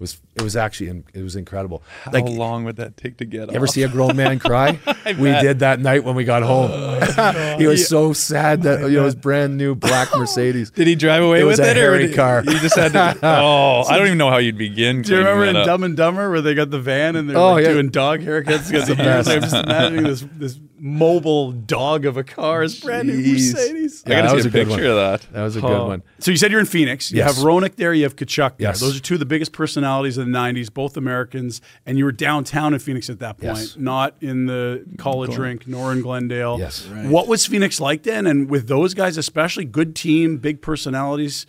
It 0.03 0.07
was 0.11 0.21
it 0.35 0.43
was 0.43 0.57
actually 0.57 0.89
in- 0.89 1.05
it 1.15 1.23
was 1.23 1.37
incredible. 1.37 1.81
How 2.03 2.11
Like 2.11 2.25
long 2.25 2.65
would 2.65 2.75
that 2.75 2.97
take 2.97 3.19
to 3.19 3.25
get 3.25 3.51
you 3.51 3.55
ever 3.55 3.69
see 3.69 3.85
a 3.85 3.89
grown 3.89 4.17
man 4.17 4.39
cry? 4.41 4.81
we 5.07 5.31
bet. 5.31 5.43
did 5.43 5.59
that 5.61 5.79
night 5.79 6.03
when 6.03 6.17
we 6.17 6.25
got 6.25 6.43
oh, 6.43 6.67
home. 6.67 7.59
he 7.61 7.69
was 7.69 7.87
so 7.87 8.13
sad 8.13 8.63
that 8.65 8.81
you 8.91 8.97
know 8.97 9.05
his 9.05 9.15
brand 9.15 9.57
new 9.57 9.77
black 9.77 10.09
Mercedes. 10.17 10.73
Did 10.73 10.89
he 10.89 10.97
drive 10.97 11.23
away 11.23 11.43
It 11.43 11.45
with 11.45 11.61
was 11.61 11.61
a 11.61 11.71
it, 11.71 11.77
or 11.77 11.81
hairy 11.81 12.07
did- 12.09 12.17
car. 12.17 12.43
You 12.45 12.59
just 12.59 12.75
had 12.77 12.95
to. 12.95 13.17
Oh, 13.25 13.85
I 13.89 13.97
don't 13.97 14.07
even 14.09 14.19
know 14.19 14.29
how 14.31 14.39
you'd 14.39 14.59
begin. 14.59 15.03
Do 15.03 15.13
you 15.13 15.19
remember 15.19 15.45
in 15.45 15.55
up. 15.55 15.67
Dumb 15.67 15.85
and 15.85 15.97
Dumber 15.97 16.29
where 16.33 16.41
they 16.41 16.55
got 16.55 16.71
the 16.71 16.81
van 16.81 17.15
and 17.15 17.31
they're 17.31 17.37
Oh, 17.39 17.53
like 17.53 17.65
yeah. 17.65 17.75
doing 17.75 17.91
dog 17.91 18.23
haircuts? 18.23 18.73
Because 18.73 18.89
the 18.89 18.97
best. 18.97 19.29
I'm 19.31 19.41
just 19.41 19.55
imagining 19.55 20.03
this 20.03 20.25
this 20.37 20.59
mobile 20.85 21.53
dog 21.53 22.05
of 22.05 22.17
a 22.17 22.25
car, 22.25 22.63
his 22.63 22.81
brand 22.81 23.07
new 23.07 23.15
Jeez. 23.23 23.53
Mercedes. 23.55 24.03
I 24.05 24.09
gotta 24.11 24.23
that 24.23 24.31
see 24.31 24.35
was 24.37 24.45
a 24.47 24.49
a 24.49 24.51
good 24.51 24.67
picture 24.67 24.83
one. 24.83 24.91
of 24.91 24.97
that. 25.21 25.33
That 25.33 25.43
was 25.45 25.55
a 25.55 25.61
Oh. 25.61 25.69
good 25.69 25.87
one. 25.87 26.03
So 26.19 26.33
you 26.33 26.37
said 26.37 26.51
you're 26.51 26.59
in 26.59 26.67
Phoenix. 26.67 27.13
You 27.13 27.19
Yes. 27.19 27.37
have 27.37 27.45
Roenick 27.45 27.77
there. 27.77 27.95
You 27.95 28.03
have 28.03 28.17
Tkachuk 28.17 28.59
there. 28.59 28.71
Yes. 28.71 28.81
Those 28.81 28.97
are 28.97 29.01
two 29.01 29.15
of 29.15 29.21
the 29.21 29.27
biggest 29.27 29.53
personalities 29.53 30.19
of 30.19 30.27
the 30.27 30.33
'90s, 30.33 30.71
both 30.71 30.97
Americans. 30.97 31.61
And 31.87 31.99
you 31.99 32.05
were 32.05 32.11
downtown 32.11 32.75
in 32.75 32.81
Phoenix 32.81 33.09
at 33.09 33.21
that 33.21 33.39
point, 33.39 33.59
Yes. 33.59 33.77
not 33.79 34.17
in 34.21 34.47
the 34.47 34.85
college 34.99 35.37
rink, 35.37 35.69
nor 35.69 35.93
in 35.93 36.01
Glendale. 36.03 36.57
Yes. 36.59 36.85
Right. 36.89 37.07
What 37.07 37.29
was 37.29 37.47
Phoenix 37.47 37.81
like 37.81 38.03
then? 38.03 38.27
And 38.27 38.51
with 38.51 38.67
those 38.67 38.93
guys, 38.93 39.17
especially 39.17 39.65
good 39.65 39.95
team, 39.95 40.39
big 40.39 40.61
personalities. 40.63 41.47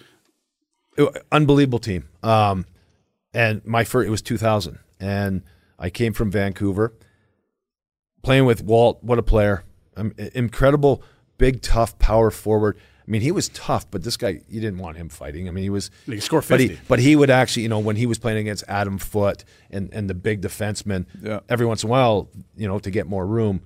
It- 0.96 1.26
unbelievable 1.32 1.80
team. 1.80 2.04
Um, 2.22 2.66
and 3.34 3.66
my 3.66 3.84
first, 3.84 4.08
it 4.08 4.12
was 4.12 4.22
2000, 4.22 4.78
and 5.00 5.42
I 5.80 5.90
came 5.90 6.14
from 6.14 6.30
Vancouver, 6.30 6.94
playing 8.24 8.46
with 8.46 8.64
Walt. 8.64 9.00
What 9.04 9.20
a 9.20 9.24
player! 9.24 9.64
Um, 9.96 10.14
incredible, 10.34 11.04
big, 11.38 11.62
tough 11.62 11.98
power 12.00 12.32
forward. 12.32 12.78
I 13.06 13.12
mean, 13.12 13.22
he 13.22 13.32
was 13.34 13.50
tough, 13.50 13.92
but 13.92 14.04
this 14.04 14.16
guy, 14.16 14.40
you 14.48 14.62
didn't 14.62 14.80
want 14.80 14.96
him 14.96 15.10
fighting. 15.10 15.48
I 15.50 15.52
mean, 15.52 15.64
he 15.64 15.70
was. 15.70 15.92
He 16.06 16.14
could 16.14 16.24
score 16.24 16.40
But 16.40 16.48
50. 16.60 16.68
he, 16.70 16.80
but 16.88 17.00
he 17.00 17.16
would 17.18 17.30
actually, 17.30 17.64
you 17.64 17.70
know, 17.70 17.80
when 17.80 17.98
he 17.98 18.06
was 18.06 18.18
playing 18.18 18.38
against 18.40 18.64
Adam 18.70 18.98
Foote 18.98 19.44
and, 19.70 19.94
and 19.94 20.10
the 20.10 20.14
big 20.14 20.42
defensemen, 20.42 21.06
Yeah. 21.22 21.42
every 21.50 21.66
once 21.66 21.84
in 21.84 21.90
a 21.90 21.92
while, 21.92 22.30
you 22.56 22.66
know, 22.68 22.80
to 22.80 22.90
get 22.90 23.06
more 23.06 23.28
room, 23.28 23.62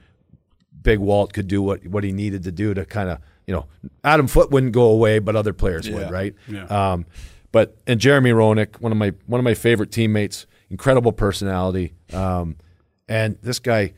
Big 0.82 0.98
Walt 1.00 1.34
could 1.34 1.48
do 1.48 1.62
what, 1.62 1.86
what 1.86 2.04
he 2.04 2.12
needed 2.12 2.43
to 2.46 2.52
do 2.52 2.74
to 2.74 2.84
kind 2.84 3.10
of, 3.10 3.20
you 3.46 3.54
know, 3.54 3.67
Adam 4.04 4.26
Foote 4.28 4.50
wouldn't 4.52 4.72
go 4.72 4.86
away, 4.89 5.20
but 5.20 5.36
other 5.36 5.54
players 5.54 5.88
would, 5.89 6.10
right? 6.10 6.34
Yeah. 6.48 6.63
Um, 6.65 7.06
but 7.52 7.78
and 7.86 8.00
Jeremy 8.00 8.32
Roenick, 8.32 8.80
one 8.82 8.91
of 8.91 8.98
my 8.98 9.13
one 9.28 9.39
of 9.39 9.43
my 9.46 9.54
favorite 9.54 9.91
teammates, 9.91 10.48
incredible 10.70 11.12
personality, 11.12 11.93
um, 12.12 12.56
and 13.08 13.38
this 13.41 13.60
guy 13.60 13.93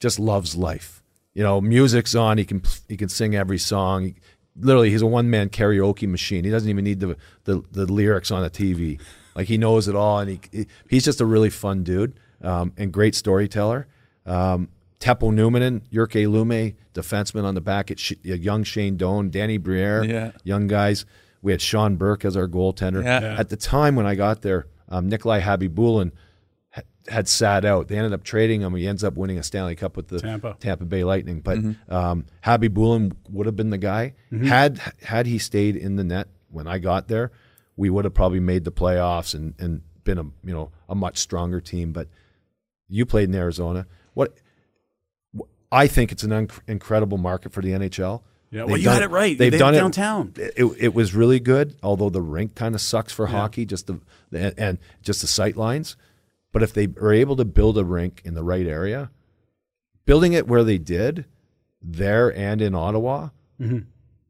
just 0.00 0.18
loves 0.18 0.56
life. 0.56 1.02
You 1.34 1.42
know, 1.42 1.60
music's 1.60 2.14
on. 2.14 2.38
He 2.38 2.44
can 2.44 2.62
he 2.88 2.96
can 2.96 3.08
sing 3.08 3.34
every 3.34 3.58
song. 3.58 4.04
He, 4.04 4.14
literally, 4.56 4.90
he's 4.90 5.02
a 5.02 5.06
one 5.06 5.30
man 5.30 5.48
karaoke 5.48 6.08
machine. 6.08 6.44
He 6.44 6.50
doesn't 6.50 6.68
even 6.68 6.84
need 6.84 7.00
the, 7.00 7.16
the 7.44 7.62
the 7.72 7.86
lyrics 7.92 8.30
on 8.30 8.42
the 8.42 8.50
TV. 8.50 9.00
Like 9.34 9.48
he 9.48 9.58
knows 9.58 9.88
it 9.88 9.96
all, 9.96 10.20
and 10.20 10.30
he, 10.30 10.40
he 10.52 10.66
he's 10.88 11.04
just 11.04 11.20
a 11.20 11.26
really 11.26 11.50
fun 11.50 11.82
dude 11.82 12.14
um, 12.42 12.72
and 12.76 12.92
great 12.92 13.14
storyteller. 13.16 13.88
Um, 14.26 14.68
Teppo 15.00 15.32
Numminen, 15.34 15.82
Jyrki 15.92 16.26
Lumme, 16.26 16.74
defenseman 16.94 17.44
on 17.44 17.54
the 17.54 17.60
back 17.60 17.90
at 17.90 17.98
Sh- 17.98 18.12
young 18.22 18.62
Shane 18.62 18.96
Doan, 18.96 19.28
Danny 19.30 19.58
Briere, 19.58 20.04
Yeah. 20.04 20.30
young 20.44 20.66
guys. 20.66 21.04
We 21.42 21.52
had 21.52 21.60
Sean 21.60 21.96
Burke 21.96 22.24
as 22.24 22.36
our 22.38 22.48
goaltender. 22.48 23.04
Yeah. 23.04 23.36
At 23.38 23.50
the 23.50 23.56
time 23.56 23.96
when 23.96 24.06
I 24.06 24.14
got 24.14 24.40
there, 24.40 24.66
um, 24.88 25.08
Nikolai 25.10 25.42
Khabibulin 25.42 26.12
ha- 26.12 26.14
had 27.08 27.28
sat 27.28 27.64
out. 27.64 27.88
They 27.88 27.96
ended 27.96 28.12
up 28.12 28.24
trading 28.24 28.62
him. 28.62 28.74
He 28.74 28.86
ends 28.86 29.04
up 29.04 29.14
winning 29.14 29.38
a 29.38 29.42
Stanley 29.42 29.74
Cup 29.76 29.96
with 29.96 30.08
the 30.08 30.20
Tampa. 30.60 30.84
Bay 30.84 31.04
Lightning. 31.04 31.40
But 31.40 31.58
um, 31.88 32.26
Khabibulin 32.42 33.12
would 33.30 33.46
have 33.46 33.56
been 33.56 33.70
the 33.70 33.78
guy. 33.78 34.14
Had 34.44 34.80
had 35.02 35.26
he 35.26 35.38
stayed 35.38 35.76
in 35.76 35.96
the 35.96 36.04
net 36.04 36.28
when 36.50 36.66
I 36.66 36.78
got 36.78 37.08
there, 37.08 37.30
we 37.76 37.90
would 37.90 38.04
have 38.04 38.14
probably 38.14 38.40
made 38.40 38.64
the 38.64 38.72
playoffs 38.72 39.34
and, 39.34 39.54
and 39.58 39.82
been 40.04 40.18
a 40.18 40.24
you 40.44 40.54
know 40.54 40.70
a 40.88 40.94
much 40.94 41.18
stronger 41.18 41.60
team. 41.60 41.92
But 41.92 42.08
you 42.88 43.04
played 43.06 43.28
in 43.28 43.34
Arizona. 43.34 43.86
What 44.14 44.34
I 45.72 45.86
think 45.88 46.12
it's 46.12 46.22
an 46.22 46.30
inc- 46.30 46.60
incredible 46.68 47.18
market 47.18 47.52
for 47.52 47.60
the 47.62 47.70
NHL. 47.70 48.22
Yeah, 48.50 48.60
They've 48.60 48.68
well, 48.68 48.76
you 48.78 48.84
done- 48.84 48.94
had 48.94 49.02
it 49.02 49.10
right. 49.10 49.36
They've 49.36 49.50
They 49.50 49.58
done 49.58 49.74
have 49.74 49.80
it 49.80 49.82
downtown. 49.82 50.32
It, 50.36 50.64
it 50.78 50.94
was 50.94 51.12
really 51.14 51.40
good, 51.40 51.74
although 51.82 52.10
the 52.10 52.22
rink 52.22 52.54
kind 52.54 52.74
of 52.76 52.80
sucks 52.80 53.12
for 53.12 53.26
hockey, 53.26 53.64
just 53.66 53.88
the, 53.88 54.00
the 54.30 54.54
and 54.56 54.78
just 55.02 55.22
the 55.22 55.26
sight 55.26 55.56
lines. 55.56 55.96
But 56.54 56.62
if 56.62 56.72
they 56.72 56.88
are 57.00 57.12
able 57.12 57.36
to 57.36 57.44
build 57.44 57.76
a 57.76 57.84
rink 57.84 58.22
in 58.24 58.32
the 58.34 58.42
right 58.44 58.66
area, 58.66 59.10
building 60.06 60.32
it 60.32 60.46
where 60.48 60.64
they 60.64 60.78
did, 60.78 61.26
there 61.82 62.34
and 62.34 62.62
in 62.62 62.74
Ottawa, 62.74 63.28
Mm-hmm. 63.60 63.80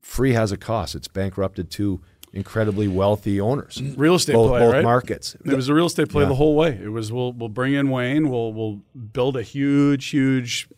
free 0.01 0.33
has 0.33 0.51
a 0.53 0.57
cost. 0.57 0.95
It's 0.95 1.07
bankrupted 1.09 1.71
two 1.71 2.01
incredibly 2.33 2.89
wealthy 2.89 3.41
owners. 3.41 3.81
Real 3.97 4.17
estate 4.17 4.33
both, 4.35 4.51
play, 4.51 4.61
both 4.61 4.73
right? 4.75 4.85
markets. 4.85 5.35
It 5.45 5.55
was 5.55 5.69
a 5.69 5.75
real 5.75 5.87
estate 5.87 6.09
play 6.11 6.25
Yeah. 6.25 6.29
the 6.31 6.35
whole 6.35 6.57
way. 6.57 6.79
It 6.83 6.89
was 6.89 7.11
we'll 7.13 7.33
we'll 7.33 7.49
bring 7.49 7.73
in 7.75 7.89
Wayne. 7.91 8.29
We'll 8.29 8.53
we'll 8.53 8.81
build 9.13 9.37
a 9.37 9.43
huge 9.43 10.07
huge 10.07 10.69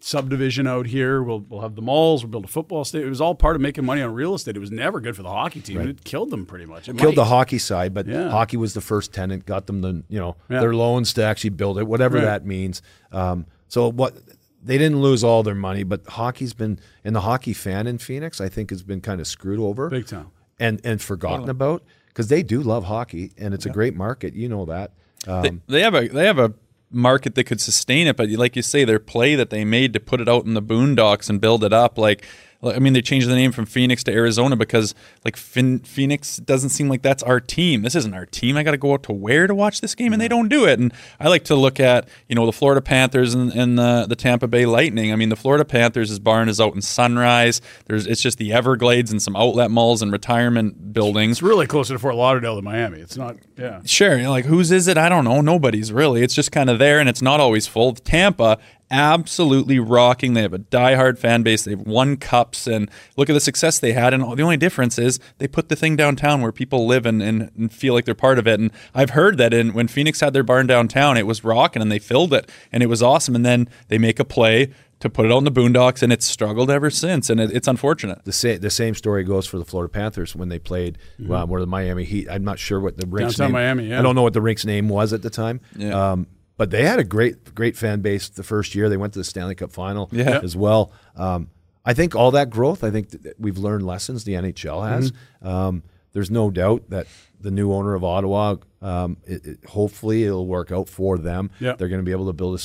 subdivision 0.00 0.66
out 0.66 0.86
here. 0.86 1.22
We'll 1.22 1.40
we'll 1.40 1.60
have 1.60 1.74
the 1.74 1.82
malls. 1.82 2.22
We'll 2.24 2.30
build 2.30 2.44
a 2.44 2.48
football 2.48 2.84
stadium. 2.84 3.08
It 3.08 3.10
was 3.10 3.20
all 3.20 3.34
part 3.34 3.56
of 3.56 3.62
making 3.62 3.84
money 3.84 4.02
on 4.02 4.12
real 4.12 4.34
estate. 4.34 4.56
It 4.56 4.60
was 4.60 4.70
never 4.70 5.00
good 5.00 5.14
for 5.16 5.22
the 5.22 5.28
hockey 5.30 5.60
team. 5.60 5.80
It 5.80 6.04
killed 6.04 6.30
them 6.30 6.46
pretty 6.46 6.66
much. 6.66 6.88
It 6.88 6.96
killed 6.98 7.14
the 7.16 7.26
hockey 7.26 7.58
side, 7.58 7.94
but 7.94 8.06
Yeah. 8.06 8.30
hockey 8.30 8.56
was 8.56 8.74
the 8.74 8.80
first 8.80 9.12
tenant, 9.12 9.46
got 9.46 9.66
them 9.66 9.80
the 9.82 10.02
you 10.08 10.18
know 10.18 10.36
Yeah. 10.48 10.60
their 10.60 10.74
loans 10.74 11.12
to 11.14 11.22
actually 11.24 11.50
build 11.50 11.78
it, 11.78 11.86
whatever 11.86 12.16
Right. 12.16 12.24
that 12.24 12.46
means. 12.46 12.82
Um, 13.12 13.46
so 13.68 13.90
what 13.90 14.16
they 14.62 14.76
didn't 14.78 15.00
lose 15.00 15.24
all 15.24 15.42
their 15.42 15.54
money, 15.54 15.82
but 15.84 16.06
hockey's 16.06 16.52
been 16.54 16.78
and 17.04 17.14
the 17.16 17.22
hockey 17.22 17.52
fan 17.52 17.86
in 17.86 17.98
Phoenix, 17.98 18.40
I 18.40 18.48
think, 18.48 18.70
has 18.70 18.82
been 18.82 19.00
kind 19.00 19.20
of 19.20 19.26
screwed 19.26 19.60
over, 19.60 19.88
Big 19.90 20.06
time. 20.06 20.28
and 20.58 20.80
and 20.84 21.00
forgotten 21.00 21.48
about 21.48 21.82
because 22.08 22.28
they 22.28 22.42
do 22.42 22.62
love 22.62 22.84
hockey 22.84 23.32
and 23.38 23.54
it's 23.54 23.66
a 23.66 23.70
great 23.70 23.94
market. 23.96 24.34
You 24.34 24.48
know 24.48 24.64
that. 24.66 24.92
Um, 25.28 25.42
They, 25.42 25.74
they 25.78 25.82
have 25.82 25.94
a 25.94 26.08
they 26.08 26.24
have 26.26 26.38
a 26.38 26.54
market 26.90 27.34
that 27.34 27.44
could 27.44 27.60
sustain 27.60 28.06
it, 28.06 28.16
but 28.16 28.28
like 28.30 28.56
you 28.56 28.62
say, 28.62 28.84
their 28.84 28.98
play 28.98 29.34
that 29.34 29.50
they 29.50 29.64
made 29.64 29.92
to 29.92 30.00
put 30.00 30.20
it 30.20 30.28
out 30.28 30.44
in 30.44 30.54
the 30.54 30.62
boondocks 30.62 31.30
and 31.30 31.40
build 31.40 31.64
it 31.64 31.72
up, 31.72 31.96
like 31.98 32.24
I 32.62 32.78
mean, 32.78 32.92
they 32.92 33.00
changed 33.00 33.28
the 33.28 33.34
name 33.34 33.52
from 33.52 33.64
Phoenix 33.64 34.04
to 34.04 34.12
Arizona 34.12 34.54
because 34.54 34.94
like 35.24 35.36
Phin- 35.36 35.78
Phoenix 35.78 36.36
doesn't 36.36 36.68
seem 36.70 36.88
like 36.88 37.00
that's 37.00 37.22
our 37.22 37.40
team. 37.40 37.82
This 37.82 37.94
isn't 37.94 38.12
our 38.12 38.26
team. 38.26 38.56
I 38.56 38.62
got 38.62 38.72
to 38.72 38.76
go 38.76 38.92
out 38.92 39.02
to 39.04 39.12
where 39.12 39.46
to 39.46 39.54
watch 39.54 39.80
this 39.80 39.94
game, 39.94 40.12
and 40.12 40.20
they 40.20 40.28
don't 40.28 40.48
do 40.48 40.66
it. 40.66 40.78
And 40.78 40.92
I 41.18 41.28
like 41.28 41.44
to 41.44 41.54
look 41.54 41.80
at 41.80 42.06
you 42.28 42.34
know 42.34 42.44
the 42.44 42.52
Florida 42.52 42.82
Panthers 42.82 43.34
and, 43.34 43.50
and 43.52 43.78
the 43.78 44.06
the 44.06 44.16
Tampa 44.16 44.46
Bay 44.46 44.66
Lightning. 44.66 45.12
I 45.12 45.16
mean, 45.16 45.30
the 45.30 45.36
Florida 45.36 45.64
Panthers' 45.64 46.18
barn 46.18 46.48
is 46.48 46.60
out 46.60 46.74
in 46.74 46.82
Sunrise. 46.82 47.62
There's 47.86 48.06
it's 48.06 48.20
just 48.20 48.36
the 48.36 48.52
Everglades 48.52 49.10
and 49.10 49.22
some 49.22 49.36
outlet 49.36 49.70
malls 49.70 50.02
and 50.02 50.12
retirement 50.12 50.92
buildings. 50.92 51.38
It's 51.38 51.42
really 51.42 51.66
closer 51.66 51.94
to 51.94 51.98
Fort 51.98 52.14
Lauderdale 52.14 52.56
than 52.56 52.64
Miami. 52.64 52.98
It's 53.00 53.16
not. 53.16 53.36
Yeah. 53.56 53.80
Sure, 53.86 54.18
you're 54.18 54.30
like 54.30 54.44
whose 54.44 54.70
is 54.70 54.86
it? 54.86 54.98
I 54.98 55.08
don't 55.08 55.24
know. 55.24 55.40
Nobody's 55.40 55.92
really. 55.92 56.22
It's 56.22 56.34
just 56.34 56.52
kind 56.52 56.68
of 56.68 56.78
there, 56.78 56.98
and 56.98 57.08
it's 57.08 57.22
not 57.22 57.40
always 57.40 57.66
full. 57.66 57.94
Tampa, 57.94 58.58
absolutely 58.90 59.78
rocking. 59.78 60.34
They 60.34 60.42
have 60.42 60.52
a 60.52 60.58
diehard 60.58 61.18
fan 61.18 61.42
base. 61.42 61.64
They've 61.64 61.78
won 61.78 62.16
cups, 62.16 62.66
and 62.66 62.90
look 63.16 63.30
at 63.30 63.32
the 63.34 63.40
success 63.40 63.78
they 63.78 63.92
had. 63.92 64.12
And 64.14 64.22
the 64.36 64.42
only 64.42 64.56
difference 64.56 64.98
is 64.98 65.18
they 65.38 65.48
put 65.48 65.68
the 65.68 65.76
thing 65.76 65.96
downtown 65.96 66.40
where 66.40 66.52
people 66.52 66.86
live 66.86 67.06
and, 67.06 67.22
and, 67.22 67.50
and 67.56 67.72
feel 67.72 67.94
like 67.94 68.04
they're 68.04 68.14
part 68.14 68.38
of 68.38 68.46
it. 68.46 68.58
And 68.60 68.70
I've 68.94 69.10
heard 69.10 69.38
that 69.38 69.54
in, 69.54 69.72
when 69.72 69.88
Phoenix 69.88 70.20
had 70.20 70.32
their 70.32 70.42
barn 70.42 70.66
downtown, 70.66 71.16
it 71.16 71.26
was 71.26 71.44
rocking 71.44 71.82
and 71.82 71.90
they 71.90 71.98
filled 71.98 72.32
it, 72.34 72.50
and 72.72 72.82
it 72.82 72.86
was 72.86 73.02
awesome. 73.02 73.34
And 73.34 73.46
then 73.46 73.68
they 73.88 73.98
make 73.98 74.18
a 74.18 74.24
play 74.24 74.72
to 75.00 75.08
put 75.08 75.24
it 75.24 75.32
on 75.32 75.44
the 75.44 75.50
boondocks, 75.50 76.02
and 76.02 76.12
it's 76.12 76.26
struggled 76.26 76.70
ever 76.70 76.90
since. 76.90 77.30
And 77.30 77.40
it, 77.40 77.50
it's 77.52 77.66
unfortunate. 77.66 78.24
The 78.26 78.32
same 78.32 78.60
the 78.60 78.68
same 78.68 78.94
story 78.94 79.24
goes 79.24 79.46
for 79.46 79.58
the 79.58 79.64
Florida 79.64 79.90
Panthers 79.90 80.36
when 80.36 80.50
they 80.50 80.58
played 80.58 80.98
Mm-hmm. 81.18 81.32
uh, 81.32 81.46
where 81.46 81.60
the 81.60 81.66
Miami 81.66 82.04
Heat. 82.04 82.28
I'm 82.30 82.44
not 82.44 82.58
sure 82.58 82.80
what 82.80 82.96
the 82.98 83.06
rink's 83.06 83.36
Downtown 83.36 83.52
name. 83.52 83.62
Miami, 83.62 83.88
yeah. 83.88 83.98
I 83.98 84.02
don't 84.02 84.14
know 84.14 84.22
what 84.22 84.32
the 84.34 84.42
rink's 84.42 84.64
name 84.66 84.88
was 84.88 85.12
at 85.12 85.22
the 85.22 85.30
time. 85.30 85.60
Yeah. 85.76 86.12
Um, 86.12 86.26
but 86.60 86.70
they 86.70 86.84
had 86.84 86.98
a 86.98 87.04
great 87.04 87.54
great 87.54 87.74
fan 87.74 88.02
base 88.02 88.28
the 88.28 88.42
first 88.42 88.74
year. 88.74 88.90
They 88.90 88.98
went 88.98 89.14
to 89.14 89.18
the 89.18 89.24
Stanley 89.24 89.54
Cup 89.54 89.72
final 89.72 90.10
Yeah. 90.12 90.40
as 90.42 90.54
well. 90.54 90.92
Um, 91.16 91.48
I 91.86 91.94
think 91.94 92.14
all 92.14 92.30
that 92.32 92.50
growth. 92.50 92.84
I 92.84 92.90
think 92.90 93.08
that 93.22 93.40
we've 93.40 93.56
learned 93.56 93.86
lessons. 93.86 94.24
The 94.24 94.34
NHL 94.34 94.86
has. 94.86 95.12
Mm-hmm. 95.12 95.48
Um, 95.48 95.82
there's 96.12 96.30
no 96.30 96.50
doubt 96.50 96.90
that 96.90 97.06
the 97.40 97.50
new 97.50 97.72
owner 97.72 97.94
of 97.94 98.04
Ottawa. 98.04 98.56
Um, 98.82 99.16
it, 99.24 99.46
it, 99.46 99.58
hopefully, 99.70 100.24
it'll 100.24 100.46
work 100.46 100.70
out 100.70 100.86
for 100.86 101.16
them. 101.16 101.50
Yeah. 101.60 101.76
They're 101.76 101.88
going 101.88 102.00
to 102.02 102.04
be 102.04 102.12
able 102.12 102.26
to 102.26 102.34
build 102.34 102.60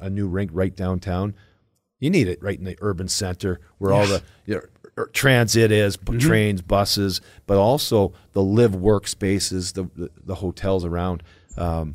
a 0.00 0.10
new 0.10 0.26
rink 0.26 0.50
right 0.52 0.74
downtown. 0.74 1.34
You 2.00 2.10
need 2.10 2.26
it 2.26 2.42
right 2.42 2.58
in 2.58 2.64
the 2.64 2.76
urban 2.80 3.06
center 3.06 3.60
where 3.78 3.92
all 3.92 4.06
the 4.06 4.20
you 4.46 4.54
know, 4.56 4.62
er, 4.98 5.10
transit 5.12 5.70
is, 5.70 5.96
b- 5.96 6.12
Mm-hmm. 6.14 6.18
trains, 6.28 6.62
buses, 6.62 7.20
but 7.46 7.56
also 7.58 8.12
the 8.32 8.42
live 8.42 8.72
workspaces, 8.72 9.74
the, 9.74 9.84
the, 9.94 10.10
the 10.24 10.34
hotels 10.36 10.84
around. 10.84 11.22
Um, 11.56 11.94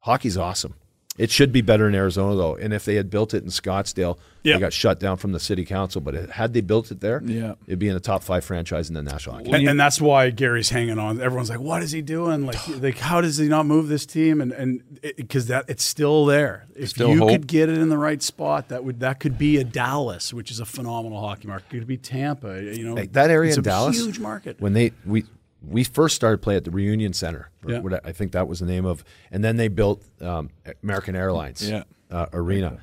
hockey's 0.00 0.36
awesome. 0.36 0.74
It 1.18 1.30
should 1.30 1.52
be 1.52 1.60
better 1.60 1.86
in 1.86 1.94
Arizona 1.94 2.34
though. 2.34 2.54
And 2.54 2.72
if 2.72 2.86
they 2.86 2.94
had 2.94 3.10
built 3.10 3.34
it 3.34 3.42
in 3.42 3.50
Scottsdale, 3.50 4.16
Yeah. 4.42 4.54
they 4.54 4.60
got 4.60 4.72
shut 4.72 4.98
down 5.00 5.18
from 5.18 5.32
the 5.32 5.40
city 5.40 5.66
council. 5.66 6.00
But 6.00 6.14
it, 6.14 6.30
had 6.30 6.54
they 6.54 6.62
built 6.62 6.90
it 6.90 7.00
there, 7.00 7.20
Yeah. 7.22 7.56
it'd 7.66 7.78
be 7.80 7.88
in 7.88 7.94
the 7.94 8.00
top 8.00 8.22
five 8.22 8.42
franchise 8.42 8.88
in 8.88 8.94
the 8.94 9.02
National 9.02 9.36
Hockey. 9.36 9.50
And, 9.52 9.68
and 9.68 9.78
that's 9.78 10.00
why 10.00 10.30
Gary's 10.30 10.70
hanging 10.70 10.98
on. 10.98 11.20
Everyone's 11.20 11.50
like, 11.50 11.60
"What 11.60 11.82
is 11.82 11.90
he 11.90 12.00
doing? 12.00 12.46
Like, 12.46 12.56
like 12.80 12.96
how 12.98 13.20
does 13.20 13.36
he 13.36 13.48
not 13.48 13.66
move 13.66 13.88
this 13.88 14.06
team?" 14.06 14.40
And 14.40 14.52
and 14.52 14.82
because 15.16 15.48
that 15.48 15.66
it's 15.68 15.84
still 15.84 16.24
there. 16.24 16.64
If 16.74 16.90
Still 16.90 17.10
you 17.10 17.18
hope. 17.18 17.30
could 17.30 17.46
get 17.48 17.68
it 17.68 17.76
in 17.76 17.90
the 17.90 17.98
right 17.98 18.22
spot, 18.22 18.68
that 18.68 18.84
would 18.84 19.00
that 19.00 19.20
could 19.20 19.36
be 19.36 19.58
a 19.58 19.64
Dallas, 19.64 20.32
which 20.32 20.50
is 20.50 20.58
a 20.60 20.64
phenomenal 20.64 21.20
hockey 21.20 21.48
market. 21.48 21.66
It 21.74 21.78
could 21.80 21.86
be 21.88 21.98
Tampa. 21.98 22.62
You 22.62 22.84
know, 22.84 22.96
Hey, 22.96 23.08
that 23.08 23.28
area 23.30 23.48
it's 23.50 23.58
in 23.58 23.62
a 23.62 23.64
Dallas, 23.64 23.96
huge 23.98 24.20
market. 24.20 24.58
When 24.58 24.72
they 24.72 24.92
we 25.04 25.24
we 25.66 25.84
first 25.84 26.14
started 26.16 26.38
play 26.38 26.56
at 26.56 26.64
the 26.64 26.70
Reunion 26.70 27.12
Center, 27.12 27.50
Yeah. 27.66 27.80
what 27.80 28.04
I 28.06 28.12
think 28.12 28.32
that 28.32 28.48
was 28.48 28.60
the 28.60 28.66
name 28.66 28.84
of, 28.86 29.04
and 29.30 29.44
then 29.44 29.56
they 29.56 29.68
built 29.68 30.02
um, 30.20 30.50
American 30.82 31.14
Airlines 31.14 31.68
Yeah. 31.68 31.82
uh, 32.10 32.26
arena. 32.32 32.78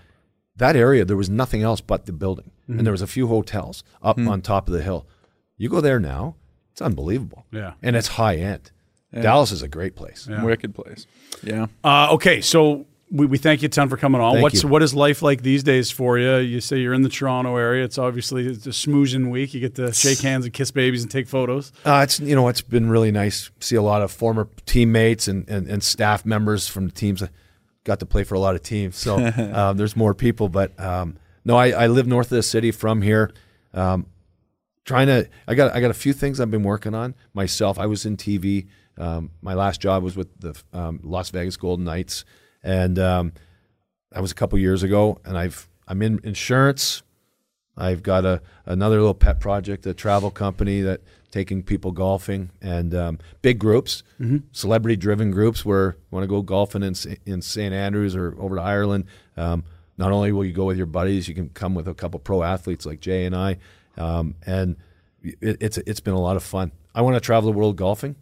That 0.58 0.76
area 0.76 1.06
there 1.06 1.18
was 1.18 1.30
nothing 1.30 1.62
else 1.64 1.82
but 1.82 2.06
the 2.06 2.14
building, 2.14 2.52
Mm-hmm. 2.64 2.80
and 2.80 2.86
there 2.88 2.92
was 2.92 3.02
a 3.02 3.08
few 3.08 3.28
hotels 3.28 3.84
up 4.04 4.18
on 4.20 4.42
top 4.42 4.68
of 4.68 4.74
the 4.74 4.82
hill. 4.84 5.06
You 5.58 5.70
go 5.70 5.80
there 5.82 6.00
now, 6.00 6.36
it's 6.72 6.82
unbelievable. 6.82 7.46
Yeah. 7.52 7.74
and 7.82 7.96
it's 7.96 8.08
high 8.10 8.36
end. 8.36 8.72
Dallas 9.14 9.52
is 9.52 9.62
a 9.64 9.68
great 9.68 9.96
place. 9.96 10.28
Wicked 10.28 10.76
place. 10.76 11.08
Yeah. 11.42 11.68
Uh, 11.84 12.10
okay, 12.12 12.42
so 12.42 12.86
we, 13.10 13.26
we 13.26 13.38
thank 13.38 13.62
you 13.62 13.68
a 13.68 13.70
ton 13.70 13.90
for 13.90 13.98
coming 13.98 14.20
on. 14.22 14.34
Thank 14.34 14.44
What's 14.44 14.64
you. 14.64 14.70
what 14.70 14.84
is 14.84 14.94
life 14.94 15.22
like 15.22 15.42
these 15.42 15.64
days 15.64 15.92
for 15.92 16.18
you? 16.18 16.38
You 16.38 16.60
say 16.60 16.78
you're 16.78 16.94
in 16.94 17.04
the 17.04 17.10
Toronto 17.10 17.56
area. 17.56 17.84
It's 17.84 17.98
obviously 17.98 18.48
it's 18.48 18.66
a 18.66 18.72
smoozing 18.72 19.30
week. 19.30 19.54
You 19.54 19.60
get 19.60 19.76
to 19.76 19.94
shake 19.94 20.20
hands 20.20 20.46
and 20.46 20.54
kiss 20.54 20.72
babies 20.72 21.04
and 21.04 21.12
take 21.12 21.28
photos. 21.28 21.72
Uh, 21.86 22.02
it's 22.04 22.20
you 22.20 22.36
know 22.36 22.48
it's 22.48 22.62
been 22.62 22.90
really 22.90 23.12
nice. 23.12 23.50
See 23.60 23.76
a 23.76 23.82
lot 23.82 24.02
of 24.02 24.12
former 24.12 24.50
teammates 24.66 25.28
and, 25.28 25.48
and, 25.50 25.68
and 25.68 25.84
staff 25.84 26.26
members 26.26 26.68
from 26.68 26.88
the 26.88 26.94
teams. 26.94 27.24
I 27.24 27.30
got 27.86 28.00
to 28.00 28.06
play 28.06 28.24
for 28.24 28.36
a 28.36 28.40
lot 28.40 28.56
of 28.56 28.64
teams, 28.64 28.98
so 28.98 29.18
um, 29.54 29.78
there's 29.78 29.96
more 29.96 30.14
people. 30.14 30.50
But 30.50 30.78
um, 30.80 31.18
no, 31.46 31.56
I, 31.56 31.70
I 31.70 31.88
live 31.88 32.08
north 32.08 32.28
of 32.28 32.36
the 32.36 32.44
city 32.44 32.72
from 32.72 33.02
here. 33.02 33.32
Um, 33.74 34.08
trying 34.84 35.08
to, 35.08 35.30
I 35.48 35.56
got 35.56 35.74
I 35.74 35.80
got 35.80 35.92
a 35.92 35.96
few 35.96 36.14
things 36.14 36.42
I've 36.42 36.52
been 36.52 36.64
working 36.64 36.94
on 36.94 37.16
myself. 37.34 37.80
I 37.80 37.86
was 37.86 38.06
in 38.06 38.18
TV. 38.18 38.68
Um, 38.98 39.32
my 39.42 39.54
last 39.54 39.80
job 39.80 40.04
was 40.04 40.18
with 40.18 40.28
the 40.40 40.60
um, 40.74 41.00
Las 41.04 41.30
Vegas 41.30 41.56
Golden 41.56 41.86
Knights, 41.86 42.26
and 42.68 43.00
um, 43.00 43.32
that 44.12 44.22
was 44.22 44.32
a 44.32 44.36
couple 44.36 44.60
years 44.60 44.84
ago. 44.84 45.20
And 45.26 45.38
I've 45.38 45.68
I'm 45.88 46.02
in 46.02 46.20
insurance. 46.24 47.02
I've 47.78 48.04
got 48.04 48.26
a 48.26 48.42
another 48.66 48.98
little 48.98 49.14
pet 49.14 49.40
project, 49.40 49.86
a 49.86 49.94
travel 49.94 50.30
company 50.30 50.82
that 50.82 51.02
taking 51.32 51.64
people 51.64 51.92
golfing 51.92 52.50
and 52.62 52.94
um, 52.94 53.20
big 53.42 53.60
groups, 53.60 54.04
celebrity 54.52 54.96
driven 54.96 55.32
groups 55.32 55.64
where 55.64 55.92
you 55.92 55.96
want 56.12 56.24
to 56.24 56.28
go 56.28 56.42
golfing 56.42 56.84
in 56.84 56.94
in 57.26 57.42
St 57.42 57.74
Andrews 57.74 58.16
or 58.16 58.36
over 58.40 58.58
to 58.58 58.62
Ireland. 58.62 59.06
Um, 59.38 59.64
not 59.98 60.12
only 60.12 60.32
will 60.32 60.46
you 60.46 60.54
go 60.54 60.66
with 60.66 60.78
your 60.78 60.86
buddies, 60.88 61.28
you 61.28 61.34
can 61.34 61.50
come 61.50 61.74
with 61.74 61.88
a 61.88 61.94
couple 61.94 62.20
pro 62.20 62.44
athletes 62.44 62.86
like 62.86 63.00
Jay 63.00 63.26
and 63.26 63.36
I, 63.36 63.58
um, 63.98 64.36
and 64.46 64.76
it, 65.24 65.58
it's 65.62 65.78
it's 65.80 66.02
been 66.02 66.14
a 66.14 66.20
lot 66.20 66.36
of 66.36 66.44
fun. 66.44 66.72
I 66.94 67.02
want 67.02 67.16
to 67.16 67.22
travel 67.22 67.52
the 67.52 67.58
world 67.58 67.78
golfing. 67.78 68.16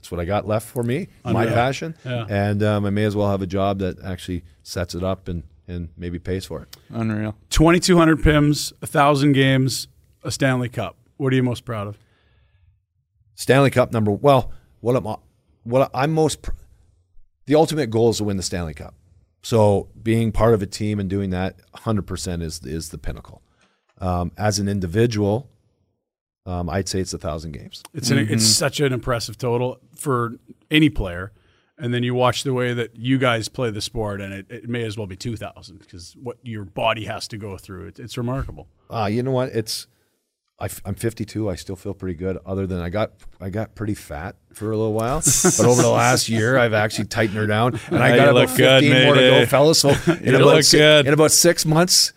That's 0.00 0.10
what 0.10 0.18
I 0.18 0.24
got 0.24 0.46
left 0.48 0.66
for 0.66 0.82
me, 0.82 1.08
my 1.26 1.44
passion, 1.44 1.94
Yeah. 2.06 2.24
and 2.30 2.62
um, 2.62 2.86
I 2.86 2.90
may 2.90 3.04
as 3.04 3.14
well 3.14 3.30
have 3.30 3.42
a 3.42 3.46
job 3.46 3.80
that 3.80 4.02
actually 4.02 4.44
sets 4.62 4.94
it 4.94 5.04
up 5.04 5.28
and 5.28 5.42
and 5.68 5.90
maybe 5.94 6.18
pays 6.18 6.46
for 6.46 6.62
it. 6.62 6.74
Unreal. 6.88 7.36
2,200 7.50 8.22
PIMS, 8.22 8.72
1,000 8.80 9.32
games, 9.32 9.88
a 10.24 10.30
Stanley 10.30 10.70
Cup. 10.70 10.96
What 11.18 11.34
are 11.34 11.36
you 11.36 11.42
most 11.42 11.66
proud 11.66 11.86
of? 11.86 11.98
Stanley 13.34 13.68
Cup 13.70 13.92
number. 13.92 14.10
Well, 14.10 14.50
what 14.80 14.96
am 14.96 15.06
I'm 15.06 15.16
what 15.64 15.90
I'm 15.92 16.12
most 16.12 16.40
pr- 16.40 16.52
the 17.44 17.54
ultimate 17.56 17.90
goal 17.90 18.08
is 18.10 18.16
to 18.16 18.24
win 18.24 18.38
the 18.38 18.42
Stanley 18.42 18.72
Cup. 18.74 18.94
So 19.42 19.90
being 20.02 20.32
part 20.32 20.54
of 20.54 20.62
a 20.62 20.66
team 20.66 20.98
and 20.98 21.10
doing 21.10 21.28
that 21.30 21.60
100% 21.74 22.40
is 22.42 22.64
is 22.64 22.88
the 22.88 22.96
pinnacle. 22.98 23.42
Um, 23.98 24.32
as 24.38 24.58
an 24.58 24.66
individual, 24.66 25.50
um, 26.46 26.68
I'd 26.70 26.88
say 26.88 27.00
it's 27.00 27.12
a 27.14 27.18
thousand 27.18 27.52
games. 27.52 27.82
It's 27.94 28.10
an, 28.10 28.18
it's 28.18 28.46
such 28.46 28.80
an 28.80 28.92
impressive 28.92 29.36
total 29.38 29.78
for 29.94 30.36
any 30.70 30.88
player. 30.90 31.32
And 31.78 31.94
then 31.94 32.02
you 32.02 32.14
watch 32.14 32.42
the 32.42 32.52
way 32.52 32.74
that 32.74 32.96
you 32.96 33.16
guys 33.16 33.48
play 33.48 33.70
the 33.70 33.80
sport, 33.80 34.20
and 34.20 34.34
it, 34.34 34.46
it 34.50 34.68
may 34.68 34.82
as 34.82 34.98
well 34.98 35.06
be 35.06 35.16
2,000 35.16 35.78
because 35.78 36.14
what 36.22 36.36
your 36.42 36.64
body 36.66 37.06
has 37.06 37.26
to 37.28 37.38
go 37.38 37.56
through, 37.56 37.86
it, 37.86 37.98
it's 37.98 38.18
remarkable. 38.18 38.68
Uh, 38.90 39.08
you 39.10 39.22
know 39.22 39.30
what? 39.30 39.48
It's 39.50 39.86
I, 40.60 40.68
am 40.84 40.94
52. 40.94 41.48
I 41.48 41.54
still 41.54 41.76
feel 41.76 41.94
pretty 41.94 42.16
good. 42.18 42.36
Other 42.44 42.66
than 42.66 42.80
I 42.80 42.90
got 42.90 43.12
I 43.40 43.48
got 43.48 43.74
pretty 43.74 43.94
fat 43.94 44.36
for 44.52 44.70
a 44.70 44.76
little 44.76 44.92
while, 44.92 45.20
but 45.56 45.60
over 45.64 45.80
the 45.80 45.88
last 45.88 46.28
year 46.28 46.58
I've 46.58 46.74
actually 46.74 47.06
tightened 47.06 47.38
her 47.38 47.46
down, 47.46 47.80
and 47.86 47.96
I 48.02 48.10
got 48.14 48.16
you 48.16 48.22
about 48.30 48.34
look 48.34 48.56
good, 48.56 48.84
15 48.84 49.04
more 49.06 49.14
to 49.14 49.20
go, 49.20 49.46
fellas. 49.46 49.80
So 49.80 49.88
in 50.06 50.24
You 50.24 50.36
about 50.36 50.46
look 50.54 50.64
si- 50.64 50.76
good. 50.76 51.06
in 51.06 51.14
about 51.14 51.32
six 51.32 51.64
months, 51.64 52.12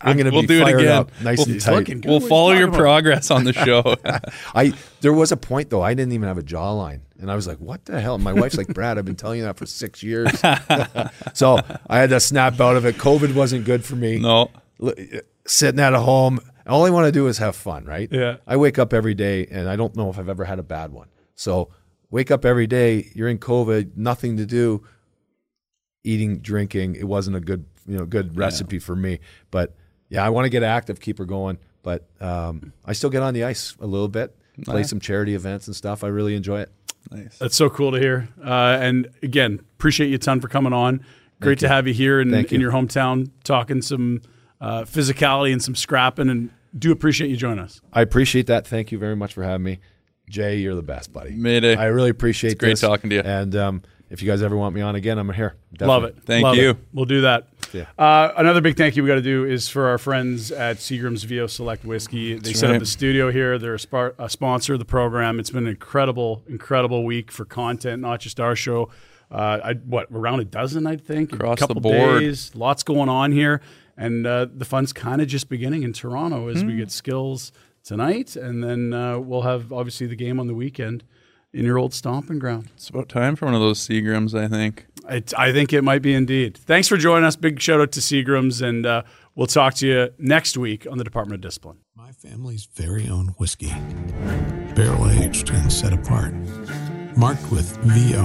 I'm 0.00 0.16
going 0.16 0.26
to 0.26 0.30
We'll 0.32 0.42
be 0.42 0.46
do 0.48 0.60
it 0.60 0.62
fired 0.64 0.80
again. 0.80 0.92
up, 0.92 1.10
nice 1.22 1.38
We'll- 1.38 1.50
and 1.52 1.60
tight. 1.60 1.74
looking. 1.74 2.00
We'll 2.04 2.14
What 2.14 2.22
are 2.22 2.24
you 2.24 2.28
follow 2.28 2.52
your 2.52 2.68
about? 2.68 2.78
progress 2.78 3.30
on 3.30 3.44
the 3.44 3.52
show. 3.52 3.96
I 4.54 4.72
there 5.00 5.12
was 5.12 5.32
a 5.32 5.36
point 5.36 5.70
though 5.70 5.82
I 5.82 5.94
didn't 5.94 6.12
even 6.12 6.28
have 6.28 6.38
a 6.38 6.42
jawline, 6.42 7.00
and 7.20 7.30
I 7.30 7.34
was 7.34 7.46
like, 7.46 7.58
"What 7.58 7.84
the 7.86 8.00
hell?" 8.00 8.18
My 8.18 8.32
wife's 8.32 8.56
like, 8.58 8.68
"Brad, 8.68 8.98
I've 8.98 9.04
been 9.04 9.16
telling 9.16 9.38
you 9.38 9.44
that 9.44 9.56
for 9.56 9.66
six 9.66 10.02
years." 10.02 10.30
so 11.34 11.58
I 11.88 11.98
had 11.98 12.10
to 12.10 12.20
snap 12.20 12.60
out 12.60 12.76
of 12.76 12.84
it. 12.84 12.96
COVID 12.96 13.34
wasn't 13.34 13.64
good 13.64 13.84
for 13.84 13.96
me. 13.96 14.18
no. 14.18 14.50
L- 14.82 14.92
sitting 15.46 15.78
at 15.80 15.92
a 15.94 16.00
home, 16.00 16.40
all 16.66 16.84
I 16.86 16.90
want 16.90 17.06
to 17.06 17.12
do 17.12 17.26
is 17.26 17.38
have 17.38 17.54
fun, 17.54 17.84
right? 17.84 18.08
Yeah. 18.10 18.36
I 18.46 18.56
wake 18.56 18.78
up 18.78 18.92
every 18.94 19.14
day, 19.14 19.46
and 19.50 19.68
I 19.68 19.76
don't 19.76 19.94
know 19.96 20.08
if 20.10 20.18
I've 20.18 20.28
ever 20.28 20.44
had 20.44 20.58
a 20.58 20.62
bad 20.62 20.90
one. 20.92 21.08
So 21.34 21.68
wake 22.10 22.30
up 22.30 22.44
every 22.44 22.66
day. 22.66 23.10
You're 23.14 23.28
in 23.28 23.38
COVID, 23.38 23.96
nothing 23.96 24.36
to 24.38 24.46
do. 24.46 24.82
Eating, 26.02 26.40
drinking. 26.40 26.96
It 26.96 27.04
wasn't 27.04 27.36
a 27.36 27.40
good, 27.40 27.64
you 27.86 27.98
know, 27.98 28.04
good 28.04 28.36
recipe 28.36 28.78
for 28.78 28.96
me. 28.96 29.20
But 29.50 29.74
yeah, 30.08 30.24
I 30.24 30.30
want 30.30 30.44
to 30.46 30.50
get 30.50 30.62
active, 30.62 31.00
keep 31.00 31.18
her 31.18 31.24
going. 31.24 31.58
But 31.82 32.06
um, 32.20 32.72
I 32.84 32.94
still 32.94 33.10
get 33.10 33.22
on 33.22 33.34
the 33.34 33.44
ice 33.44 33.76
a 33.80 33.86
little 33.86 34.08
bit, 34.08 34.34
play 34.64 34.82
some 34.84 35.00
charity 35.00 35.34
events 35.34 35.66
and 35.66 35.76
stuff. 35.76 36.02
I 36.02 36.08
really 36.08 36.34
enjoy 36.34 36.60
it. 36.60 36.72
Nice. 37.10 37.38
That's 37.38 37.56
so 37.56 37.68
cool 37.68 37.92
to 37.92 37.98
hear. 38.00 38.28
Uh, 38.42 38.78
and 38.80 39.08
again, 39.22 39.60
appreciate 39.78 40.08
you 40.08 40.14
a 40.14 40.18
ton 40.18 40.40
for 40.40 40.48
coming 40.48 40.72
on. 40.72 41.04
Great 41.40 41.58
to 41.58 41.68
have 41.68 41.86
you 41.86 41.92
here 41.92 42.20
in, 42.20 42.30
Thank 42.30 42.52
in 42.52 42.60
your 42.60 42.72
hometown 42.72 43.30
talking 43.42 43.82
some 43.82 44.22
uh, 44.62 44.84
physicality 44.84 45.52
and 45.52 45.62
some 45.62 45.74
scrapping. 45.74 46.30
And 46.30 46.50
do 46.76 46.90
appreciate 46.90 47.28
you 47.28 47.36
joining 47.36 47.58
us. 47.58 47.82
I 47.92 48.00
appreciate 48.00 48.46
that. 48.46 48.66
Thank 48.66 48.90
you 48.90 48.98
very 48.98 49.16
much 49.16 49.34
for 49.34 49.42
having 49.42 49.64
me. 49.64 49.80
Jay, 50.30 50.56
you're 50.56 50.74
the 50.74 50.82
best, 50.82 51.12
buddy. 51.12 51.32
Mayday. 51.32 51.76
I 51.76 51.86
really 51.86 52.08
appreciate 52.08 52.52
It's 52.52 52.60
great 52.60 52.70
this. 52.70 52.80
talking 52.80 53.10
to 53.10 53.16
you. 53.16 53.22
And 53.22 53.54
um, 53.54 53.82
if 54.10 54.22
you 54.22 54.28
guys 54.30 54.42
ever 54.42 54.56
want 54.56 54.74
me 54.74 54.80
on 54.80 54.94
again, 54.94 55.18
I'm 55.18 55.32
here. 55.32 55.54
Love 55.80 56.04
it. 56.04 56.16
Thank 56.24 56.44
Love 56.44 56.56
you. 56.56 56.70
it. 56.70 56.76
We'll 56.92 57.04
do 57.04 57.22
that. 57.22 57.48
Yeah. 57.72 57.86
Uh, 57.98 58.32
another 58.36 58.60
big 58.60 58.76
thank 58.76 58.94
you 58.96 59.02
we 59.02 59.08
got 59.08 59.16
to 59.16 59.22
do 59.22 59.44
is 59.44 59.68
for 59.68 59.88
our 59.88 59.98
friends 59.98 60.52
at 60.52 60.76
Seagram's 60.76 61.24
VO 61.24 61.46
Select 61.48 61.84
Whiskey. 61.84 62.34
They 62.34 62.38
That's 62.50 62.60
set 62.60 62.70
up 62.70 62.78
the 62.78 62.86
studio 62.86 63.32
here. 63.32 63.58
They're 63.58 63.74
a, 63.74 63.78
spar- 63.80 64.14
a 64.18 64.30
sponsor 64.30 64.74
of 64.74 64.78
the 64.78 64.84
program. 64.84 65.40
It's 65.40 65.50
been 65.50 65.64
an 65.64 65.70
incredible, 65.70 66.44
incredible 66.48 67.04
week 67.04 67.32
for 67.32 67.44
content, 67.44 68.00
not 68.02 68.20
just 68.20 68.38
our 68.38 68.54
show. 68.54 68.90
Uh, 69.30 69.58
I, 69.64 69.72
what 69.72 70.06
around 70.12 70.38
a 70.40 70.44
dozen, 70.44 70.86
I 70.86 70.96
think, 70.96 71.32
Across 71.32 71.58
a 71.58 71.60
couple 71.60 71.74
the 71.76 71.80
board. 71.80 72.20
days. 72.20 72.54
Lots 72.54 72.84
going 72.84 73.08
on 73.08 73.32
here, 73.32 73.60
and 73.96 74.24
uh, 74.24 74.46
the 74.54 74.64
fun's 74.66 74.92
kind 74.92 75.20
of 75.20 75.26
just 75.26 75.48
beginning 75.48 75.82
in 75.82 75.92
Toronto 75.92 76.46
as 76.48 76.60
Hmm. 76.60 76.68
we 76.68 76.76
get 76.76 76.92
skills 76.92 77.50
tonight, 77.82 78.36
and 78.36 78.62
then 78.62 78.92
uh, 78.92 79.18
we'll 79.18 79.42
have 79.42 79.72
obviously 79.72 80.06
the 80.06 80.14
game 80.14 80.38
on 80.38 80.46
the 80.46 80.54
weekend 80.54 81.02
in 81.54 81.64
your 81.64 81.78
old 81.78 81.94
stomping 81.94 82.38
ground. 82.38 82.68
It's 82.74 82.90
about 82.90 83.08
time 83.08 83.36
for 83.36 83.46
one 83.46 83.54
of 83.54 83.60
those 83.60 83.78
Seagrams, 83.78 84.38
I 84.38 84.48
think. 84.48 84.86
It, 85.08 85.32
I 85.38 85.52
think 85.52 85.72
it 85.72 85.82
might 85.82 86.02
be 86.02 86.12
indeed. 86.12 86.56
Thanks 86.56 86.88
for 86.88 86.96
joining 86.96 87.24
us. 87.24 87.36
Big 87.36 87.60
shout 87.60 87.80
out 87.80 87.92
to 87.92 88.00
Seagram's, 88.00 88.60
and 88.60 88.84
uh, 88.84 89.02
we'll 89.34 89.46
talk 89.46 89.74
to 89.74 89.86
you 89.86 90.08
next 90.18 90.56
week 90.56 90.86
on 90.90 90.98
the 90.98 91.04
Department 91.04 91.36
of 91.36 91.40
Discipline. 91.40 91.78
My 91.94 92.10
family's 92.10 92.68
very 92.74 93.08
own 93.08 93.28
whiskey, 93.38 93.72
barrel 94.74 95.08
aged 95.10 95.50
and 95.50 95.72
set 95.72 95.92
apart, 95.92 96.34
marked 97.16 97.50
with 97.52 97.76
VO, 97.84 98.24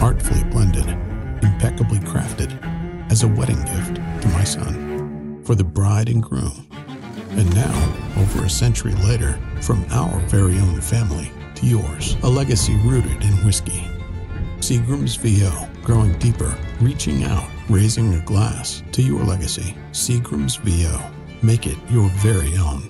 artfully 0.00 0.44
blended, 0.44 0.88
impeccably 1.42 1.98
crafted, 1.98 2.50
as 3.10 3.24
a 3.24 3.28
wedding 3.28 3.60
gift 3.64 3.96
to 3.96 4.28
my 4.28 4.44
son, 4.44 5.42
for 5.44 5.56
the 5.56 5.64
bride 5.64 6.08
and 6.08 6.22
groom. 6.22 6.68
And 7.30 7.52
now, 7.54 7.94
over 8.18 8.44
a 8.44 8.50
century 8.50 8.92
later, 8.92 9.40
from 9.60 9.84
our 9.90 10.20
very 10.20 10.58
own 10.58 10.80
family 10.80 11.32
to 11.60 11.66
yours, 11.66 12.16
a 12.22 12.28
legacy 12.28 12.74
rooted 12.76 13.22
in 13.22 13.32
whiskey. 13.44 13.84
Seagram's 14.58 15.16
VO, 15.16 15.68
growing 15.82 16.12
deeper, 16.18 16.56
reaching 16.80 17.24
out, 17.24 17.48
raising 17.68 18.14
a 18.14 18.24
glass 18.24 18.82
to 18.92 19.02
your 19.02 19.22
legacy. 19.24 19.76
Seagram's 19.92 20.56
VO, 20.56 21.00
make 21.42 21.66
it 21.66 21.78
your 21.90 22.08
very 22.16 22.56
own. 22.56 22.89